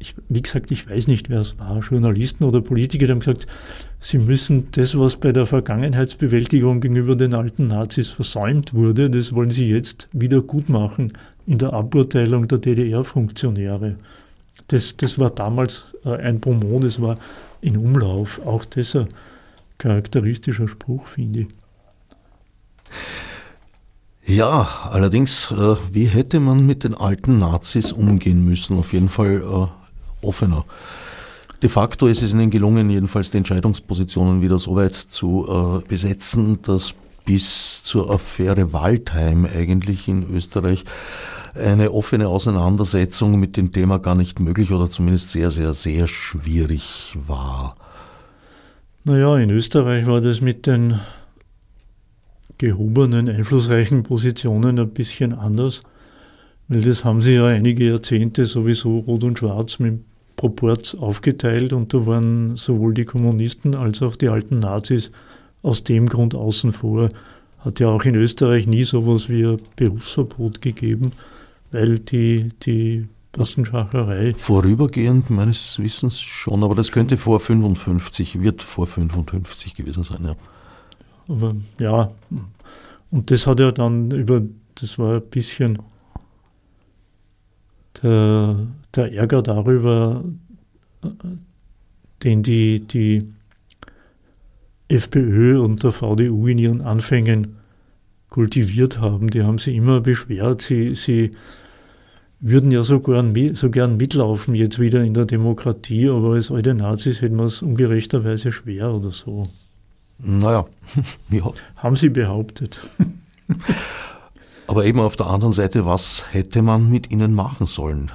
ich, 0.00 0.14
wie 0.30 0.40
gesagt, 0.40 0.70
ich 0.70 0.88
weiß 0.88 1.08
nicht, 1.08 1.28
wer 1.28 1.40
es 1.40 1.58
war, 1.58 1.78
Journalisten 1.80 2.44
oder 2.44 2.62
Politiker, 2.62 3.04
die 3.04 3.12
haben 3.12 3.20
gesagt, 3.20 3.46
sie 4.00 4.18
müssen 4.18 4.68
das, 4.72 4.98
was 4.98 5.16
bei 5.16 5.30
der 5.30 5.44
Vergangenheitsbewältigung 5.44 6.80
gegenüber 6.80 7.14
den 7.16 7.34
alten 7.34 7.66
Nazis 7.66 8.08
versäumt 8.08 8.72
wurde, 8.72 9.10
das 9.10 9.34
wollen 9.34 9.50
sie 9.50 9.68
jetzt 9.68 10.08
wieder 10.12 10.40
gut 10.40 10.70
machen 10.70 11.12
in 11.46 11.58
der 11.58 11.74
Aburteilung 11.74 12.48
der 12.48 12.58
DDR-Funktionäre. 12.58 13.96
Das, 14.68 14.96
das 14.96 15.18
war 15.18 15.30
damals 15.30 15.84
äh, 16.04 16.16
ein 16.16 16.40
Bonmot, 16.40 16.84
das 16.84 17.00
war 17.02 17.18
in 17.60 17.76
Umlauf. 17.76 18.40
Auch 18.46 18.64
das 18.64 18.96
ein 18.96 19.08
charakteristischer 19.76 20.66
Spruch, 20.66 21.08
finde 21.08 21.40
ich. 21.40 21.48
Ja, 24.30 24.68
allerdings, 24.88 25.50
äh, 25.50 25.74
wie 25.90 26.04
hätte 26.04 26.38
man 26.38 26.64
mit 26.64 26.84
den 26.84 26.94
alten 26.94 27.40
Nazis 27.40 27.90
umgehen 27.90 28.44
müssen? 28.44 28.78
Auf 28.78 28.92
jeden 28.92 29.08
Fall 29.08 29.42
äh, 29.42 30.24
offener. 30.24 30.64
De 31.60 31.68
facto 31.68 32.06
ist 32.06 32.22
es 32.22 32.32
ihnen 32.32 32.48
gelungen, 32.48 32.90
jedenfalls 32.90 33.32
die 33.32 33.38
Entscheidungspositionen 33.38 34.40
wieder 34.40 34.60
so 34.60 34.76
weit 34.76 34.94
zu 34.94 35.82
äh, 35.82 35.88
besetzen, 35.88 36.62
dass 36.62 36.94
bis 37.24 37.82
zur 37.82 38.08
Affäre 38.08 38.72
Waldheim 38.72 39.46
eigentlich 39.46 40.06
in 40.06 40.32
Österreich 40.32 40.84
eine 41.56 41.90
offene 41.90 42.28
Auseinandersetzung 42.28 43.40
mit 43.40 43.56
dem 43.56 43.72
Thema 43.72 43.98
gar 43.98 44.14
nicht 44.14 44.38
möglich 44.38 44.70
oder 44.70 44.88
zumindest 44.88 45.32
sehr, 45.32 45.50
sehr, 45.50 45.74
sehr 45.74 46.06
schwierig 46.06 47.18
war. 47.26 47.74
Naja, 49.02 49.38
in 49.38 49.50
Österreich 49.50 50.06
war 50.06 50.20
das 50.20 50.40
mit 50.40 50.68
den 50.68 51.00
gehobenen, 52.60 53.26
einflussreichen 53.30 54.02
Positionen 54.02 54.78
ein 54.78 54.90
bisschen 54.90 55.32
anders, 55.32 55.82
weil 56.68 56.82
das 56.82 57.06
haben 57.06 57.22
sie 57.22 57.36
ja 57.36 57.46
einige 57.46 57.86
Jahrzehnte 57.86 58.44
sowieso 58.44 58.98
Rot 58.98 59.24
und 59.24 59.38
Schwarz 59.38 59.78
mit 59.78 60.00
Proports 60.36 60.94
aufgeteilt 60.94 61.72
und 61.72 61.94
da 61.94 62.06
waren 62.06 62.56
sowohl 62.56 62.92
die 62.92 63.06
Kommunisten 63.06 63.74
als 63.74 64.02
auch 64.02 64.14
die 64.14 64.28
alten 64.28 64.58
Nazis 64.58 65.10
aus 65.62 65.84
dem 65.84 66.06
Grund 66.06 66.34
außen 66.34 66.72
vor. 66.72 67.08
Hat 67.60 67.80
ja 67.80 67.88
auch 67.88 68.04
in 68.04 68.14
Österreich 68.14 68.66
nie 68.66 68.84
sowas 68.84 69.30
wie 69.30 69.46
ein 69.46 69.56
Berufsverbot 69.76 70.60
gegeben, 70.60 71.12
weil 71.72 71.98
die, 71.98 72.50
die 72.62 73.06
Bassenschacherei. 73.32 74.34
Vorübergehend 74.34 75.30
meines 75.30 75.78
Wissens 75.78 76.20
schon, 76.20 76.62
aber 76.62 76.74
das 76.74 76.92
könnte 76.92 77.16
vor 77.16 77.40
55, 77.40 78.42
wird 78.42 78.62
vor 78.62 78.86
55 78.86 79.74
gewesen 79.74 80.02
sein, 80.02 80.24
ja. 80.24 80.36
Aber 81.30 81.54
ja, 81.78 82.10
und 83.12 83.30
das 83.30 83.46
hat 83.46 83.60
ja 83.60 83.70
dann 83.70 84.10
über, 84.10 84.42
das 84.74 84.98
war 84.98 85.14
ein 85.14 85.30
bisschen 85.30 85.78
der, 88.02 88.66
der 88.94 89.12
Ärger 89.12 89.40
darüber, 89.40 90.24
den 92.24 92.42
die, 92.42 92.80
die 92.80 93.28
FPÖ 94.88 95.60
und 95.60 95.84
der 95.84 95.92
VDU 95.92 96.48
in 96.48 96.58
ihren 96.58 96.80
Anfängen 96.80 97.56
kultiviert 98.28 99.00
haben. 99.00 99.30
Die 99.30 99.44
haben 99.44 99.58
sie 99.58 99.76
immer 99.76 100.00
beschwert, 100.00 100.62
sie, 100.62 100.96
sie 100.96 101.30
würden 102.40 102.72
ja 102.72 102.82
so 102.82 102.98
gern, 102.98 103.54
so 103.54 103.70
gern 103.70 103.98
mitlaufen 103.98 104.56
jetzt 104.56 104.80
wieder 104.80 105.04
in 105.04 105.14
der 105.14 105.26
Demokratie, 105.26 106.08
aber 106.08 106.32
als 106.32 106.50
alte 106.50 106.74
Nazis 106.74 107.20
hätten 107.20 107.36
wir 107.36 107.44
es 107.44 107.62
ungerechterweise 107.62 108.50
schwer 108.50 108.92
oder 108.92 109.12
so. 109.12 109.48
Naja, 110.22 110.66
ja. 111.30 111.50
Haben 111.76 111.96
sie 111.96 112.08
behauptet. 112.08 112.78
Aber 114.66 114.84
eben 114.84 115.00
auf 115.00 115.16
der 115.16 115.26
anderen 115.26 115.52
Seite, 115.52 115.84
was 115.84 116.24
hätte 116.30 116.62
man 116.62 116.88
mit 116.88 117.10
ihnen 117.10 117.34
machen 117.34 117.66
sollen? 117.66 118.12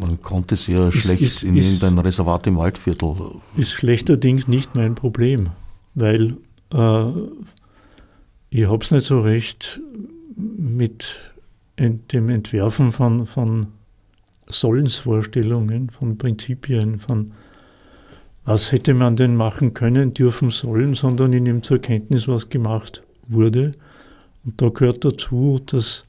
Man 0.00 0.20
konnte 0.20 0.56
sie 0.56 0.72
ja 0.72 0.90
schlecht 0.90 1.22
ist, 1.22 1.42
in 1.44 1.54
irgendein 1.54 1.98
Reservat 1.98 2.46
im 2.46 2.56
Waldviertel. 2.56 3.14
Ist 3.56 3.72
schlechterdings 3.72 4.48
nicht 4.48 4.74
mein 4.74 4.96
Problem, 4.96 5.50
weil 5.94 6.36
äh, 6.72 7.04
ich 8.50 8.66
habe 8.66 8.84
es 8.84 8.90
nicht 8.90 9.06
so 9.06 9.20
recht 9.20 9.80
mit 10.36 11.20
dem 12.12 12.28
Entwerfen 12.28 12.92
von, 12.92 13.26
von 13.26 13.68
Sollensvorstellungen, 14.48 15.90
von 15.90 16.18
Prinzipien, 16.18 16.98
von 16.98 17.32
was 18.44 18.72
hätte 18.72 18.94
man 18.94 19.16
denn 19.16 19.36
machen 19.36 19.74
können, 19.74 20.14
dürfen, 20.14 20.50
sollen, 20.50 20.94
sondern 20.94 21.32
ich 21.32 21.42
nehme 21.42 21.60
zur 21.60 21.78
Kenntnis, 21.78 22.26
was 22.26 22.48
gemacht 22.48 23.02
wurde. 23.28 23.72
Und 24.44 24.60
da 24.60 24.68
gehört 24.68 25.04
dazu, 25.04 25.60
dass 25.64 26.04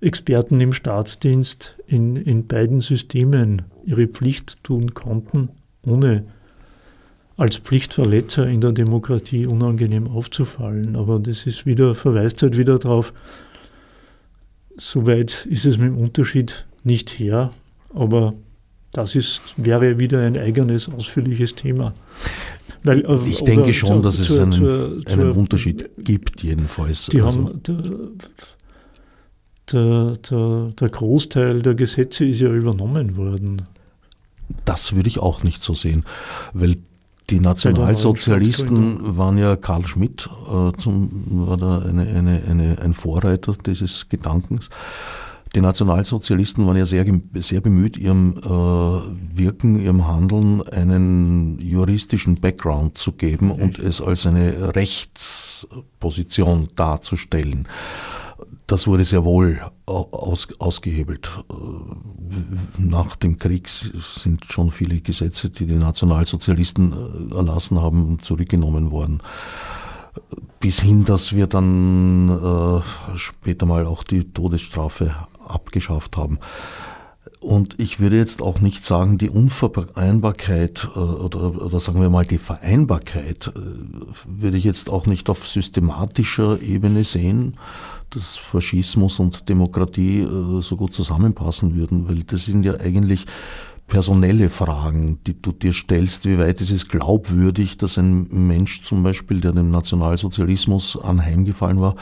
Experten 0.00 0.60
im 0.60 0.72
Staatsdienst 0.72 1.76
in, 1.86 2.16
in 2.16 2.46
beiden 2.46 2.80
Systemen 2.80 3.62
ihre 3.84 4.08
Pflicht 4.08 4.62
tun 4.64 4.94
konnten, 4.94 5.50
ohne 5.86 6.24
als 7.36 7.56
Pflichtverletzer 7.56 8.46
in 8.48 8.60
der 8.60 8.72
Demokratie 8.72 9.46
unangenehm 9.46 10.08
aufzufallen. 10.08 10.96
Aber 10.96 11.18
das 11.18 11.46
ist 11.46 11.66
wieder, 11.66 11.94
verweist 11.94 12.42
halt 12.42 12.56
wieder 12.56 12.78
darauf, 12.78 13.14
soweit 14.76 15.46
ist 15.46 15.64
es 15.64 15.78
mit 15.78 15.88
dem 15.88 15.98
Unterschied 15.98 16.66
nicht 16.82 17.10
her, 17.10 17.52
aber 17.94 18.34
das 18.92 19.14
ist, 19.14 19.40
wäre 19.56 19.98
wieder 19.98 20.20
ein 20.20 20.36
eigenes, 20.36 20.88
ausführliches 20.88 21.54
Thema. 21.54 21.94
Weil, 22.84 23.04
äh, 23.04 23.18
ich 23.26 23.42
denke 23.42 23.72
schon, 23.72 24.02
dass 24.02 24.18
es 24.18 24.38
einen, 24.38 24.52
zur, 24.52 25.00
einen 25.06 25.32
Unterschied 25.32 25.90
gibt, 25.98 26.42
jedenfalls. 26.42 27.06
Die 27.06 27.22
also. 27.22 27.44
haben, 27.44 27.62
der, 29.72 30.16
der, 30.16 30.72
der 30.78 30.88
Großteil 30.88 31.62
der 31.62 31.74
Gesetze 31.74 32.26
ist 32.26 32.40
ja 32.40 32.52
übernommen 32.52 33.16
worden. 33.16 33.62
Das 34.64 34.94
würde 34.94 35.08
ich 35.08 35.18
auch 35.18 35.42
nicht 35.42 35.62
so 35.62 35.72
sehen, 35.72 36.04
weil 36.52 36.76
die 37.30 37.40
Nationalsozialisten 37.40 39.16
waren 39.16 39.38
ja 39.38 39.56
Karl 39.56 39.86
Schmidt, 39.86 40.28
äh, 40.50 40.72
zum, 40.76 41.10
war 41.46 41.56
da 41.56 41.78
eine, 41.78 42.02
eine, 42.02 42.42
eine, 42.48 42.78
ein 42.82 42.92
Vorreiter 42.92 43.54
dieses 43.64 44.08
Gedankens. 44.10 44.68
Die 45.54 45.60
Nationalsozialisten 45.60 46.66
waren 46.66 46.78
ja 46.78 46.86
sehr, 46.86 47.04
sehr 47.34 47.60
bemüht, 47.60 47.98
ihrem 47.98 48.38
äh, 48.38 48.48
Wirken, 49.36 49.78
ihrem 49.78 50.08
Handeln 50.08 50.62
einen 50.62 51.58
juristischen 51.58 52.36
Background 52.36 52.96
zu 52.96 53.12
geben 53.12 53.50
und 53.50 53.78
es 53.78 54.00
als 54.00 54.24
eine 54.24 54.74
Rechtsposition 54.74 56.70
darzustellen. 56.74 57.68
Das 58.66 58.86
wurde 58.86 59.04
sehr 59.04 59.24
wohl 59.24 59.60
aus, 59.84 60.48
ausgehebelt. 60.58 61.30
Nach 62.78 63.16
dem 63.16 63.36
Krieg 63.36 63.68
sind 63.68 64.46
schon 64.46 64.70
viele 64.70 65.02
Gesetze, 65.02 65.50
die 65.50 65.66
die 65.66 65.74
Nationalsozialisten 65.74 66.92
äh, 67.30 67.34
erlassen 67.34 67.82
haben, 67.82 68.20
zurückgenommen 68.20 68.90
worden 68.90 69.20
bis 70.60 70.80
hin, 70.80 71.04
dass 71.04 71.34
wir 71.34 71.46
dann 71.46 72.28
äh, 72.28 73.16
später 73.16 73.66
mal 73.66 73.86
auch 73.86 74.04
die 74.04 74.32
Todesstrafe 74.32 75.14
abgeschafft 75.52 76.16
haben. 76.16 76.38
Und 77.42 77.80
ich 77.80 77.98
würde 77.98 78.16
jetzt 78.16 78.40
auch 78.40 78.60
nicht 78.60 78.84
sagen, 78.84 79.18
die 79.18 79.28
Unvereinbarkeit 79.28 80.88
äh, 80.94 80.98
oder, 80.98 81.60
oder 81.60 81.80
sagen 81.80 82.00
wir 82.00 82.08
mal 82.08 82.24
die 82.24 82.38
Vereinbarkeit 82.38 83.48
äh, 83.48 83.60
würde 84.26 84.56
ich 84.56 84.64
jetzt 84.64 84.88
auch 84.88 85.06
nicht 85.06 85.28
auf 85.28 85.46
systematischer 85.46 86.62
Ebene 86.62 87.02
sehen, 87.02 87.56
dass 88.10 88.36
Faschismus 88.36 89.18
und 89.18 89.48
Demokratie 89.48 90.20
äh, 90.20 90.62
so 90.62 90.76
gut 90.76 90.94
zusammenpassen 90.94 91.74
würden, 91.74 92.08
weil 92.08 92.22
das 92.22 92.44
sind 92.44 92.64
ja 92.64 92.78
eigentlich 92.78 93.26
personelle 93.88 94.48
Fragen, 94.48 95.18
die 95.26 95.42
du 95.42 95.50
dir 95.50 95.72
stellst. 95.72 96.24
Wie 96.24 96.38
weit 96.38 96.60
ist 96.60 96.70
es 96.70 96.88
glaubwürdig, 96.88 97.76
dass 97.76 97.98
ein 97.98 98.28
Mensch 98.30 98.84
zum 98.84 99.02
Beispiel, 99.02 99.40
der 99.40 99.52
dem 99.52 99.70
Nationalsozialismus 99.70 100.96
anheimgefallen 100.96 101.80
war, 101.80 101.96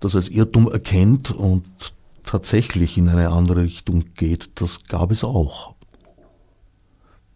das 0.00 0.16
als 0.16 0.30
Irrtum 0.30 0.66
erkennt 0.68 1.30
und 1.30 1.64
tatsächlich 2.28 2.98
in 2.98 3.08
eine 3.08 3.30
andere 3.30 3.62
Richtung 3.62 4.04
geht, 4.14 4.60
das 4.60 4.84
gab 4.84 5.10
es 5.10 5.24
auch. 5.24 5.74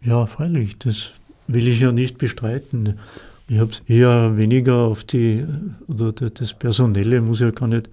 Ja, 0.01 0.27
freilich, 0.27 0.77
das 0.77 1.13
will 1.47 1.67
ich 1.67 1.79
ja 1.79 1.91
nicht 1.91 2.19
bestreiten. 2.19 2.99
Ich 3.47 3.57
habe 3.57 3.71
es 3.71 3.81
eher 3.87 4.37
weniger 4.37 4.75
auf 4.75 5.03
die, 5.03 5.45
oder 5.87 6.11
das 6.11 6.53
Personelle 6.53 7.21
muss 7.21 7.39
ja 7.39 7.49
gar 7.49 7.67
nicht 7.67 7.89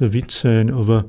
der 0.00 0.12
Witz 0.12 0.40
sein, 0.40 0.72
aber 0.72 1.04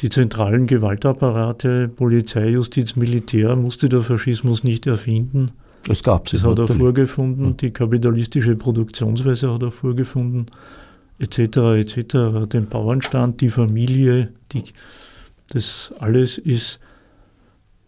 die 0.00 0.08
zentralen 0.08 0.66
Gewaltapparate, 0.66 1.88
Polizei, 1.88 2.48
Justiz, 2.48 2.96
Militär, 2.96 3.54
musste 3.54 3.90
der 3.90 4.00
Faschismus 4.00 4.64
nicht 4.64 4.86
erfinden. 4.86 5.50
Es 5.88 6.02
gab 6.02 6.28
sie. 6.28 6.36
Das 6.36 6.46
hat 6.46 6.58
er 6.58 6.68
vorgefunden, 6.68 7.56
die 7.58 7.70
kapitalistische 7.70 8.56
Produktionsweise 8.56 9.52
hat 9.52 9.62
er 9.62 9.70
vorgefunden 9.70 10.46
etc. 11.18 11.38
etc. 11.76 12.48
Den 12.50 12.66
Bauernstand, 12.68 13.40
die 13.40 13.50
Familie, 13.50 14.32
die, 14.52 14.64
das 15.50 15.92
alles 15.98 16.38
ist 16.38 16.80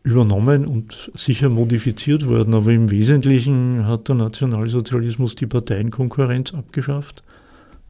übernommen 0.03 0.67
und 0.67 1.11
sicher 1.15 1.51
modifiziert 1.51 2.29
worden, 2.29 2.55
aber 2.55 2.73
im 2.73 2.91
Wesentlichen 2.91 3.87
hat 3.87 4.09
der 4.09 4.15
Nationalsozialismus 4.15 5.35
die 5.35 5.47
Parteienkonkurrenz 5.47 6.55
abgeschafft 6.55 7.23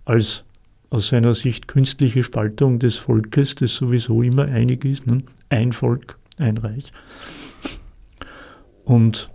als 0.05 0.45
aus 0.91 1.09
seiner 1.09 1.35
Sicht 1.35 1.69
künstliche 1.69 2.23
Spaltung 2.23 2.79
des 2.79 2.97
Volkes, 2.97 3.55
das 3.55 3.75
sowieso 3.75 4.23
immer 4.23 4.45
einig 4.47 4.85
ist, 4.85 5.07
ne? 5.07 5.23
ein 5.51 5.73
Volk, 5.73 6.19
ein 6.39 6.57
Reich. 6.57 6.93
Und 8.85 9.29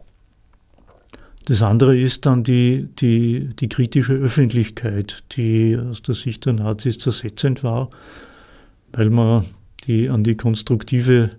das 1.46 1.62
andere 1.62 1.98
ist 1.98 2.26
dann 2.26 2.44
die, 2.44 2.88
die, 3.00 3.50
die 3.60 3.70
kritische 3.70 4.14
Öffentlichkeit, 4.14 5.24
die 5.34 5.78
aus 5.78 6.02
der 6.02 6.16
Sicht 6.16 6.46
der 6.46 6.54
Nazis 6.54 7.00
zersetzend 7.00 7.64
war, 7.64 7.90
weil 8.94 9.10
man 9.10 9.46
die, 9.86 10.10
an 10.10 10.24
die 10.24 10.36
konstruktive 10.36 11.32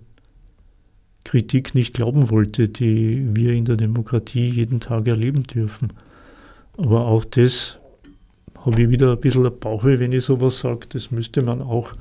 Kritik 1.23 1.73
nicht 1.73 1.95
glauben 1.95 2.29
wollte, 2.29 2.69
die 2.69 3.35
wir 3.35 3.53
in 3.53 3.65
der 3.65 3.77
Demokratie 3.77 4.47
jeden 4.47 4.79
Tag 4.79 5.07
erleben 5.07 5.43
dürfen. 5.43 5.91
Aber 6.77 7.07
auch 7.07 7.25
das 7.25 7.79
habe 8.63 8.83
ich 8.83 8.89
wieder 8.89 9.13
ein 9.13 9.19
bisschen 9.19 9.45
ein 9.45 9.59
Bauchweh, 9.59 9.99
wenn 9.99 10.11
ich 10.11 10.25
sowas 10.25 10.59
sage. 10.59 10.87
Das 10.89 11.11
müsste 11.11 11.43
man 11.43 11.61
auch, 11.61 11.93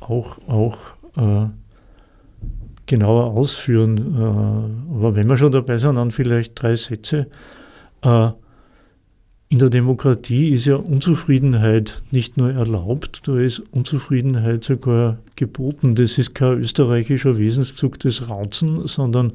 auch, 0.00 0.38
auch 0.48 0.78
äh, 1.16 1.48
genauer 2.86 3.32
ausführen. 3.32 3.98
Äh, 3.98 4.94
aber 4.94 5.16
wenn 5.16 5.28
wir 5.28 5.36
schon 5.36 5.52
dabei 5.52 5.78
sind, 5.78 5.96
dann 5.96 6.10
vielleicht 6.10 6.60
drei 6.60 6.76
Sätze. 6.76 7.26
Äh, 8.02 8.30
in 9.48 9.60
der 9.60 9.70
Demokratie 9.70 10.48
ist 10.48 10.64
ja 10.64 10.74
Unzufriedenheit 10.74 12.02
nicht 12.10 12.36
nur 12.36 12.52
erlaubt, 12.52 13.22
da 13.28 13.38
ist 13.38 13.62
Unzufriedenheit 13.70 14.64
sogar 14.64 15.18
geboten. 15.36 15.94
Das 15.94 16.18
ist 16.18 16.34
kein 16.34 16.58
österreichischer 16.58 17.38
Wesenszug 17.38 18.00
des 18.00 18.28
Rauzen, 18.28 18.88
sondern 18.88 19.34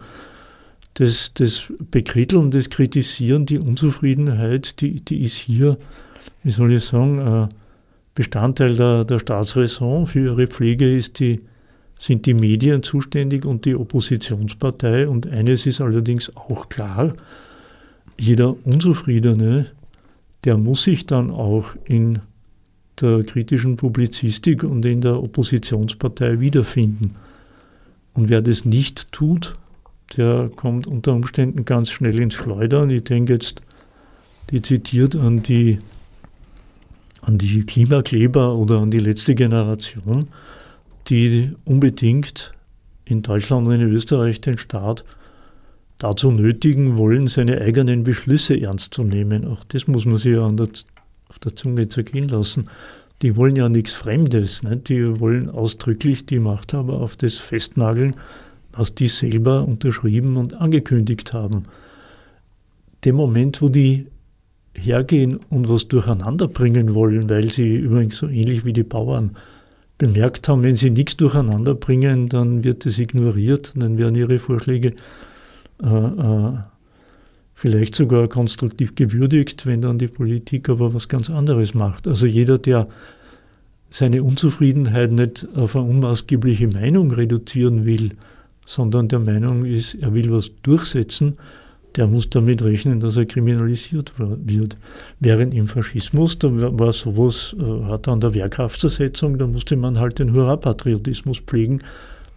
das, 0.95 1.33
das 1.33 1.71
Bekritteln, 1.91 2.51
das 2.51 2.69
Kritisieren, 2.69 3.45
die 3.45 3.57
Unzufriedenheit, 3.57 4.81
die, 4.81 4.99
die 4.99 5.23
ist 5.23 5.35
hier, 5.35 5.77
wie 6.43 6.51
soll 6.51 6.73
ich 6.73 6.83
sagen, 6.83 7.49
Bestandteil 8.13 8.75
der, 8.75 9.05
der 9.05 9.19
Staatsräson. 9.19 10.05
Für 10.05 10.19
ihre 10.19 10.47
Pflege 10.47 10.97
ist 10.97 11.19
die 11.19 11.39
sind 12.01 12.25
die 12.25 12.33
Medien 12.33 12.81
zuständig 12.81 13.45
und 13.45 13.63
die 13.65 13.75
Oppositionspartei. 13.75 15.07
Und 15.07 15.27
eines 15.27 15.67
ist 15.67 15.81
allerdings 15.81 16.35
auch 16.35 16.67
klar, 16.67 17.13
jeder 18.17 18.55
Unzufriedene, 18.65 19.67
der 20.43 20.57
muss 20.57 20.81
sich 20.81 21.05
dann 21.05 21.29
auch 21.29 21.75
in 21.85 22.19
der 22.99 23.23
kritischen 23.23 23.77
Publizistik 23.77 24.63
und 24.63 24.83
in 24.83 25.01
der 25.01 25.21
Oppositionspartei 25.21 26.39
wiederfinden. 26.39 27.17
Und 28.15 28.29
wer 28.29 28.41
das 28.41 28.65
nicht 28.65 29.11
tut, 29.11 29.55
der 30.17 30.49
kommt 30.55 30.87
unter 30.87 31.13
Umständen 31.13 31.65
ganz 31.65 31.91
schnell 31.91 32.19
ins 32.19 32.33
Schleudern. 32.33 32.89
Ich 32.89 33.03
denke 33.03 33.33
jetzt 33.33 33.61
dezidiert 34.51 35.15
an 35.15 35.43
die, 35.43 35.77
an 37.21 37.37
die 37.37 37.63
Klimakleber 37.63 38.55
oder 38.55 38.79
an 38.79 38.89
die 38.89 38.99
letzte 38.99 39.35
Generation 39.35 40.27
die 41.07 41.51
unbedingt 41.65 42.53
in 43.05 43.21
Deutschland 43.21 43.67
und 43.67 43.73
in 43.73 43.81
Österreich 43.81 44.41
den 44.41 44.57
Staat 44.57 45.03
dazu 45.99 46.31
nötigen 46.31 46.97
wollen, 46.97 47.27
seine 47.27 47.61
eigenen 47.61 48.03
Beschlüsse 48.03 48.59
ernst 48.59 48.93
zu 48.93 49.03
nehmen. 49.03 49.45
Auch 49.45 49.63
das 49.65 49.87
muss 49.87 50.05
man 50.05 50.17
sich 50.17 50.33
ja 50.33 50.49
der, 50.49 50.67
auf 51.29 51.39
der 51.39 51.55
Zunge 51.55 51.89
zergehen 51.89 52.27
lassen. 52.27 52.69
Die 53.21 53.35
wollen 53.35 53.55
ja 53.55 53.69
nichts 53.69 53.93
Fremdes. 53.93 54.63
Ne? 54.63 54.77
Die 54.77 55.19
wollen 55.19 55.49
ausdrücklich 55.49 56.25
die 56.25 56.39
Machthaber 56.39 56.99
auf 56.99 57.17
das 57.17 57.35
festnageln, 57.35 58.15
was 58.71 58.95
die 58.95 59.07
selber 59.07 59.67
unterschrieben 59.67 60.37
und 60.37 60.55
angekündigt 60.55 61.33
haben. 61.33 61.65
Dem 63.05 63.15
Moment, 63.15 63.61
wo 63.61 63.69
die 63.69 64.07
hergehen 64.73 65.39
und 65.49 65.69
was 65.69 65.87
durcheinander 65.87 66.47
bringen 66.47 66.95
wollen, 66.95 67.29
weil 67.29 67.51
sie 67.51 67.75
übrigens 67.75 68.17
so 68.17 68.27
ähnlich 68.27 68.65
wie 68.65 68.73
die 68.73 68.83
Bauern 68.83 69.35
bemerkt 70.01 70.47
haben, 70.47 70.63
wenn 70.63 70.77
sie 70.77 70.89
nichts 70.89 71.15
durcheinander 71.15 71.75
bringen, 71.75 72.27
dann 72.27 72.63
wird 72.63 72.87
es 72.87 72.97
ignoriert, 72.97 73.73
dann 73.75 73.99
werden 73.99 74.15
ihre 74.15 74.39
Vorschläge 74.39 74.95
äh, 75.83 75.85
äh, 75.85 76.53
vielleicht 77.53 77.93
sogar 77.93 78.27
konstruktiv 78.27 78.95
gewürdigt, 78.95 79.67
wenn 79.67 79.83
dann 79.83 79.99
die 79.99 80.07
Politik 80.07 80.69
aber 80.69 80.95
was 80.95 81.07
ganz 81.07 81.29
anderes 81.29 81.75
macht. 81.75 82.07
Also 82.07 82.25
jeder, 82.25 82.57
der 82.57 82.87
seine 83.91 84.23
Unzufriedenheit 84.23 85.11
nicht 85.11 85.47
auf 85.55 85.75
eine 85.75 85.85
unmaßgebliche 85.85 86.67
Meinung 86.69 87.11
reduzieren 87.11 87.85
will, 87.85 88.13
sondern 88.65 89.07
der 89.07 89.19
Meinung 89.19 89.65
ist, 89.65 89.93
er 89.93 90.15
will 90.15 90.31
was 90.31 90.49
durchsetzen, 90.63 91.37
der 91.95 92.07
muss 92.07 92.29
damit 92.29 92.63
rechnen, 92.63 92.99
dass 92.99 93.17
er 93.17 93.25
kriminalisiert 93.25 94.13
wird. 94.17 94.77
Während 95.19 95.53
im 95.53 95.67
Faschismus, 95.67 96.39
da 96.39 96.49
war 96.51 96.93
sowas, 96.93 97.55
äh, 97.59 97.85
hat 97.85 98.07
an 98.07 98.21
der 98.21 98.33
Wehrkraftzersetzung, 98.33 99.37
da 99.37 99.47
musste 99.47 99.75
man 99.75 99.99
halt 99.99 100.19
den 100.19 100.33
Hurra-Patriotismus 100.33 101.39
pflegen. 101.39 101.81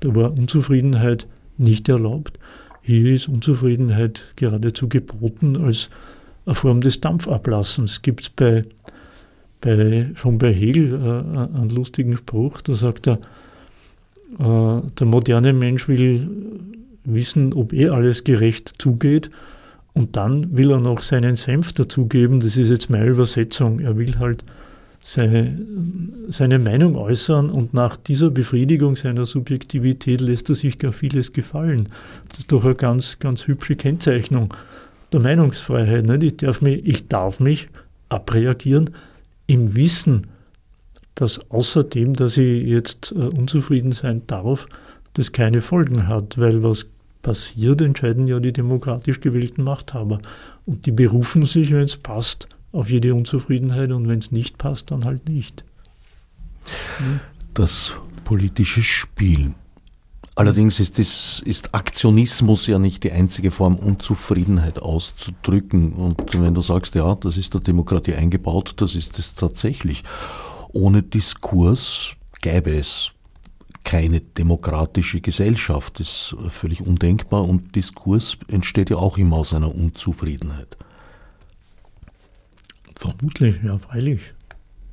Da 0.01 0.14
war 0.14 0.33
Unzufriedenheit 0.33 1.27
nicht 1.57 1.88
erlaubt. 1.88 2.38
Hier 2.83 3.14
ist 3.14 3.29
Unzufriedenheit 3.29 4.33
geradezu 4.37 4.88
geboten 4.88 5.57
als 5.57 5.88
eine 6.47 6.55
Form 6.55 6.81
des 6.81 7.01
Dampfablassens. 7.01 8.03
Gibt 8.03 8.23
es 8.23 8.31
bei, 8.31 8.64
bei, 9.61 10.11
schon 10.17 10.38
bei 10.38 10.53
Hegel 10.53 10.93
äh, 10.95 11.57
einen 11.57 11.71
lustigen 11.71 12.17
Spruch, 12.17 12.61
da 12.61 12.75
sagt 12.75 13.07
er, 13.07 13.19
äh, 14.38 14.83
der 14.99 15.07
moderne 15.07 15.53
Mensch 15.53 15.88
will 15.88 16.29
wissen, 17.05 17.53
ob 17.53 17.73
eh 17.73 17.88
alles 17.88 18.25
gerecht 18.25 18.75
zugeht. 18.79 19.31
Und 19.93 20.17
dann 20.17 20.57
will 20.57 20.73
er 20.73 20.81
noch 20.81 21.03
seinen 21.03 21.37
Senf 21.37 21.73
dazugeben. 21.73 22.40
Das 22.40 22.57
ist 22.57 22.69
jetzt 22.69 22.90
meine 22.90 23.07
Übersetzung. 23.07 23.79
Er 23.81 23.97
will 23.97 24.19
halt 24.19 24.45
seine, 25.05 25.61
seine 26.31 26.59
Meinung 26.59 26.97
äußern 26.97 27.51
und 27.51 27.75
nach 27.75 27.97
dieser 27.97 28.31
Befriedigung 28.31 28.97
seiner 28.97 29.27
Subjektivität 29.27 30.21
lässt 30.23 30.49
er 30.49 30.57
sich 30.57 30.79
gar 30.79 30.93
vieles 30.93 31.33
gefallen. 31.33 31.90
Das 32.31 32.40
ist 32.40 32.53
doch 32.53 32.64
eine 32.64 32.75
ganz, 32.75 33.19
ganz 33.19 33.47
hübsche 33.47 33.77
Kennzeichnung 33.77 34.55
der 35.12 35.21
Meinungsfreiheit. 35.21 36.07
Nicht? 36.07 36.23
Ich, 36.23 36.37
darf 36.38 36.62
mich, 36.62 36.87
ich 36.87 37.07
darf 37.07 37.38
mich 37.38 37.69
abreagieren 38.09 38.90
im 39.47 39.77
Wissen, 39.77 40.27
dass 41.14 41.51
außerdem, 41.51 42.15
dass 42.15 42.38
ich 42.38 42.67
jetzt 42.67 43.13
äh, 43.13 43.19
unzufrieden 43.19 43.92
sein 43.92 44.23
darf, 44.27 44.67
das 45.13 45.33
keine 45.33 45.61
Folgen 45.61 46.09
hat, 46.09 46.38
weil 46.38 46.63
was 46.63 46.88
passiert, 47.25 47.81
entscheiden 47.81 48.29
ja 48.29 48.38
die 48.38 48.52
demokratisch 48.52 49.20
gewählten 49.20 49.64
Machthaber. 49.64 50.20
Und 50.64 50.87
die 50.87 50.92
berufen 50.92 51.44
sich, 51.46 51.72
wenn 51.72 51.83
es 51.83 51.96
passt, 51.96 52.46
auf 52.70 52.90
jede 52.90 53.12
Unzufriedenheit 53.14 53.90
und 53.90 54.06
wenn 54.06 54.20
es 54.20 54.31
nicht 54.31 54.58
passt, 54.58 54.92
dann 54.92 55.04
halt 55.04 55.29
nicht. 55.29 55.64
Das 57.52 57.92
politische 58.25 58.85
Spiel. 58.85 59.54
Allerdings 60.37 60.81
ist, 60.81 60.98
das, 60.98 61.40
ist 61.44 61.75
Aktionismus 61.75 62.66
ja 62.66 62.79
nicht 62.79 63.04
die 63.04 63.12
einzige 63.12 63.52
Form, 63.52 63.77
Unzufriedenheit 63.77 64.81
auszudrücken. 64.81 65.92
Und 65.92 66.40
wenn 66.40 66.54
du 66.54 66.60
sagst, 66.60 66.96
ja, 66.96 67.14
das 67.14 67.37
ist 67.37 67.54
der 67.54 67.60
Demokratie 67.60 68.14
eingebaut, 68.14 68.75
das 68.79 68.96
ist 68.96 69.18
es 69.18 69.35
tatsächlich. 69.35 70.02
Ohne 70.72 71.02
Diskurs 71.02 72.16
gäbe 72.40 72.77
es 72.77 73.13
keine 73.85 74.21
demokratische 74.21 75.21
Gesellschaft. 75.21 76.01
Das 76.01 76.35
ist 76.37 76.53
völlig 76.53 76.81
undenkbar 76.81 77.45
und 77.45 77.77
Diskurs 77.77 78.39
entsteht 78.49 78.91
ja 78.91 78.97
auch 78.97 79.19
immer 79.19 79.37
aus 79.37 79.55
einer 79.55 79.75
Unzufriedenheit. 79.75 80.77
Vermutlich, 82.97 83.63
ja, 83.63 83.79
freilich. 83.79 84.21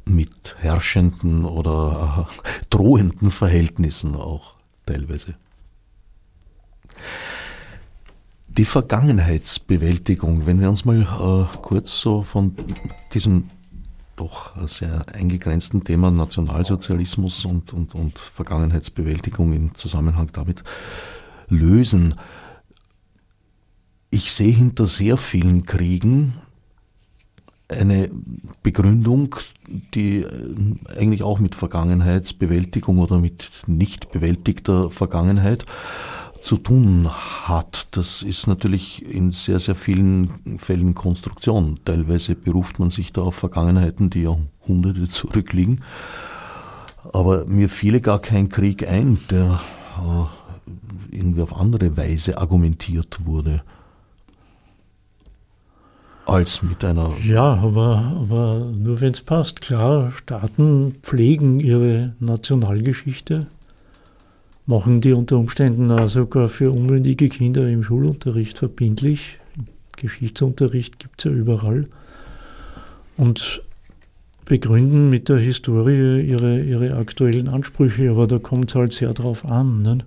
Mit 0.05 0.55
herrschenden 0.59 1.45
oder 1.45 2.27
drohenden 2.69 3.31
Verhältnissen 3.31 4.15
auch 4.15 4.55
teilweise. 4.85 5.35
Die 8.49 8.65
Vergangenheitsbewältigung, 8.65 10.45
wenn 10.45 10.59
wir 10.59 10.69
uns 10.69 10.83
mal 10.83 11.01
äh, 11.01 11.57
kurz 11.61 12.01
so 12.01 12.21
von 12.21 12.53
diesem 13.13 13.49
doch 14.21 14.53
sehr 14.67 15.05
eingegrenzten 15.13 15.83
Thema 15.83 16.11
Nationalsozialismus 16.11 17.43
und, 17.45 17.73
und, 17.73 17.95
und 17.95 18.19
Vergangenheitsbewältigung 18.19 19.51
im 19.51 19.73
Zusammenhang 19.73 20.29
damit 20.31 20.63
lösen. 21.49 22.13
Ich 24.11 24.31
sehe 24.31 24.53
hinter 24.53 24.85
sehr 24.85 25.17
vielen 25.17 25.65
Kriegen 25.65 26.33
eine 27.67 28.11
Begründung, 28.61 29.35
die 29.95 30.17
äh, 30.17 30.97
eigentlich 30.97 31.23
auch 31.23 31.39
mit 31.39 31.55
Vergangenheitsbewältigung 31.55 32.99
oder 32.99 33.17
mit 33.17 33.49
nicht 33.65 34.11
bewältigter 34.11 34.91
Vergangenheit 34.91 35.65
zu 36.41 36.57
tun 36.57 37.09
hat. 37.09 37.87
Das 37.91 38.23
ist 38.23 38.47
natürlich 38.47 39.05
in 39.05 39.31
sehr, 39.31 39.59
sehr 39.59 39.75
vielen 39.75 40.57
Fällen 40.57 40.95
Konstruktion. 40.95 41.79
Teilweise 41.85 42.35
beruft 42.35 42.79
man 42.79 42.89
sich 42.89 43.13
da 43.13 43.21
auf 43.21 43.35
Vergangenheiten, 43.35 44.09
die 44.09 44.23
Jahrhunderte 44.23 45.07
zurückliegen. 45.09 45.81
Aber 47.13 47.45
mir 47.45 47.69
fiele 47.69 48.01
gar 48.01 48.19
kein 48.19 48.49
Krieg 48.49 48.87
ein, 48.87 49.19
der 49.29 49.59
äh, 49.97 51.15
irgendwie 51.15 51.41
auf 51.41 51.55
andere 51.55 51.97
Weise 51.97 52.37
argumentiert 52.37 53.25
wurde 53.25 53.63
als 56.25 56.61
mit 56.61 56.83
einer. 56.83 57.11
Ja, 57.23 57.55
aber, 57.55 58.15
aber 58.15 58.71
nur 58.77 59.01
wenn 59.01 59.11
es 59.13 59.21
passt. 59.21 59.61
Klar, 59.61 60.11
Staaten 60.11 60.95
pflegen 61.01 61.59
ihre 61.59 62.15
Nationalgeschichte 62.19 63.41
machen 64.71 65.01
die 65.01 65.11
unter 65.11 65.37
Umständen 65.37 65.91
auch 65.91 66.07
sogar 66.07 66.47
für 66.47 66.71
unmündige 66.71 67.27
Kinder 67.27 67.67
im 67.67 67.83
Schulunterricht 67.83 68.57
verbindlich. 68.57 69.37
Geschichtsunterricht 69.97 70.97
gibt 70.97 71.19
es 71.19 71.25
ja 71.25 71.31
überall. 71.31 71.87
Und 73.17 73.61
begründen 74.45 75.09
mit 75.09 75.27
der 75.27 75.39
Historie 75.39 76.21
ihre, 76.21 76.61
ihre 76.61 76.95
aktuellen 76.95 77.49
Ansprüche, 77.49 78.09
aber 78.11 78.27
da 78.27 78.39
kommt 78.39 78.69
es 78.69 78.75
halt 78.75 78.93
sehr 78.93 79.13
drauf 79.13 79.45
an. 79.45 79.81
Ne? 79.81 79.97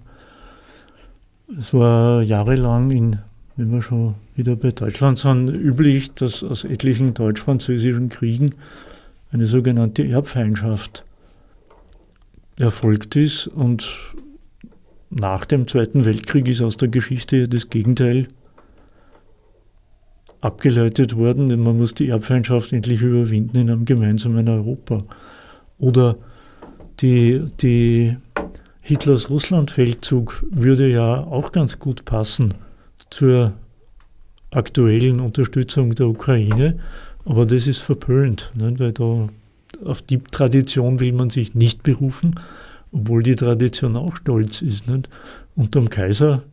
Es 1.60 1.74
war 1.74 2.22
jahrelang, 2.22 2.90
in, 2.90 3.18
wenn 3.56 3.70
wir 3.70 3.82
schon 3.82 4.14
wieder 4.34 4.56
bei 4.56 4.70
Deutschland 4.70 5.18
sind, 5.18 5.50
üblich, 5.50 6.14
dass 6.14 6.42
aus 6.42 6.64
etlichen 6.64 7.12
deutsch-französischen 7.12 8.08
Kriegen 8.08 8.54
eine 9.30 9.46
sogenannte 9.46 10.08
Erbfeindschaft 10.08 11.04
erfolgt 12.56 13.14
ist 13.14 13.46
und 13.46 14.14
nach 15.14 15.44
dem 15.44 15.68
Zweiten 15.68 16.04
Weltkrieg 16.04 16.48
ist 16.48 16.60
aus 16.60 16.76
der 16.76 16.88
Geschichte 16.88 17.48
das 17.48 17.70
Gegenteil 17.70 18.28
abgeleitet 20.40 21.16
worden, 21.16 21.48
denn 21.48 21.60
man 21.60 21.78
muss 21.78 21.94
die 21.94 22.08
Erbfeindschaft 22.08 22.72
endlich 22.72 23.00
überwinden 23.00 23.56
in 23.56 23.70
einem 23.70 23.84
gemeinsamen 23.84 24.48
Europa. 24.48 25.04
Oder 25.78 26.16
die, 27.00 27.42
die 27.60 28.16
Hitlers 28.80 29.30
Russlandfeldzug 29.30 30.44
würde 30.50 30.88
ja 30.88 31.24
auch 31.24 31.52
ganz 31.52 31.78
gut 31.78 32.04
passen 32.04 32.54
zur 33.08 33.54
aktuellen 34.50 35.20
Unterstützung 35.20 35.94
der 35.94 36.08
Ukraine, 36.08 36.78
aber 37.24 37.46
das 37.46 37.66
ist 37.66 37.78
verpönt, 37.78 38.52
ne, 38.54 38.78
weil 38.78 38.92
da 38.92 39.28
auf 39.84 40.02
die 40.02 40.18
Tradition 40.18 41.00
will 41.00 41.12
man 41.12 41.30
sich 41.30 41.54
nicht 41.54 41.82
berufen 41.82 42.34
obwohl 42.94 43.22
die 43.22 43.34
Tradition 43.34 43.96
auch 43.96 44.16
stolz 44.16 44.62
ist. 44.62 44.88
Nicht? 44.88 45.08
Unterm 45.56 45.90
Kaiser 45.90 46.44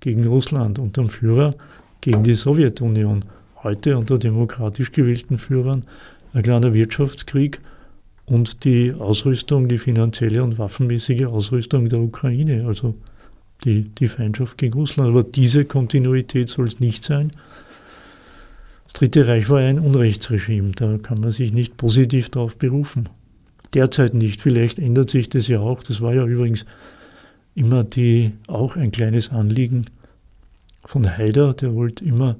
gegen 0.00 0.26
Russland, 0.26 0.78
unterm 0.78 1.10
Führer 1.10 1.54
gegen 2.00 2.24
die 2.24 2.34
Sowjetunion. 2.34 3.24
Heute 3.62 3.98
unter 3.98 4.18
demokratisch 4.18 4.92
gewählten 4.92 5.38
Führern 5.38 5.84
ein 6.32 6.42
kleiner 6.42 6.74
Wirtschaftskrieg 6.74 7.60
und 8.26 8.64
die 8.64 8.92
Ausrüstung, 8.92 9.68
die 9.68 9.78
finanzielle 9.78 10.42
und 10.42 10.58
waffenmäßige 10.58 11.26
Ausrüstung 11.26 11.88
der 11.88 12.00
Ukraine, 12.00 12.66
also 12.66 12.94
die, 13.64 13.84
die 13.84 14.08
Feindschaft 14.08 14.58
gegen 14.58 14.74
Russland. 14.74 15.10
Aber 15.10 15.22
diese 15.22 15.64
Kontinuität 15.64 16.48
soll 16.48 16.68
es 16.68 16.80
nicht 16.80 17.04
sein. 17.04 17.30
Das 18.84 18.94
Dritte 18.94 19.26
Reich 19.26 19.48
war 19.48 19.58
ein 19.58 19.78
Unrechtsregime, 19.78 20.72
da 20.72 20.98
kann 20.98 21.20
man 21.20 21.30
sich 21.30 21.52
nicht 21.52 21.76
positiv 21.76 22.30
darauf 22.30 22.56
berufen. 22.56 23.08
Derzeit 23.74 24.14
nicht. 24.14 24.40
Vielleicht 24.40 24.78
ändert 24.78 25.10
sich 25.10 25.28
das 25.28 25.48
ja 25.48 25.60
auch. 25.60 25.82
Das 25.82 26.00
war 26.00 26.14
ja 26.14 26.24
übrigens 26.24 26.64
immer 27.54 27.84
die, 27.84 28.32
auch 28.46 28.76
ein 28.76 28.92
kleines 28.92 29.30
Anliegen 29.30 29.86
von 30.84 31.08
Haider. 31.08 31.54
Der 31.54 31.74
wollte 31.74 32.04
immer 32.04 32.36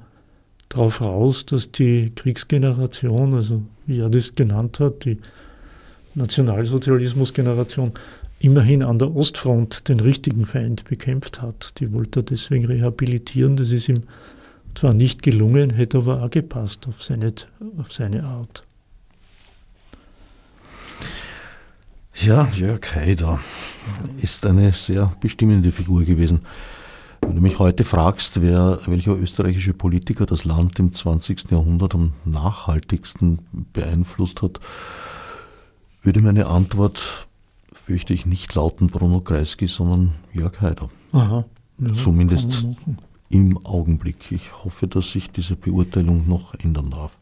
darauf 0.68 1.00
raus, 1.00 1.46
dass 1.46 1.72
die 1.72 2.12
Kriegsgeneration, 2.14 3.34
also 3.34 3.62
wie 3.86 4.00
er 4.00 4.10
das 4.10 4.34
genannt 4.34 4.80
hat, 4.80 5.04
die 5.04 5.18
Nationalsozialismusgeneration, 6.14 7.92
immerhin 8.38 8.82
an 8.82 8.98
der 8.98 9.14
Ostfront 9.14 9.88
den 9.88 10.00
richtigen 10.00 10.46
Feind 10.46 10.84
bekämpft 10.84 11.40
hat. 11.42 11.78
Die 11.80 11.92
wollte 11.92 12.20
er 12.20 12.24
deswegen 12.24 12.66
rehabilitieren. 12.66 13.56
Das 13.56 13.70
ist 13.70 13.88
ihm 13.88 14.02
zwar 14.74 14.92
nicht 14.92 15.22
gelungen, 15.22 15.70
hätte 15.70 15.98
aber 15.98 16.22
auch 16.22 16.30
gepasst 16.30 16.86
auf 16.86 17.02
seine, 17.02 17.32
auf 17.78 17.92
seine 17.92 18.24
Art. 18.24 18.65
Ja, 22.22 22.48
Jörg 22.54 22.94
Haider 22.94 23.40
ist 24.16 24.46
eine 24.46 24.72
sehr 24.72 25.12
bestimmende 25.20 25.70
Figur 25.70 26.04
gewesen. 26.04 26.40
Wenn 27.20 27.36
du 27.36 27.42
mich 27.42 27.58
heute 27.58 27.84
fragst, 27.84 28.40
wer, 28.40 28.80
welcher 28.86 29.14
österreichische 29.14 29.74
Politiker 29.74 30.24
das 30.24 30.44
Land 30.44 30.78
im 30.78 30.94
20. 30.94 31.50
Jahrhundert 31.50 31.94
am 31.94 32.14
nachhaltigsten 32.24 33.40
beeinflusst 33.72 34.40
hat, 34.40 34.60
würde 36.02 36.22
meine 36.22 36.46
Antwort, 36.46 37.26
fürchte 37.72 38.14
ich, 38.14 38.24
nicht 38.24 38.54
lauten 38.54 38.86
Bruno 38.86 39.20
Kreisky, 39.20 39.66
sondern 39.66 40.14
Jörg 40.32 40.58
Haider. 40.62 40.88
Aha. 41.12 41.44
Ja, 41.78 41.94
Zumindest 41.94 42.66
im 43.28 43.64
Augenblick. 43.66 44.32
Ich 44.32 44.64
hoffe, 44.64 44.86
dass 44.86 45.10
sich 45.10 45.30
diese 45.30 45.54
Beurteilung 45.54 46.26
noch 46.26 46.54
ändern 46.54 46.90
darf. 46.90 47.18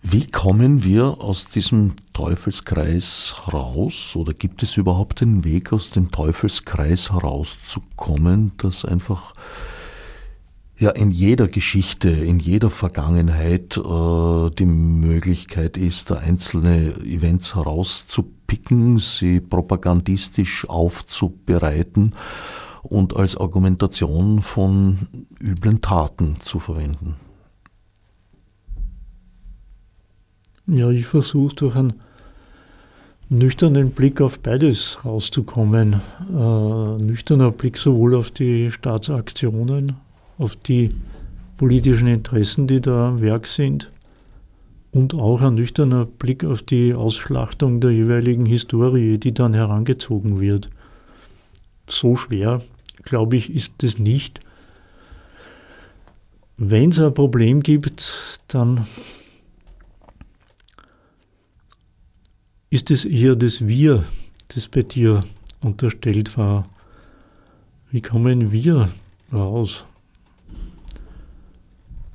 Wie 0.00 0.26
kommen 0.26 0.84
wir 0.84 1.20
aus 1.20 1.48
diesem 1.48 1.94
Teufelskreis 2.12 3.34
raus? 3.52 4.14
Oder 4.14 4.32
gibt 4.32 4.62
es 4.62 4.76
überhaupt 4.76 5.22
einen 5.22 5.44
Weg, 5.44 5.72
aus 5.72 5.90
dem 5.90 6.12
Teufelskreis 6.12 7.12
herauszukommen, 7.12 8.52
dass 8.58 8.84
einfach 8.84 9.34
ja 10.78 10.90
in 10.90 11.10
jeder 11.10 11.48
Geschichte, 11.48 12.10
in 12.10 12.38
jeder 12.38 12.70
Vergangenheit 12.70 13.76
äh, 13.76 14.50
die 14.56 14.66
Möglichkeit 14.66 15.76
ist, 15.76 16.10
da 16.10 16.18
einzelne 16.18 16.94
Events 17.04 17.56
herauszupicken, 17.56 19.00
sie 19.00 19.40
propagandistisch 19.40 20.68
aufzubereiten 20.68 22.14
und 22.82 23.16
als 23.16 23.36
Argumentation 23.36 24.42
von 24.42 25.08
üblen 25.40 25.80
Taten 25.80 26.36
zu 26.40 26.60
verwenden? 26.60 27.16
Ja, 30.70 30.90
ich 30.90 31.06
versuche 31.06 31.54
durch 31.54 31.76
einen 31.76 31.94
nüchternen 33.30 33.90
Blick 33.92 34.20
auf 34.20 34.38
beides 34.38 34.98
rauszukommen. 35.02 35.94
Äh, 36.30 37.02
nüchterner 37.02 37.50
Blick 37.52 37.78
sowohl 37.78 38.14
auf 38.14 38.30
die 38.30 38.70
Staatsaktionen, 38.70 39.94
auf 40.36 40.56
die 40.56 40.90
politischen 41.56 42.06
Interessen, 42.06 42.66
die 42.66 42.82
da 42.82 43.08
am 43.08 43.22
Werk 43.22 43.46
sind, 43.46 43.90
und 44.92 45.14
auch 45.14 45.40
ein 45.40 45.54
nüchterner 45.54 46.04
Blick 46.04 46.44
auf 46.44 46.62
die 46.62 46.92
Ausschlachtung 46.92 47.80
der 47.80 47.92
jeweiligen 47.92 48.44
Historie, 48.44 49.16
die 49.16 49.32
dann 49.32 49.54
herangezogen 49.54 50.38
wird. 50.38 50.68
So 51.88 52.14
schwer, 52.16 52.60
glaube 53.04 53.36
ich, 53.36 53.54
ist 53.54 53.82
es 53.82 53.98
nicht. 53.98 54.40
Wenn 56.58 56.90
es 56.90 57.00
ein 57.00 57.14
Problem 57.14 57.62
gibt, 57.62 58.42
dann 58.48 58.86
ist 62.70 62.90
es 62.90 63.04
eher 63.04 63.36
das 63.36 63.66
Wir, 63.66 64.04
das 64.54 64.68
bei 64.68 64.82
dir 64.82 65.24
unterstellt 65.60 66.36
war. 66.36 66.68
Wie 67.90 68.02
kommen 68.02 68.52
wir 68.52 68.88
raus? 69.32 69.84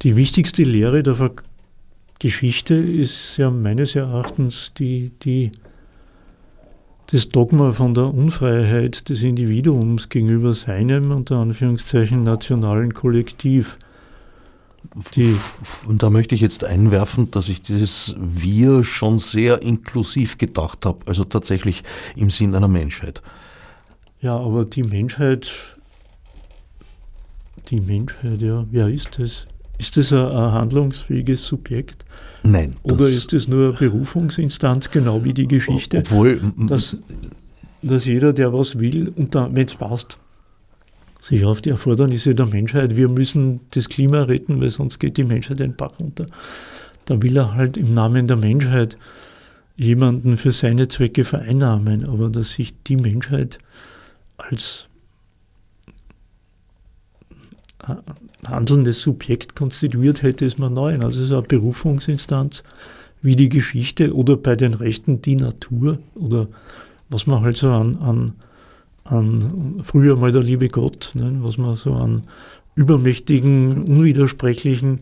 Die 0.04 0.16
wichtigste 0.16 0.64
Lehre 0.64 1.02
der 1.02 1.32
Geschichte 2.20 2.76
ist 2.76 3.38
ja 3.38 3.50
meines 3.50 3.96
Erachtens 3.96 4.72
die, 4.78 5.12
die, 5.24 5.52
das 7.08 7.30
Dogma 7.30 7.72
von 7.72 7.94
der 7.94 8.14
Unfreiheit 8.14 9.10
des 9.10 9.24
Individuums 9.24 10.10
gegenüber 10.10 10.54
seinem, 10.54 11.12
unter 11.12 11.38
Anführungszeichen, 11.38 12.24
nationalen 12.24 12.94
Kollektiv. 12.94 13.78
Die 15.16 15.36
und 15.88 16.04
da 16.04 16.10
möchte 16.10 16.36
ich 16.36 16.42
jetzt 16.42 16.64
einwerfen, 16.64 17.32
dass 17.32 17.50
ich 17.50 17.62
dieses 17.62 18.16
Wir 18.20 18.84
schon 18.84 19.18
sehr 19.18 19.62
inklusiv 19.62 20.38
gedacht 20.38 20.86
habe, 20.86 21.00
also 21.08 21.24
tatsächlich 21.24 21.84
im 22.16 22.30
Sinn 22.30 22.54
einer 22.54 22.68
Menschheit. 22.68 23.22
Ja, 24.20 24.38
aber 24.38 24.66
die 24.66 24.84
Menschheit, 24.84 25.52
die 27.70 27.82
Menschheit, 27.82 28.42
ja, 28.42 28.66
wer 28.72 28.88
ist 28.88 29.20
das? 29.20 29.48
Ist 29.78 29.98
das 29.98 30.14
ein, 30.14 30.26
ein 30.26 30.52
handlungsfähiges 30.52 31.46
Subjekt? 31.46 32.06
Nein. 32.44 32.76
Oder 32.84 33.06
ist 33.08 33.34
das 33.34 33.48
nur 33.48 33.70
eine 33.70 33.78
Berufungsinstanz, 33.78 34.92
genau 34.92 35.24
wie 35.24 35.34
die 35.34 35.48
Geschichte? 35.48 36.00
Obwohl. 36.00 36.54
Dass, 36.58 36.98
dass 37.82 38.06
jeder, 38.06 38.34
der 38.34 38.54
was 38.54 38.80
will, 38.80 39.12
und 39.16 39.34
wenn 39.34 39.66
es 39.66 39.76
passt, 39.76 40.18
sich 41.24 41.46
auf 41.46 41.62
die 41.62 41.70
Erfordernisse 41.70 42.36
der 42.36 42.48
Menschheit, 42.48 42.98
wir 42.98 43.08
müssen 43.08 43.62
das 43.72 43.88
Klima 43.88 44.24
retten, 44.24 44.60
weil 44.60 44.70
sonst 44.70 45.00
geht 45.00 45.16
die 45.16 45.24
Menschheit 45.24 45.60
den 45.60 45.76
Bach 45.76 45.98
runter. 46.00 46.26
Da 47.06 47.22
will 47.22 47.38
er 47.38 47.54
halt 47.54 47.78
im 47.78 47.94
Namen 47.94 48.28
der 48.28 48.36
Menschheit 48.36 48.98
jemanden 49.78 50.36
für 50.38 50.52
seine 50.52 50.90
Zwecke 50.90 51.24
vereinnahmen, 51.24 52.06
aber 52.06 52.30
dass 52.30 52.54
sich 52.54 52.74
die 52.84 52.98
Menschheit 52.98 53.58
als 54.38 54.90
handelndes 58.46 59.02
Subjekt 59.02 59.56
konstituiert 59.56 60.24
hätte, 60.24 60.44
ist 60.44 60.60
man 60.60 60.74
neu. 60.74 61.00
Also 61.00 61.22
es 61.22 61.28
ist 61.28 61.32
eine 61.32 61.42
Berufungsinstanz 61.42 62.64
wie 63.22 63.38
die 63.38 63.50
Geschichte 63.50 64.14
oder 64.14 64.36
bei 64.36 64.58
den 64.58 64.74
Rechten 64.74 65.22
die 65.22 65.38
Natur 65.38 66.00
oder 66.16 66.48
was 67.10 67.28
man 67.28 67.42
halt 67.42 67.56
so 67.56 67.72
an, 67.72 67.96
an, 67.98 68.34
an 69.04 69.82
früher 69.84 70.16
mal 70.16 70.32
der 70.32 70.44
liebe 70.44 70.70
Gott, 70.70 71.12
ne, 71.14 71.32
was 71.40 71.58
man 71.58 71.76
so 71.76 71.94
an 71.94 72.24
übermächtigen, 72.76 73.84
unwidersprechlichen 73.84 75.02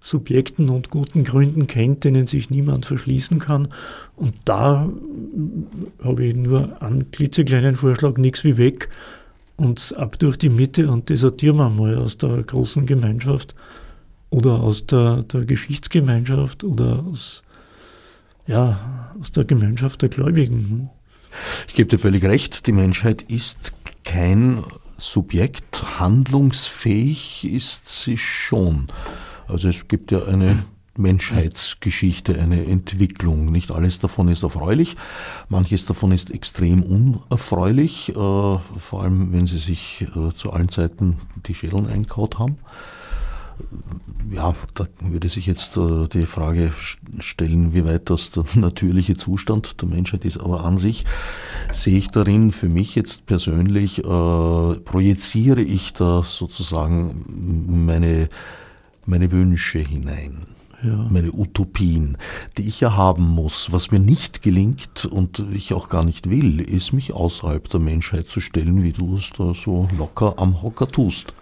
Subjekten 0.00 0.68
und 0.68 0.90
guten 0.90 1.24
Gründen 1.24 1.66
kennt, 1.66 2.04
denen 2.04 2.26
sich 2.26 2.50
niemand 2.50 2.86
verschließen 2.86 3.40
kann. 3.40 3.68
Und 4.16 4.34
da 4.44 4.88
habe 6.02 6.24
ich 6.24 6.36
nur 6.36 6.80
einen 6.80 7.10
klitzekleinen 7.10 7.74
Vorschlag, 7.74 8.16
nichts 8.16 8.44
wie 8.44 8.56
weg 8.56 8.88
und 9.56 9.94
ab 9.96 10.18
durch 10.18 10.38
die 10.38 10.50
Mitte 10.50 10.90
und 10.90 11.08
desertieren 11.08 11.56
wir 11.56 11.68
mal 11.68 11.96
aus 11.96 12.16
der 12.16 12.42
großen 12.42 12.86
Gemeinschaft 12.86 13.54
oder 14.30 14.60
aus 14.60 14.86
der, 14.86 15.24
der 15.24 15.44
Geschichtsgemeinschaft 15.44 16.62
oder 16.62 17.04
aus, 17.04 17.42
ja, 18.46 19.10
aus 19.20 19.32
der 19.32 19.44
Gemeinschaft 19.44 20.02
der 20.02 20.10
Gläubigen. 20.10 20.90
Ich 21.66 21.74
gebe 21.74 21.88
dir 21.88 21.98
völlig 21.98 22.24
recht, 22.24 22.66
die 22.66 22.72
Menschheit 22.72 23.22
ist 23.22 23.72
kein 24.04 24.64
Subjekt, 24.96 26.00
handlungsfähig 26.00 27.44
ist 27.44 27.88
sie 27.88 28.18
schon. 28.18 28.88
Also 29.46 29.68
es 29.68 29.88
gibt 29.88 30.10
ja 30.10 30.24
eine 30.24 30.64
Menschheitsgeschichte, 30.98 32.38
eine 32.38 32.64
Entwicklung. 32.66 33.50
Nicht 33.52 33.72
alles 33.72 33.98
davon 34.00 34.28
ist 34.28 34.42
erfreulich, 34.42 34.96
manches 35.48 35.86
davon 35.86 36.12
ist 36.12 36.30
extrem 36.30 36.82
unerfreulich, 36.82 38.10
äh, 38.10 38.14
vor 38.14 39.02
allem 39.02 39.32
wenn 39.32 39.46
sie 39.46 39.58
sich 39.58 40.06
äh, 40.16 40.34
zu 40.34 40.52
allen 40.52 40.68
Zeiten 40.68 41.18
die 41.46 41.54
Schädeln 41.54 41.86
einkaut 41.86 42.38
haben. 42.38 42.58
Ja, 44.30 44.54
da 44.74 44.86
würde 45.00 45.28
sich 45.28 45.46
jetzt 45.46 45.76
äh, 45.76 46.06
die 46.08 46.26
Frage 46.26 46.72
stellen, 47.18 47.72
wie 47.72 47.84
weit 47.84 48.10
das 48.10 48.30
der 48.30 48.44
natürliche 48.54 49.16
Zustand 49.16 49.80
der 49.80 49.88
Menschheit 49.88 50.24
ist. 50.24 50.38
Aber 50.38 50.64
an 50.64 50.78
sich 50.78 51.04
sehe 51.72 51.98
ich 51.98 52.08
darin 52.08 52.52
für 52.52 52.68
mich 52.68 52.94
jetzt 52.94 53.26
persönlich, 53.26 54.02
projiziere 54.02 55.62
ich 55.62 55.92
da 55.92 56.22
sozusagen 56.22 57.84
meine, 57.86 58.28
meine 59.06 59.30
Wünsche 59.30 59.78
hinein 59.78 60.46
ja. 60.82 61.06
meine 61.10 61.32
Utopien, 61.32 62.16
die 62.56 62.68
ich 62.68 62.80
ja 62.80 62.96
haben 62.96 63.26
muss. 63.26 63.72
Was 63.72 63.90
mir 63.90 63.98
nicht 63.98 64.42
gelingt 64.42 65.04
und 65.04 65.44
ich 65.52 65.72
auch 65.74 65.88
gar 65.88 66.04
nicht 66.04 66.30
will, 66.30 66.60
ist 66.60 66.92
mich 66.92 67.12
außerhalb 67.12 67.68
der 67.68 67.80
Menschheit 67.80 68.28
zu 68.28 68.40
stellen, 68.40 68.82
wie 68.82 68.92
du 68.92 69.16
es 69.16 69.30
da 69.30 69.54
so 69.54 69.88
locker 69.96 70.34
am 70.36 70.62
Hocker 70.62 70.88
tust. 70.88 71.34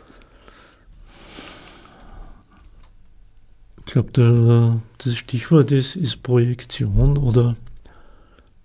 Ich 3.86 3.92
glaube, 3.92 4.80
das 4.98 5.16
Stichwort 5.16 5.70
ist, 5.70 5.94
ist 5.94 6.24
Projektion 6.24 7.16
oder 7.16 7.56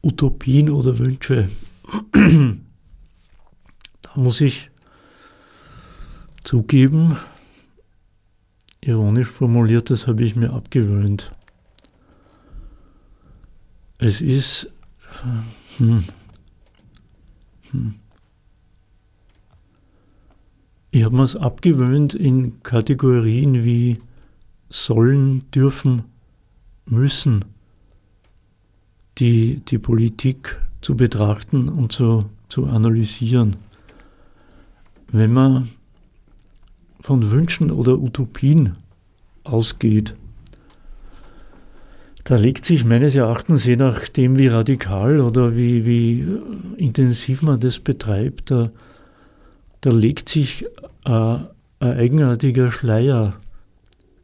Utopien 0.02 0.72
oder 0.72 0.98
Wünsche. 0.98 1.48
da 2.12 2.56
muss 4.16 4.42
ich 4.42 4.72
zugeben, 6.44 7.18
ironisch 8.82 9.28
formuliert, 9.28 9.92
das 9.92 10.08
habe 10.08 10.24
ich 10.24 10.36
mir 10.36 10.54
abgewöhnt. 10.54 11.32
Es 14.00 14.22
ist. 14.22 14.74
Hm, 15.78 16.04
hm. 17.70 17.94
Ich 20.90 21.04
habe 21.04 21.16
mir 21.16 21.24
es 21.24 21.36
abgewöhnt 21.36 22.16
in 22.16 22.64
Kategorien 22.64 23.64
wie 23.64 24.00
sollen, 24.72 25.44
dürfen, 25.52 26.04
müssen, 26.86 27.46
die, 29.18 29.62
die 29.68 29.78
Politik 29.78 30.60
zu 30.82 30.96
betrachten 30.96 31.70
und 31.70 31.92
zu, 31.92 32.26
zu 32.50 32.66
analysieren. 32.66 33.58
Wenn 35.12 35.34
man 35.34 35.70
von 37.02 37.30
Wünschen 37.30 37.70
oder 37.70 38.00
Utopien 38.00 38.78
ausgeht, 39.44 40.16
da 42.24 42.36
legt 42.36 42.66
sich 42.66 42.86
meines 42.86 43.16
Erachtens, 43.16 43.66
je 43.66 43.76
nachdem 43.76 44.38
wie 44.38 44.48
radikal 44.48 45.20
oder 45.20 45.56
wie, 45.56 45.86
wie 45.86 46.26
intensiv 46.78 47.42
man 47.42 47.60
das 47.60 47.80
betreibt, 47.80 48.52
da, 48.52 48.72
da 49.82 49.90
legt 49.90 50.30
sich 50.30 50.66
äh, 51.06 51.10
ein 51.10 51.48
eigenartiger 51.80 52.72
Schleier 52.72 53.34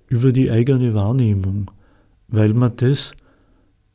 über 0.08 0.32
die 0.32 0.51
eigene 0.51 0.93
Wahrnehmung, 0.93 1.72
weil 2.28 2.53
man 2.53 2.76
das, 2.78 3.12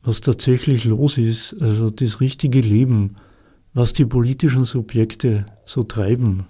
was 0.03 0.21
tatsächlich 0.21 0.85
los 0.85 1.17
ist, 1.17 1.55
also 1.61 1.89
das 1.89 2.19
richtige 2.19 2.61
Leben, 2.61 3.15
was 3.73 3.93
die 3.93 4.05
politischen 4.05 4.65
Subjekte 4.65 5.45
so 5.65 5.83
treiben 5.83 6.45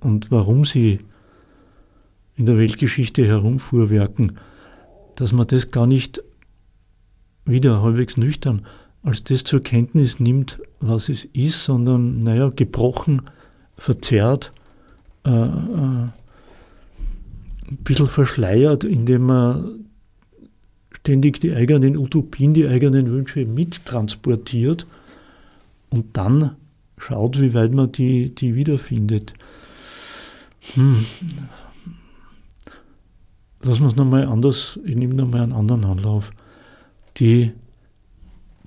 und 0.00 0.30
warum 0.30 0.64
sie 0.64 1.00
in 2.36 2.46
der 2.46 2.58
Weltgeschichte 2.58 3.24
herumfuhrwerken, 3.24 4.38
dass 5.14 5.32
man 5.32 5.46
das 5.46 5.70
gar 5.70 5.86
nicht 5.86 6.22
wieder 7.44 7.82
halbwegs 7.82 8.16
nüchtern 8.16 8.66
als 9.04 9.22
das 9.22 9.44
zur 9.44 9.62
Kenntnis 9.62 10.18
nimmt, 10.18 10.58
was 10.80 11.08
es 11.08 11.24
ist, 11.26 11.62
sondern, 11.62 12.20
naja, 12.20 12.50
gebrochen, 12.54 13.22
verzerrt, 13.76 14.52
äh, 15.26 15.30
äh, 15.30 16.08
ein 17.70 17.78
bisschen 17.78 18.06
verschleiert, 18.06 18.84
indem 18.84 19.26
man 19.26 19.84
ständig 20.92 21.40
die 21.40 21.54
eigenen 21.54 21.96
Utopien, 21.96 22.54
die 22.54 22.66
eigenen 22.66 23.10
Wünsche 23.10 23.44
mittransportiert 23.44 24.86
und 25.90 26.16
dann 26.16 26.56
schaut, 26.98 27.40
wie 27.40 27.54
weit 27.54 27.72
man 27.72 27.92
die, 27.92 28.34
die 28.34 28.54
wiederfindet. 28.54 29.34
Hm, 30.74 31.04
lassen 33.62 33.82
wir 33.82 33.88
es 33.88 33.96
nochmal 33.96 34.26
anders, 34.26 34.78
ich 34.84 34.96
nehme 34.96 35.14
nochmal 35.14 35.42
einen 35.42 35.52
anderen 35.52 35.84
Anlauf. 35.84 36.30
Die, 37.18 37.52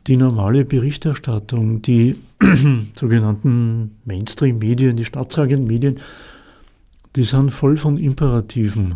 die 0.05 0.15
normale 0.15 0.63
Berichterstattung, 0.63 1.81
die 1.81 2.15
sogenannten 2.95 3.95
Mainstream-Medien, 4.05 4.95
die 4.95 5.05
staatstragenden 5.05 5.67
Medien, 5.67 5.99
die 7.17 7.23
sind 7.23 7.51
voll 7.51 7.77
von 7.77 7.97
Imperativen. 7.97 8.95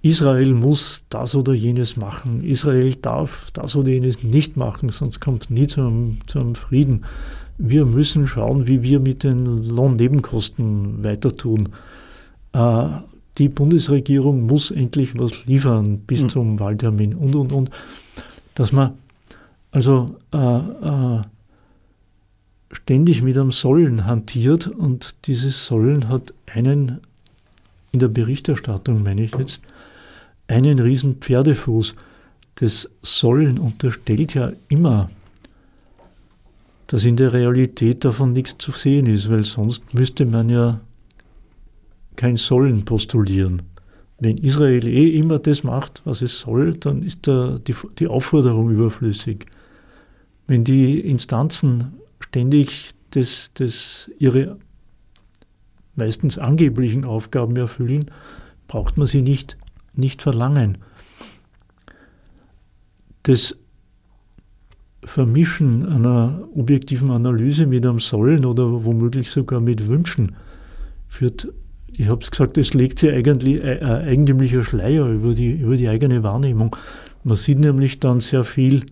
Israel 0.00 0.54
muss 0.54 1.02
das 1.08 1.34
oder 1.34 1.52
jenes 1.54 1.96
machen. 1.96 2.44
Israel 2.44 2.94
darf 2.94 3.50
das 3.52 3.74
oder 3.74 3.88
jenes 3.88 4.22
nicht 4.22 4.56
machen, 4.56 4.90
sonst 4.90 5.20
kommt 5.20 5.44
es 5.44 5.50
nie 5.50 5.66
zu 5.66 5.80
einem, 5.80 6.18
zu 6.26 6.38
einem 6.38 6.54
Frieden. 6.54 7.04
Wir 7.58 7.84
müssen 7.84 8.26
schauen, 8.26 8.66
wie 8.68 8.82
wir 8.82 9.00
mit 9.00 9.24
den 9.24 9.44
Lohnnebenkosten 9.44 11.02
weiter 11.02 11.36
tun. 11.36 11.70
Äh, 12.52 12.86
die 13.38 13.48
Bundesregierung 13.48 14.46
muss 14.46 14.70
endlich 14.70 15.18
was 15.18 15.46
liefern 15.46 15.98
bis 15.98 16.22
mhm. 16.22 16.28
zum 16.28 16.60
Wahltermin 16.60 17.14
und, 17.14 17.34
und, 17.34 17.52
und. 17.52 17.70
Dass 18.54 18.72
man 18.72 18.92
also 19.72 20.16
äh, 20.32 20.38
äh, 20.38 21.22
ständig 22.74 23.22
mit 23.22 23.36
einem 23.36 23.52
Sollen 23.52 24.06
hantiert 24.06 24.66
und 24.66 25.14
dieses 25.26 25.66
Sollen 25.66 26.08
hat 26.08 26.34
einen, 26.46 27.00
in 27.92 28.00
der 28.00 28.08
Berichterstattung 28.08 29.02
meine 29.02 29.24
ich 29.24 29.34
jetzt, 29.36 29.60
einen 30.48 30.78
riesen 30.78 31.16
Pferdefuß, 31.16 31.94
das 32.56 32.88
Sollen 33.02 33.58
unterstellt 33.58 34.34
ja 34.34 34.52
immer, 34.68 35.10
dass 36.86 37.04
in 37.04 37.16
der 37.16 37.32
Realität 37.32 38.04
davon 38.04 38.32
nichts 38.32 38.56
zu 38.58 38.70
sehen 38.70 39.06
ist, 39.06 39.30
weil 39.30 39.44
sonst 39.44 39.94
müsste 39.94 40.26
man 40.26 40.48
ja 40.48 40.80
kein 42.16 42.36
Sollen 42.36 42.84
postulieren. 42.84 43.62
Wenn 44.20 44.38
Israel 44.38 44.86
eh 44.86 45.18
immer 45.18 45.38
das 45.38 45.64
macht, 45.64 46.02
was 46.04 46.22
es 46.22 46.38
soll, 46.38 46.74
dann 46.74 47.02
ist 47.02 47.26
da 47.26 47.58
die, 47.66 47.74
die 47.98 48.06
Aufforderung 48.06 48.70
überflüssig. 48.70 49.46
Wenn 50.46 50.62
die 50.62 51.00
Instanzen 51.00 51.94
ständig 52.28 52.90
das, 53.10 53.50
das 53.54 54.10
ihre 54.18 54.56
meistens 55.94 56.38
angeblichen 56.38 57.04
Aufgaben 57.04 57.56
erfüllen, 57.56 58.06
braucht 58.66 58.98
man 58.98 59.06
sie 59.06 59.22
nicht, 59.22 59.56
nicht 59.94 60.22
verlangen. 60.22 60.78
Das 63.22 63.56
Vermischen 65.04 65.86
einer 65.86 66.48
objektiven 66.54 67.10
Analyse 67.10 67.66
mit 67.66 67.84
einem 67.86 68.00
Sollen 68.00 68.44
oder 68.44 68.84
womöglich 68.84 69.30
sogar 69.30 69.60
mit 69.60 69.86
Wünschen 69.86 70.36
führt, 71.06 71.48
ich 71.92 72.08
habe 72.08 72.22
es 72.22 72.30
gesagt, 72.30 72.58
es 72.58 72.74
legt 72.74 72.98
sich 72.98 73.12
eigentlich 73.12 73.62
ein, 73.62 73.82
eigentümlicher 73.82 74.64
Schleier 74.64 75.06
über 75.06 75.34
die, 75.34 75.52
über 75.52 75.76
die 75.76 75.88
eigene 75.88 76.22
Wahrnehmung. 76.22 76.74
Man 77.22 77.36
sieht 77.36 77.58
nämlich 77.58 78.00
dann 78.00 78.20
sehr 78.20 78.44
viel 78.44 78.86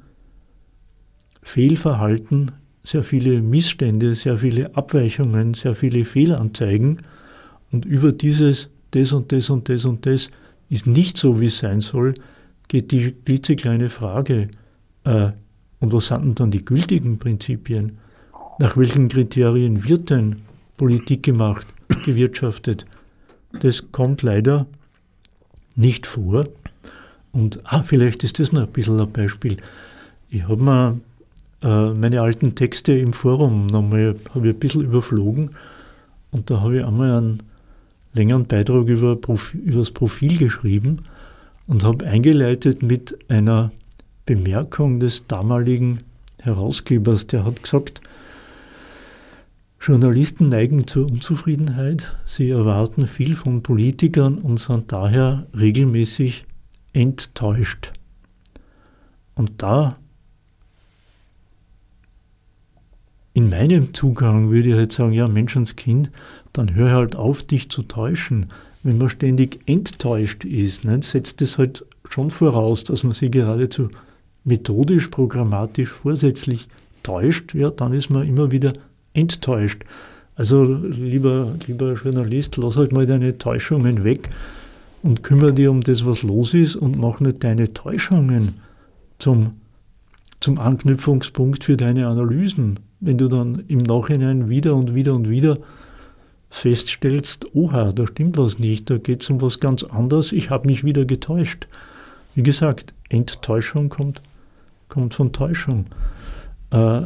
Fehlverhalten, 1.42 2.52
sehr 2.84 3.02
viele 3.02 3.40
Missstände, 3.40 4.14
sehr 4.14 4.38
viele 4.38 4.74
Abweichungen, 4.76 5.54
sehr 5.54 5.74
viele 5.74 6.04
Fehlanzeigen 6.04 6.98
und 7.70 7.84
über 7.84 8.12
dieses, 8.12 8.68
das 8.90 9.12
und 9.12 9.32
das 9.32 9.50
und 9.50 9.68
das 9.68 9.84
und 9.84 10.06
das 10.06 10.30
ist 10.68 10.86
nicht 10.86 11.16
so, 11.16 11.40
wie 11.40 11.46
es 11.46 11.58
sein 11.58 11.80
soll, 11.80 12.14
geht 12.68 12.90
die 12.90 13.12
klitzekleine 13.12 13.88
Frage, 13.88 14.48
äh, 15.04 15.30
und 15.80 15.92
was 15.92 16.06
sind 16.06 16.22
denn 16.22 16.34
dann 16.36 16.50
die 16.52 16.64
gültigen 16.64 17.18
Prinzipien? 17.18 17.98
Nach 18.60 18.76
welchen 18.76 19.08
Kriterien 19.08 19.84
wird 19.84 20.10
denn 20.10 20.36
Politik 20.76 21.24
gemacht, 21.24 21.66
gewirtschaftet? 22.04 22.84
Das 23.60 23.90
kommt 23.90 24.22
leider 24.22 24.66
nicht 25.74 26.06
vor. 26.06 26.44
Und 27.32 27.60
ah, 27.64 27.82
vielleicht 27.82 28.22
ist 28.22 28.38
das 28.38 28.52
noch 28.52 28.62
ein 28.62 28.72
bisschen 28.72 29.00
ein 29.00 29.10
Beispiel. 29.10 29.56
Ich 30.30 30.44
habe 30.44 30.62
mir 30.62 31.00
meine 31.62 32.20
alten 32.20 32.54
Texte 32.54 32.92
im 32.92 33.12
Forum 33.12 33.66
nochmal 33.68 34.16
habe 34.34 34.48
ich 34.48 34.54
ein 34.54 34.60
bisschen 34.60 34.82
überflogen 34.82 35.50
und 36.32 36.50
da 36.50 36.60
habe 36.60 36.78
ich 36.78 36.84
einmal 36.84 37.12
einen 37.12 37.38
längeren 38.14 38.46
Beitrag 38.46 38.88
über, 38.88 39.12
über 39.52 39.78
das 39.78 39.90
Profil 39.92 40.38
geschrieben 40.38 41.04
und 41.66 41.84
habe 41.84 42.06
eingeleitet 42.06 42.82
mit 42.82 43.16
einer 43.30 43.70
Bemerkung 44.26 45.00
des 45.00 45.26
damaligen 45.26 45.98
Herausgebers, 46.42 47.28
der 47.28 47.44
hat 47.44 47.62
gesagt, 47.62 48.00
Journalisten 49.80 50.48
neigen 50.48 50.86
zur 50.86 51.06
Unzufriedenheit, 51.06 52.14
sie 52.24 52.50
erwarten 52.50 53.08
viel 53.08 53.34
von 53.34 53.62
Politikern 53.62 54.38
und 54.38 54.58
sind 54.58 54.92
daher 54.92 55.46
regelmäßig 55.58 56.44
enttäuscht. 56.92 57.90
Und 59.34 59.62
da 59.62 59.96
in 63.34 63.48
meinem 63.48 63.94
Zugang 63.94 64.50
würde 64.50 64.70
ich 64.70 64.74
halt 64.74 64.92
sagen, 64.92 65.12
ja, 65.12 65.26
Menschenskind, 65.26 66.10
dann 66.52 66.74
hör 66.74 66.92
halt 66.92 67.16
auf, 67.16 67.42
dich 67.42 67.70
zu 67.70 67.82
täuschen. 67.82 68.46
Wenn 68.82 68.98
man 68.98 69.08
ständig 69.08 69.60
enttäuscht 69.66 70.44
ist, 70.44 70.84
ne, 70.84 71.02
setzt 71.02 71.40
das 71.40 71.56
halt 71.56 71.84
schon 72.08 72.30
voraus, 72.30 72.84
dass 72.84 73.04
man 73.04 73.12
sich 73.12 73.30
geradezu 73.30 73.88
methodisch, 74.44 75.08
programmatisch, 75.08 75.90
vorsätzlich 75.90 76.68
täuscht, 77.02 77.54
ja, 77.54 77.70
dann 77.70 77.92
ist 77.92 78.10
man 78.10 78.26
immer 78.26 78.50
wieder 78.50 78.72
enttäuscht. 79.14 79.84
Also 80.34 80.64
lieber, 80.64 81.54
lieber 81.66 81.94
Journalist, 81.94 82.56
lass 82.56 82.76
halt 82.76 82.92
mal 82.92 83.06
deine 83.06 83.38
Täuschungen 83.38 84.04
weg 84.04 84.30
und 85.02 85.22
kümmere 85.22 85.52
dich 85.52 85.68
um 85.68 85.80
das, 85.80 86.04
was 86.06 86.22
los 86.22 86.54
ist 86.54 86.76
und 86.76 86.98
mach 86.98 87.20
nicht 87.20 87.44
deine 87.44 87.72
Täuschungen 87.72 88.54
zum, 89.18 89.54
zum 90.42 90.58
Anknüpfungspunkt 90.58 91.64
für 91.64 91.76
deine 91.76 92.08
Analysen 92.08 92.78
wenn 93.02 93.18
du 93.18 93.28
dann 93.28 93.64
im 93.66 93.78
Nachhinein 93.78 94.48
wieder 94.48 94.76
und 94.76 94.94
wieder 94.94 95.14
und 95.14 95.28
wieder 95.28 95.58
feststellst, 96.50 97.46
oha, 97.54 97.92
da 97.92 98.06
stimmt 98.06 98.38
was 98.38 98.58
nicht, 98.58 98.88
da 98.88 98.98
geht 98.98 99.22
es 99.22 99.30
um 99.30 99.42
was 99.42 99.58
ganz 99.58 99.82
anderes, 99.82 100.32
ich 100.32 100.50
habe 100.50 100.68
mich 100.68 100.84
wieder 100.84 101.04
getäuscht. 101.04 101.66
Wie 102.34 102.42
gesagt, 102.42 102.94
Enttäuschung 103.08 103.88
kommt, 103.88 104.22
kommt 104.88 105.14
von 105.14 105.32
Täuschung. 105.32 105.86
Äh, 106.70 107.00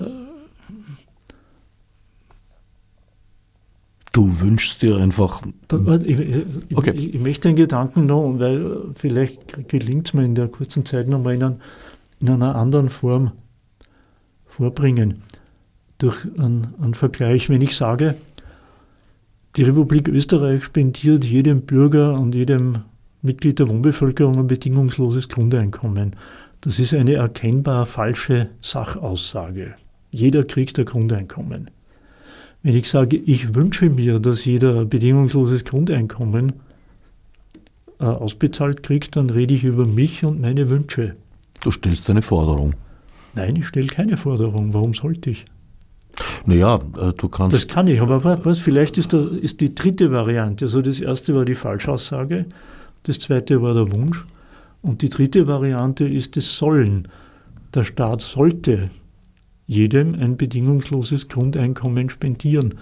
du 4.13 4.41
wünschst 4.41 4.83
dir 4.83 4.99
einfach. 4.99 5.43
Ich, 6.05 6.19
ich, 6.21 6.77
okay. 6.77 6.93
ich, 6.95 7.15
ich 7.15 7.21
möchte 7.21 7.49
den 7.49 7.57
Gedanken 7.57 8.07
noch, 8.07 8.39
weil 8.39 8.83
vielleicht 8.95 9.69
gelingt 9.69 10.09
es 10.09 10.15
mir 10.15 10.25
in 10.25 10.35
der 10.35 10.49
kurzen 10.49 10.85
Zeit 10.85 11.09
noch 11.09 11.23
mal 11.23 11.35
in, 11.35 11.43
ein, 11.43 11.61
in 12.21 12.29
einer 12.29 12.57
anderen 12.57 12.89
Form 12.89 13.33
vorbringen 14.47 15.23
durch 15.99 16.27
einen, 16.39 16.75
einen 16.81 16.95
Vergleich, 16.95 17.49
wenn 17.49 17.63
ich 17.63 17.77
sage, 17.77 18.17
die 19.57 19.63
Republik 19.63 20.09
Österreich 20.09 20.65
spendiert 20.65 21.25
jedem 21.25 21.63
Bürger 21.63 22.15
und 22.21 22.35
jedem 22.35 22.81
Mitglied 23.23 23.59
der 23.59 23.69
Wohnbevölkerung 23.69 24.39
ein 24.39 24.47
bedingungsloses 24.47 25.29
Grundeinkommen. 25.29 26.15
Das 26.61 26.79
ist 26.79 26.93
eine 26.93 27.15
erkennbar 27.15 27.87
falsche 27.87 28.51
Sachaussage. 28.61 29.75
Jeder 30.11 30.45
kriegt 30.45 30.79
ein 30.79 30.85
Grundeinkommen. 30.85 31.71
Wenn 32.63 32.75
ich 32.75 32.89
sage, 32.89 33.17
ich 33.17 33.55
wünsche 33.55 33.89
mir, 33.89 34.19
dass 34.19 34.45
jeder 34.45 34.81
ein 34.81 34.89
bedingungsloses 34.89 35.65
Grundeinkommen 35.65 36.53
äh, 37.99 38.05
ausbezahlt 38.05 38.83
kriegt, 38.83 39.17
dann 39.17 39.31
rede 39.31 39.55
ich 39.55 39.65
über 39.65 39.87
mich 39.87 40.25
und 40.25 40.41
meine 40.41 40.69
Wünsche. 40.69 41.17
Du 41.63 41.71
stellst 41.71 42.09
eine 42.11 42.23
Forderung. 42.23 42.75
Nein, 43.35 43.57
ich 43.57 43.67
stelle 43.67 43.89
keine 43.89 44.17
Forderung. 44.17 44.73
Warum 44.73 44.95
sollte 44.95 45.31
ich? 45.31 45.45
Naja, 46.47 46.81
äh, 46.99 47.13
du 47.13 47.29
kannst. 47.29 47.57
Das 47.57 47.69
kann 47.69 47.87
ich, 47.89 48.01
aber 48.01 48.45
was, 48.45 48.59
vielleicht 48.59 48.97
ist, 48.99 49.13
der, 49.13 49.31
ist 49.33 49.61
die 49.61 49.75
dritte 49.75 50.11
Variante. 50.11 50.67
Also 50.67 50.81
das 50.81 51.01
erste 51.01 51.35
war 51.35 51.45
die 51.45 51.55
Falschaussage, 51.55 52.47
das 53.03 53.19
zweite 53.19 53.61
war 53.63 53.75
der 53.75 53.93
Wunsch 53.93 54.25
und 54.83 55.03
die 55.03 55.11
dritte 55.11 55.47
Variante 55.47 56.05
ist 56.05 56.37
das 56.37 56.57
Sollen. 56.57 57.09
Der 57.75 57.85
Staat 57.85 58.23
sollte 58.23 58.87
jedem 59.67 60.15
ein 60.15 60.37
bedingungsloses 60.37 61.29
Grundeinkommen 61.29 62.09
spendieren. 62.09 62.75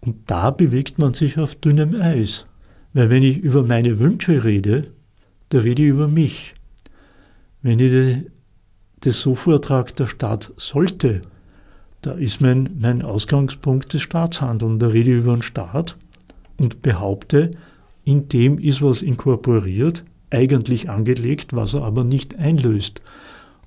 Und 0.00 0.16
da 0.26 0.50
bewegt 0.50 0.98
man 0.98 1.14
sich 1.14 1.38
auf 1.38 1.54
dünnem 1.54 2.00
Eis. 2.00 2.44
Weil 2.92 3.10
wenn 3.10 3.22
ich 3.22 3.38
über 3.38 3.64
meine 3.64 3.98
Wünsche 3.98 4.44
rede, 4.44 4.88
da 5.48 5.58
rede 5.58 5.82
ich 5.82 5.88
über 5.88 6.06
mich. 6.06 6.54
Wenn 7.64 7.80
ich 7.80 8.30
das 9.00 9.20
so 9.20 9.34
vortrage, 9.34 9.92
der 9.94 10.06
Staat 10.06 10.52
sollte 10.56 11.22
da 12.04 12.12
ist 12.12 12.42
mein, 12.42 12.68
mein 12.78 13.00
Ausgangspunkt 13.00 13.94
das 13.94 14.02
Staatshandeln. 14.02 14.78
Da 14.78 14.88
rede 14.88 15.10
ich 15.10 15.16
über 15.16 15.32
einen 15.32 15.42
Staat 15.42 15.96
und 16.58 16.82
behaupte, 16.82 17.52
in 18.04 18.28
dem 18.28 18.58
ist 18.58 18.82
was 18.82 19.00
inkorporiert, 19.00 20.04
eigentlich 20.28 20.90
angelegt, 20.90 21.54
was 21.54 21.72
er 21.72 21.82
aber 21.82 22.04
nicht 22.04 22.38
einlöst. 22.38 23.00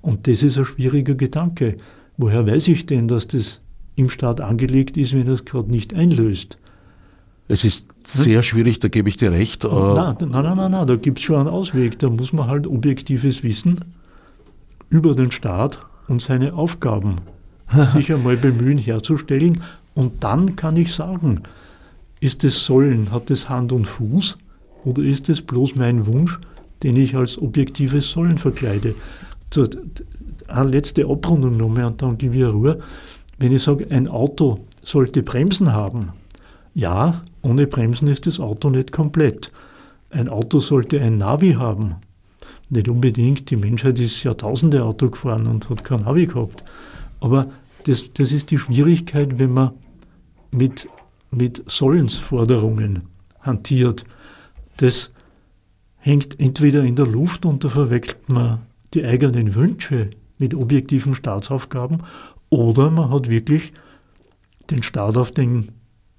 Und 0.02 0.28
das 0.28 0.44
ist 0.44 0.56
ein 0.56 0.64
schwieriger 0.64 1.16
Gedanke. 1.16 1.76
Woher 2.16 2.46
weiß 2.46 2.68
ich 2.68 2.86
denn, 2.86 3.08
dass 3.08 3.26
das 3.26 3.60
im 3.96 4.08
Staat 4.08 4.40
angelegt 4.40 4.96
ist, 4.96 5.14
wenn 5.14 5.26
er 5.26 5.34
es 5.34 5.44
gerade 5.44 5.72
nicht 5.72 5.92
einlöst? 5.92 6.58
Es 7.48 7.64
ist 7.64 7.86
sehr 8.04 8.42
schwierig, 8.42 8.78
da 8.78 8.88
gebe 8.88 9.08
ich 9.08 9.16
dir 9.16 9.32
recht. 9.32 9.64
Nein, 9.64 10.16
nein, 10.20 10.30
nein, 10.30 10.56
nein, 10.56 10.70
nein 10.70 10.86
da 10.86 10.96
gibt 10.96 11.18
es 11.18 11.24
schon 11.24 11.36
einen 11.36 11.48
Ausweg. 11.48 11.98
Da 11.98 12.10
muss 12.10 12.32
man 12.32 12.46
halt 12.46 12.66
objektives 12.66 13.42
Wissen 13.42 13.80
über 14.90 15.14
den 15.14 15.30
Staat 15.30 15.80
und 16.08 16.20
seine 16.20 16.54
Aufgaben 16.54 17.16
sich 17.94 18.12
einmal 18.12 18.36
bemühen 18.36 18.78
herzustellen. 18.78 19.62
Und 19.94 20.22
dann 20.22 20.56
kann 20.56 20.76
ich 20.76 20.92
sagen, 20.92 21.42
ist 22.20 22.44
es 22.44 22.64
Sollen, 22.64 23.10
hat 23.12 23.30
es 23.30 23.48
Hand 23.48 23.72
und 23.72 23.86
Fuß 23.86 24.36
oder 24.84 25.02
ist 25.02 25.28
es 25.28 25.40
bloß 25.40 25.76
mein 25.76 26.06
Wunsch, 26.06 26.38
den 26.82 26.96
ich 26.96 27.16
als 27.16 27.40
objektives 27.40 28.10
Sollen 28.10 28.38
verkleide? 28.38 28.94
So, 29.52 29.66
eine 30.48 30.70
letzte 30.70 31.06
Abrundung 31.06 31.52
nochmal 31.52 31.86
und 31.86 32.02
dann 32.02 32.18
gebe 32.18 32.36
ich 32.36 32.44
Ruhe. 32.44 32.78
Wenn 33.38 33.52
ich 33.52 33.62
sage, 33.62 33.86
ein 33.90 34.08
Auto 34.08 34.66
sollte 34.82 35.22
Bremsen 35.22 35.72
haben, 35.72 36.12
ja, 36.78 37.24
ohne 37.42 37.66
Bremsen 37.66 38.06
ist 38.06 38.28
das 38.28 38.38
Auto 38.38 38.70
nicht 38.70 38.92
komplett. 38.92 39.50
Ein 40.10 40.28
Auto 40.28 40.60
sollte 40.60 41.00
ein 41.00 41.18
Navi 41.18 41.54
haben. 41.54 41.96
Nicht 42.70 42.88
unbedingt, 42.88 43.50
die 43.50 43.56
Menschheit 43.56 43.98
ist 43.98 44.22
Jahrtausende 44.22 44.84
Auto 44.84 45.10
gefahren 45.10 45.48
und 45.48 45.68
hat 45.68 45.82
kein 45.82 46.02
Navi 46.02 46.26
gehabt. 46.26 46.62
Aber 47.18 47.48
das, 47.82 48.12
das 48.12 48.30
ist 48.30 48.52
die 48.52 48.58
Schwierigkeit, 48.58 49.40
wenn 49.40 49.54
man 49.54 49.72
mit, 50.52 50.88
mit 51.32 51.64
Sollensforderungen 51.66 53.08
hantiert. 53.40 54.04
Das 54.76 55.10
hängt 55.96 56.38
entweder 56.38 56.84
in 56.84 56.94
der 56.94 57.08
Luft 57.08 57.44
und 57.44 57.64
da 57.64 57.70
verwechselt 57.70 58.28
man 58.28 58.60
die 58.94 59.04
eigenen 59.04 59.56
Wünsche 59.56 60.10
mit 60.38 60.54
objektiven 60.54 61.14
Staatsaufgaben 61.14 62.04
oder 62.50 62.88
man 62.88 63.10
hat 63.10 63.28
wirklich 63.28 63.72
den 64.70 64.84
Staat 64.84 65.16
auf 65.16 65.32
den 65.32 65.72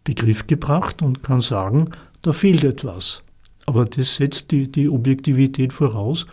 Begriff 0.03 0.47
gebracht 0.47 1.01
und 1.01 1.23
kann 1.23 1.41
sagen, 1.41 1.89
da 2.21 2.33
fehlt 2.33 2.63
etwas. 2.63 3.23
Aber 3.65 3.85
das 3.85 4.15
setzt 4.15 4.51
die, 4.51 4.71
die 4.71 4.89
Objektivität 4.89 5.73
voraus, 5.73 6.25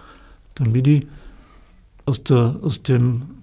damit 0.54 0.86
ich 0.86 1.06
aus, 2.06 2.22
der, 2.24 2.56
aus, 2.62 2.82
dem, 2.82 3.42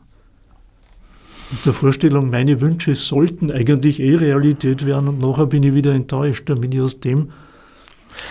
aus 1.51 1.63
der 1.63 1.73
Vorstellung, 1.73 2.29
meine 2.29 2.59
Wünsche 2.61 2.95
sollten 2.95 3.51
eigentlich 3.51 3.99
eh 3.99 4.15
Realität 4.15 4.85
werden 4.85 5.09
und 5.09 5.19
nachher 5.19 5.45
bin 5.45 5.63
ich 5.63 5.73
wieder 5.73 5.93
enttäuscht, 5.93 6.49
damit 6.49 6.73
ich 6.73 6.81
aus 6.81 6.99
dem 6.99 7.29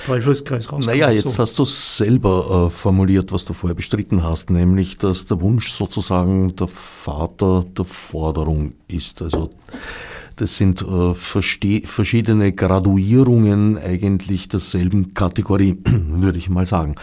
Teufelskreis 0.07 0.64
rauskomme. 0.64 0.86
Naja, 0.86 1.11
jetzt 1.11 1.34
so. 1.34 1.43
hast 1.43 1.59
du 1.59 1.64
selber 1.64 2.66
äh, 2.66 2.70
formuliert, 2.70 3.32
was 3.32 3.45
du 3.45 3.53
vorher 3.53 3.74
bestritten 3.74 4.22
hast, 4.24 4.51
nämlich, 4.51 4.99
dass 4.99 5.26
der 5.26 5.40
Wunsch 5.40 5.70
sozusagen 5.70 6.57
der 6.57 6.68
Vater 6.68 7.64
der 7.76 7.84
Forderung 7.84 8.72
ist. 8.88 9.22
Also 9.22 9.51
das 10.43 10.57
sind 10.57 10.82
äh, 10.82 11.14
verschiedene 11.14 12.53
Graduierungen 12.53 13.78
eigentlich 13.78 14.49
derselben 14.49 15.14
Kategorie, 15.14 15.78
würde 15.84 16.36
ich 16.36 16.51
mal 16.51 16.66
sagen. 16.66 16.97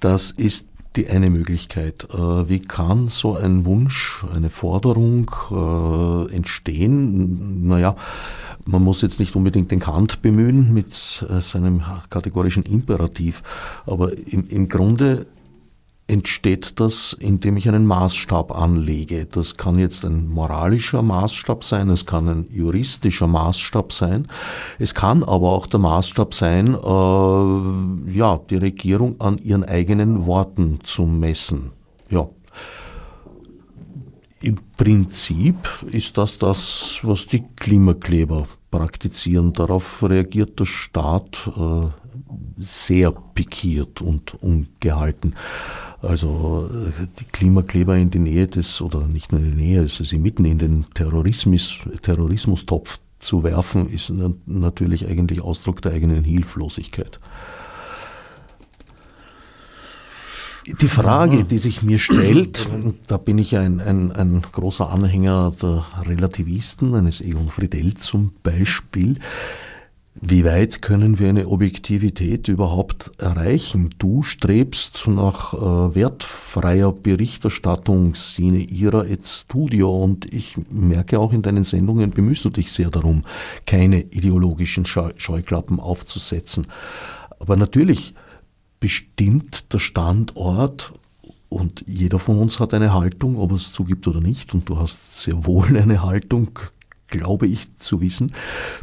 Das 0.00 0.30
ist 0.30 0.68
die 0.96 1.06
eine 1.08 1.28
Möglichkeit. 1.28 2.08
Äh, 2.14 2.48
wie 2.48 2.60
kann 2.60 3.08
so 3.08 3.36
ein 3.36 3.66
Wunsch, 3.66 4.24
eine 4.34 4.48
Forderung 4.48 5.30
äh, 5.50 6.34
entstehen? 6.34 7.68
Naja, 7.68 7.94
man 8.64 8.82
muss 8.82 9.02
jetzt 9.02 9.20
nicht 9.20 9.36
unbedingt 9.36 9.70
den 9.70 9.80
Kant 9.80 10.22
bemühen 10.22 10.72
mit 10.72 10.86
äh, 11.28 11.42
seinem 11.42 11.82
kategorischen 12.08 12.62
Imperativ, 12.62 13.42
aber 13.84 14.16
im, 14.16 14.48
im 14.48 14.66
Grunde 14.66 15.26
entsteht 16.08 16.80
das, 16.80 17.12
indem 17.12 17.58
ich 17.58 17.68
einen 17.68 17.86
Maßstab 17.86 18.56
anlege. 18.56 19.26
Das 19.26 19.56
kann 19.56 19.78
jetzt 19.78 20.04
ein 20.04 20.26
moralischer 20.26 21.02
Maßstab 21.02 21.62
sein, 21.62 21.90
es 21.90 22.06
kann 22.06 22.28
ein 22.28 22.46
juristischer 22.50 23.28
Maßstab 23.28 23.92
sein, 23.92 24.26
es 24.78 24.94
kann 24.94 25.22
aber 25.22 25.52
auch 25.52 25.66
der 25.66 25.80
Maßstab 25.80 26.32
sein, 26.32 26.74
äh, 26.74 28.16
ja, 28.16 28.40
die 28.50 28.56
Regierung 28.56 29.20
an 29.20 29.38
ihren 29.38 29.64
eigenen 29.64 30.26
Worten 30.26 30.80
zu 30.82 31.04
messen. 31.04 31.72
Ja. 32.08 32.28
Im 34.40 34.58
Prinzip 34.76 35.68
ist 35.90 36.16
das 36.16 36.38
das, 36.38 37.00
was 37.02 37.26
die 37.26 37.44
Klimakleber 37.56 38.46
praktizieren. 38.70 39.52
Darauf 39.52 40.02
reagiert 40.02 40.58
der 40.60 40.64
Staat 40.64 41.50
äh, 41.56 41.88
sehr 42.56 43.10
pikiert 43.34 44.00
und 44.00 44.34
ungehalten. 44.42 45.34
Also 46.00 46.70
die 47.18 47.24
Klimakleber 47.24 47.96
in 47.96 48.10
die 48.10 48.20
Nähe 48.20 48.46
des, 48.46 48.80
oder 48.80 49.06
nicht 49.06 49.32
nur 49.32 49.40
in 49.40 49.50
die 49.50 49.56
Nähe, 49.56 49.80
also 49.80 50.04
sie 50.04 50.18
mitten 50.18 50.44
in 50.44 50.58
den 50.58 50.86
Terrorismus, 50.94 51.80
Terrorismustopf 52.02 53.00
zu 53.18 53.42
werfen, 53.42 53.88
ist 53.88 54.12
natürlich 54.46 55.08
eigentlich 55.08 55.40
Ausdruck 55.40 55.82
der 55.82 55.92
eigenen 55.92 56.22
Hilflosigkeit. 56.22 57.18
Die 60.80 60.88
Frage, 60.88 61.44
die 61.44 61.58
sich 61.58 61.82
mir 61.82 61.98
stellt, 61.98 62.68
da 63.06 63.16
bin 63.16 63.38
ich 63.38 63.56
ein, 63.56 63.80
ein, 63.80 64.12
ein 64.12 64.42
großer 64.42 64.90
Anhänger 64.90 65.52
der 65.60 65.84
Relativisten, 66.02 66.94
eines 66.94 67.22
Egon 67.22 67.48
Friedel 67.48 67.94
zum 67.94 68.32
Beispiel, 68.42 69.18
wie 70.20 70.44
weit 70.44 70.82
können 70.82 71.18
wir 71.18 71.28
eine 71.28 71.46
Objektivität 71.46 72.48
überhaupt 72.48 73.12
erreichen? 73.18 73.90
Du 73.98 74.22
strebst 74.22 75.06
nach 75.06 75.54
äh, 75.54 75.94
wertfreier 75.94 76.92
Berichterstattung 76.92 78.14
sine 78.14 78.58
ira 78.58 79.04
et 79.04 79.26
studio 79.26 80.02
und 80.02 80.32
ich 80.32 80.56
merke 80.70 81.20
auch 81.20 81.32
in 81.32 81.42
deinen 81.42 81.62
Sendungen 81.62 82.10
bemühst 82.10 82.44
du 82.44 82.50
dich 82.50 82.72
sehr 82.72 82.90
darum, 82.90 83.24
keine 83.64 84.00
ideologischen 84.00 84.86
Scheuklappen 84.86 85.78
aufzusetzen. 85.78 86.66
Aber 87.38 87.56
natürlich 87.56 88.14
bestimmt 88.80 89.72
der 89.72 89.78
Standort 89.78 90.92
und 91.48 91.84
jeder 91.86 92.18
von 92.18 92.38
uns 92.38 92.60
hat 92.60 92.74
eine 92.74 92.92
Haltung, 92.92 93.36
ob 93.38 93.52
er 93.52 93.56
es 93.56 93.72
zugibt 93.72 94.06
oder 94.06 94.20
nicht, 94.20 94.52
und 94.52 94.68
du 94.68 94.78
hast 94.78 95.16
sehr 95.16 95.46
wohl 95.46 95.76
eine 95.78 96.02
Haltung, 96.02 96.58
glaube 97.08 97.46
ich 97.46 97.76
zu 97.78 98.00
wissen, 98.00 98.32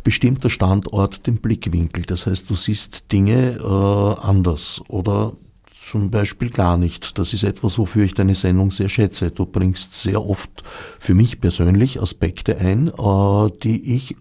bestimmt 0.03 0.43
der 0.43 0.49
Standort 0.49 1.27
den 1.27 1.37
Blickwinkel. 1.37 2.03
Das 2.03 2.25
heißt, 2.25 2.49
du 2.49 2.55
siehst 2.55 3.11
Dinge 3.11 3.57
äh, 3.57 4.21
anders 4.21 4.81
oder 4.87 5.33
zum 5.71 6.09
Beispiel 6.09 6.49
gar 6.49 6.77
nicht. 6.77 7.17
Das 7.19 7.33
ist 7.33 7.43
etwas, 7.43 7.77
wofür 7.77 8.05
ich 8.05 8.15
deine 8.15 8.33
Sendung 8.33 8.71
sehr 8.71 8.89
schätze. 8.89 9.31
Du 9.31 9.45
bringst 9.45 9.93
sehr 9.93 10.25
oft 10.25 10.63
für 10.97 11.13
mich 11.13 11.39
persönlich 11.39 12.01
Aspekte 12.01 12.57
ein, 12.57 12.87
äh, 12.87 13.49
die 13.63 13.95
ich 13.95 14.15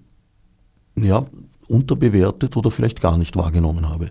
ja, 0.96 1.26
unterbewertet 1.68 2.56
oder 2.56 2.70
vielleicht 2.70 3.00
gar 3.00 3.16
nicht 3.16 3.36
wahrgenommen 3.36 3.88
habe. 3.88 4.10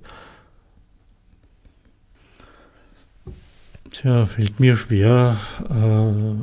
Tja, 3.91 4.25
fällt 4.25 4.59
mir 4.59 4.75
schwer, 4.75 5.37
äh, 5.69 6.33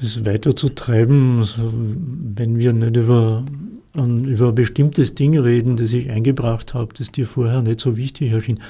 das 0.00 0.24
weiterzutreiben, 0.24 1.40
also 1.40 1.72
wenn 1.74 2.58
wir 2.58 2.72
nicht 2.72 2.96
über, 2.96 3.44
um, 3.94 4.24
über 4.24 4.48
ein 4.48 4.54
bestimmtes 4.54 5.14
Ding 5.14 5.38
reden, 5.38 5.76
das 5.76 5.92
ich 5.92 6.10
eingebracht 6.10 6.74
habe, 6.74 6.94
das 6.94 7.10
dir 7.10 7.26
vorher 7.26 7.62
nicht 7.62 7.80
so 7.80 7.96
wichtig 7.96 8.32
erschien. 8.32 8.60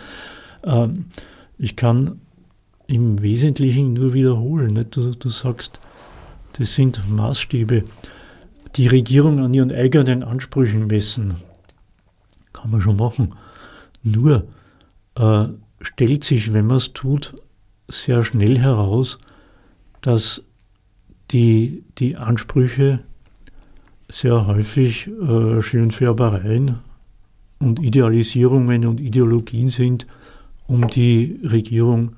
Ähm, 0.65 1.07
ich 1.59 1.77
kann 1.77 2.21
im 2.87 3.23
Wesentlichen 3.23 3.93
nur 3.93 4.13
wiederholen. 4.13 4.75
Nicht? 4.75 4.97
Du, 4.97 5.15
du 5.15 5.29
sagst, 5.29 5.79
das 6.55 6.75
sind 6.75 7.01
Maßstäbe, 7.09 7.85
die 8.77 8.87
Regierung 8.89 9.39
an 9.41 9.55
ihren 9.55 9.73
eigenen 9.73 10.25
Ansprüchen 10.25 10.89
messen. 10.89 11.35
Kann 12.53 12.71
man 12.71 12.81
schon 12.81 12.97
machen. 12.97 13.35
Nur 14.03 14.47
äh, 15.15 15.45
stellt 15.81 16.25
sich, 16.25 16.53
wenn 16.53 16.67
man 16.67 16.79
es 16.79 16.93
tut, 16.93 17.35
sehr 17.89 18.25
schnell 18.25 18.59
heraus, 18.59 19.19
dass 20.01 20.45
die, 21.31 21.85
die 21.99 22.17
Ansprüche 22.17 23.01
sehr 24.09 24.47
häufig 24.47 25.09
äh, 25.09 25.63
Schönfärbereien 25.63 26.77
und 27.61 27.81
Idealisierungen 27.81 28.87
und 28.87 29.01
Ideologien 29.01 29.71
sind, 29.71 30.07
um 30.67 30.89
die 30.89 31.41
Regierung 31.45 32.13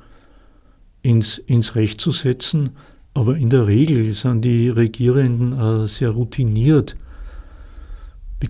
ins, 1.02 1.38
ins 1.38 1.74
Recht 1.74 2.00
zu 2.00 2.12
setzen. 2.12 2.70
Aber 3.14 3.36
in 3.36 3.50
der 3.50 3.66
Regel 3.66 4.14
sind 4.14 4.42
die 4.42 4.68
Regierenden 4.68 5.52
äh, 5.52 5.88
sehr 5.88 6.10
routiniert. 6.10 6.96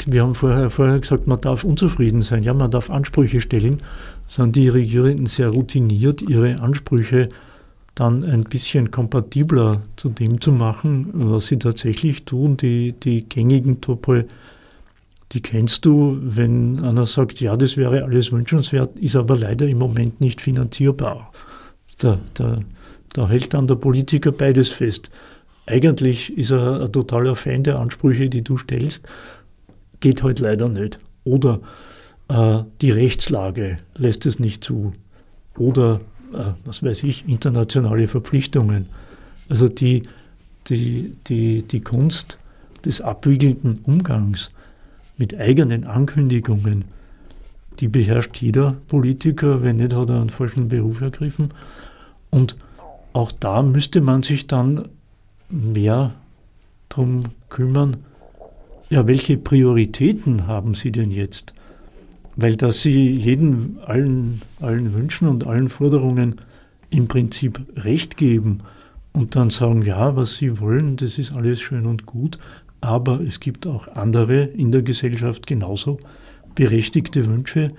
Wir 0.07 0.23
haben 0.23 0.35
vorher, 0.35 0.71
vorher 0.71 1.01
gesagt, 1.01 1.27
man 1.27 1.41
darf 1.41 1.65
unzufrieden 1.65 2.23
sein, 2.23 2.43
ja, 2.43 2.55
man 2.55 2.71
darf 2.71 2.89
Ansprüche 2.89 3.43
stellen, 3.43 3.79
sind 4.27 4.57
die 4.57 4.69
Regierenden 4.69 5.27
sehr 5.27 5.49
routiniert, 5.49 6.23
ihre 6.23 6.61
Ansprüche 6.61 7.29
dann 7.95 8.25
ein 8.25 8.45
bisschen 8.45 8.91
kompatibler 8.91 9.83
zu 9.97 10.09
dem 10.09 10.41
zu 10.41 10.53
machen, 10.53 11.11
was 11.13 11.47
sie 11.47 11.59
tatsächlich 11.59 12.25
tun. 12.25 12.57
Die, 12.57 12.93
die 12.93 13.29
gängigen 13.29 13.81
Topoi, 13.81 14.25
die 15.33 15.43
kennst 15.43 15.85
du, 15.85 16.19
wenn 16.23 16.83
einer 16.83 17.07
sagt, 17.07 17.41
ja, 17.41 17.57
das 17.57 17.77
wäre 17.77 18.05
alles 18.05 18.33
wünschenswert, 18.33 18.99
ist 18.99 19.17
aber 19.17 19.37
leider 19.37 19.67
im 19.67 19.79
Moment 19.79 20.21
nicht 20.21 20.41
finanzierbar. 20.41 21.33
Da, 21.99 22.19
da, 22.35 22.61
da 23.13 23.29
hält 23.29 23.53
dann 23.53 23.67
der 23.67 23.77
Politiker 23.77 24.33
beides 24.33 24.71
fest. 24.71 25.11
Eigentlich 25.67 26.37
ist 26.37 26.51
er 26.51 26.83
ein 26.83 26.93
totaler 26.93 27.37
Fan 27.37 27.63
der 27.63 27.79
Ansprüche, 27.79 28.29
die 28.29 28.43
du 28.43 28.57
stellst, 28.57 29.07
geht 30.01 30.23
halt 30.23 30.41
leider 30.41 30.69
nicht. 30.69 30.99
Oder 31.25 31.61
äh, 32.29 32.63
die 32.81 32.91
Rechtslage 32.91 33.77
lässt 33.97 34.27
es 34.27 34.39
nicht 34.39 34.65
zu. 34.65 34.93
Oder 35.57 36.01
was 36.65 36.83
weiß 36.83 37.03
ich, 37.05 37.29
internationale 37.29 38.09
Verpflichtungen. 38.09 38.87
Also 39.49 39.69
die, 39.69 40.05
die, 40.69 41.17
die, 41.27 41.63
die 41.63 41.81
Kunst 41.81 42.39
des 42.85 43.01
abwickelnden 43.01 43.81
Umgangs 43.85 44.51
mit 45.17 45.39
eigenen 45.39 45.85
Ankündigungen, 45.85 46.85
die 47.81 47.89
beherrscht 47.89 48.39
jeder 48.39 48.77
Politiker, 48.89 49.63
wenn 49.63 49.77
nicht, 49.77 49.95
hat 49.95 50.11
er 50.11 50.21
einen 50.21 50.31
falschen 50.31 50.69
Beruf 50.69 51.01
ergriffen. 51.01 51.51
Und 52.31 52.57
auch 53.13 53.33
da 53.33 53.63
müsste 53.63 54.01
man 54.01 54.23
sich 54.23 54.47
dann 54.47 54.89
mehr 55.49 56.15
darum 56.89 57.25
kümmern, 57.49 57.99
ja, 58.91 59.07
welche 59.07 59.39
Prioritäten 59.39 60.47
haben 60.47 60.75
Sie 60.75 60.93
denn 60.93 61.11
jetzt? 61.11 61.55
Weil 62.37 62.57
dass 62.57 62.81
sie 62.81 63.11
jeden, 63.11 63.79
allen, 63.85 64.43
allen 64.61 64.95
Wünschen 64.95 65.29
und 65.29 65.47
allen 65.47 65.69
Forderungen 65.69 66.37
im 66.91 67.09
Prinzip 67.09 67.61
Recht 67.77 68.17
geben 68.17 68.59
und 69.13 69.37
dann 69.37 69.51
sagen, 69.51 69.83
ja, 69.83 70.17
was 70.17 70.37
sie 70.37 70.61
wollen, 70.61 70.97
das 70.97 71.19
ist 71.19 71.33
alles 71.33 71.61
schön 71.61 71.87
und 71.87 72.07
gut, 72.07 72.39
aber 72.81 73.21
es 73.21 73.41
gibt 73.41 73.67
auch 73.67 73.89
andere 73.89 74.45
in 74.45 74.73
der 74.73 74.83
Gesellschaft 74.83 75.47
genauso 75.47 75.99
berechtigte 76.55 77.27
Wünsche, 77.27 77.73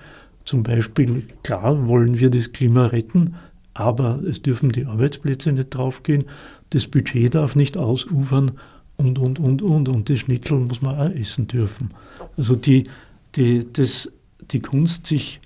Zum 0.44 0.62
Beispiel, 0.62 1.22
klar 1.42 1.86
wollen 1.88 2.18
wir 2.18 2.28
das 2.28 2.52
Klima 2.52 2.86
retten, 2.86 3.36
aber 3.72 4.20
es 4.28 4.42
dürfen 4.42 4.70
die 4.70 4.84
Arbeitsplätze 4.84 5.52
nicht 5.52 5.70
draufgehen, 5.70 6.24
das 6.70 6.86
Budget 6.86 7.34
darf 7.34 7.56
nicht 7.56 7.76
ausufern 7.76 8.52
und, 8.96 9.18
und, 9.18 9.38
und, 9.38 9.62
und. 9.62 9.88
Und 9.88 10.10
das 10.10 10.20
Schnitzel 10.20 10.58
muss 10.60 10.82
man 10.82 10.96
auch 10.98 11.10
essen 11.10 11.46
dürfen. 11.46 11.90
Also 12.36 12.56
die, 12.56 12.84
die, 13.36 13.66
das, 13.72 14.12
die 14.50 14.60
Kunst, 14.60 15.06
sich 15.06 15.40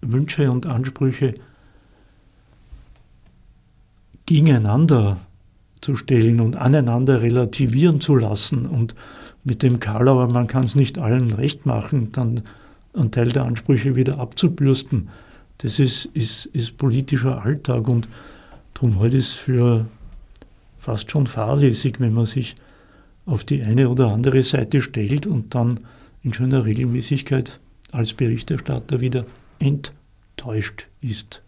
Wünsche 0.00 0.50
und 0.50 0.66
Ansprüche 0.66 1.34
gegeneinander 4.26 5.18
zu 5.80 5.96
stellen 5.96 6.40
und 6.40 6.56
aneinander 6.56 7.22
relativieren 7.22 8.00
zu 8.00 8.16
lassen. 8.16 8.66
Und 8.66 8.94
mit 9.44 9.62
dem 9.62 9.80
Karlauer, 9.80 10.28
man 10.28 10.46
kann 10.46 10.64
es 10.64 10.74
nicht 10.74 10.98
allen 10.98 11.32
recht 11.32 11.66
machen, 11.66 12.12
dann 12.12 12.42
einen 12.94 13.10
Teil 13.10 13.28
der 13.28 13.44
Ansprüche 13.44 13.96
wieder 13.96 14.18
abzubürsten, 14.18 15.08
das 15.58 15.78
ist, 15.78 16.06
ist, 16.06 16.46
ist 16.46 16.78
politischer 16.78 17.42
Alltag 17.42 17.86
und 17.86 18.08
darum 18.72 18.98
halte 18.98 19.18
ich 19.18 19.26
es 19.26 19.32
für 19.32 19.86
fast 20.78 21.10
schon 21.10 21.26
fahrlässig, 21.26 22.00
wenn 22.00 22.14
man 22.14 22.24
sich 22.24 22.56
auf 23.26 23.44
die 23.44 23.62
eine 23.62 23.90
oder 23.90 24.10
andere 24.10 24.42
Seite 24.42 24.80
stellt 24.80 25.26
und 25.26 25.54
dann 25.54 25.80
in 26.22 26.32
schöner 26.32 26.64
Regelmäßigkeit 26.64 27.60
als 27.92 28.12
Berichterstatter 28.12 29.00
wieder 29.00 29.24
enttäuscht 29.58 30.86
ist. 31.00 31.42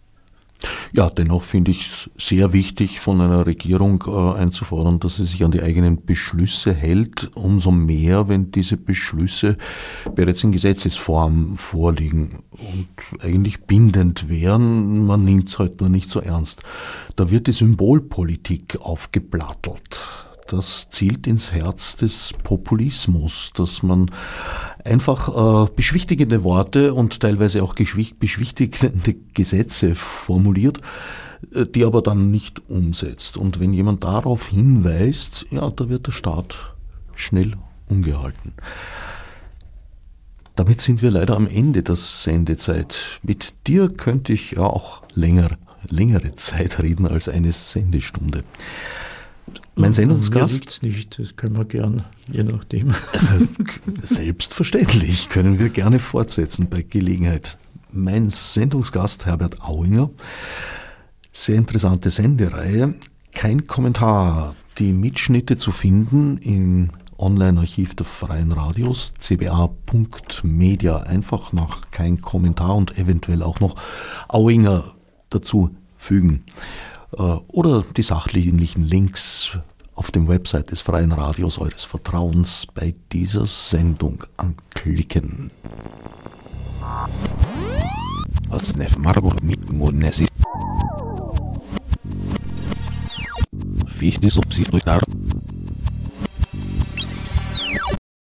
Ja, 0.93 1.11
dennoch 1.11 1.43
finde 1.43 1.71
ich 1.71 1.81
es 1.81 2.11
sehr 2.29 2.53
wichtig, 2.53 3.01
von 3.01 3.21
einer 3.21 3.47
Regierung 3.47 4.05
äh, 4.07 4.39
einzufordern, 4.39 5.01
dass 5.01 5.17
sie 5.17 5.25
sich 5.25 5.45
an 5.45 5.51
die 5.51 5.63
eigenen 5.63 6.05
Beschlüsse 6.05 6.73
hält, 6.73 7.31
umso 7.35 7.71
mehr, 7.71 8.29
wenn 8.29 8.53
diese 8.53 8.77
Beschlüsse 8.77 9.57
bereits 10.15 10.45
in 10.45 10.53
Gesetzesform 10.53 11.57
vorliegen 11.57 12.45
und 12.53 13.23
eigentlich 13.25 13.63
bindend 13.63 14.29
wären. 14.29 15.07
Man 15.07 15.25
nimmt 15.25 15.49
es 15.49 15.59
halt 15.59 15.81
nur 15.81 15.89
nicht 15.89 16.11
so 16.11 16.21
ernst. 16.21 16.63
Da 17.17 17.31
wird 17.31 17.47
die 17.47 17.53
Symbolpolitik 17.53 18.79
aufgeplattelt 18.81 20.01
das 20.53 20.91
zielt 20.91 21.27
ins 21.27 21.53
Herz 21.53 21.97
des 21.97 22.35
Populismus, 22.43 23.53
dass 23.55 23.83
man 23.83 24.11
einfach 24.85 25.67
äh, 25.67 25.71
beschwichtigende 25.75 26.45
Worte 26.45 26.95
und 26.95 27.21
teilweise 27.21 27.63
auch 27.63 27.75
beschwichtigende 27.75 29.15
Gesetze 29.35 29.95
formuliert, 29.95 30.79
äh, 31.55 31.67
die 31.67 31.85
aber 31.85 32.03
dann 32.03 32.31
nicht 32.31 32.69
umsetzt. 32.69 33.37
Und 33.37 33.61
wenn 33.61 33.73
jemand 33.73 34.05
darauf 34.05 34.49
hinweist, 34.49 35.47
ja, 35.51 35.71
da 35.71 35.89
wird 35.89 36.07
der 36.07 36.13
Staat 36.13 36.75
schnell 37.15 37.55
umgehalten. 37.89 38.53
Damit 40.55 40.81
sind 40.81 41.01
wir 41.01 41.11
leider 41.11 41.37
am 41.37 41.47
Ende 41.47 41.83
der 41.83 41.97
Sendezeit. 41.97 43.19
Mit 43.23 43.55
dir 43.67 43.89
könnte 43.89 44.35
ich 44.35 44.53
ja 44.53 44.65
auch 44.65 45.03
länger, 45.15 45.51
längere 45.89 46.35
Zeit 46.35 46.83
reden 46.83 47.07
als 47.07 47.29
eine 47.29 47.53
Sendestunde. 47.53 48.45
Mein 49.75 49.93
Sendungsgast. 49.93 50.83
Mir 50.83 50.91
nicht, 50.91 51.19
das 51.19 51.37
können 51.37 51.57
wir 51.57 51.65
gern, 51.65 52.05
je 52.31 52.43
nachdem. 52.43 52.93
Selbstverständlich 54.03 55.29
können 55.29 55.59
wir 55.59 55.69
gerne 55.69 55.99
fortsetzen 55.99 56.69
bei 56.69 56.83
Gelegenheit. 56.83 57.57
Mein 57.91 58.29
Sendungsgast 58.29 59.27
Herbert 59.27 59.63
Auinger. 59.63 60.11
Sehr 61.33 61.57
interessante 61.57 62.11
Sendereihe. 62.11 62.95
Kein 63.33 63.67
Kommentar. 63.67 64.55
Die 64.79 64.93
Mitschnitte 64.93 65.57
zu 65.57 65.73
finden 65.73 66.39
im 66.39 66.91
Online-Archiv 67.19 67.95
der 67.95 68.07
Freien 68.07 68.53
Radios, 68.53 69.13
cba.media. 69.19 70.99
Einfach 70.99 71.53
nach 71.53 71.91
kein 71.91 72.21
Kommentar 72.21 72.75
und 72.75 72.99
eventuell 72.99 73.43
auch 73.43 73.61
noch 73.61 73.77
Auinger 74.29 74.95
dazu 75.31 75.71
fügen. 75.97 76.45
Äh, 77.17 77.23
oder 77.23 77.85
die 77.97 78.03
sachlichen 78.03 78.85
Links 78.85 79.59
auf 79.95 80.11
dem 80.11 80.29
Website 80.29 80.71
des 80.71 80.81
Freien 80.81 81.13
Radios 81.13 81.59
eures 81.59 81.85
Vertrauens 81.85 82.67
bei 82.67 82.95
dieser 83.13 83.47
Sendung 83.47 84.25
anklicken. 84.37 85.51
Fichte 93.87 94.31
subsidiar 94.31 95.01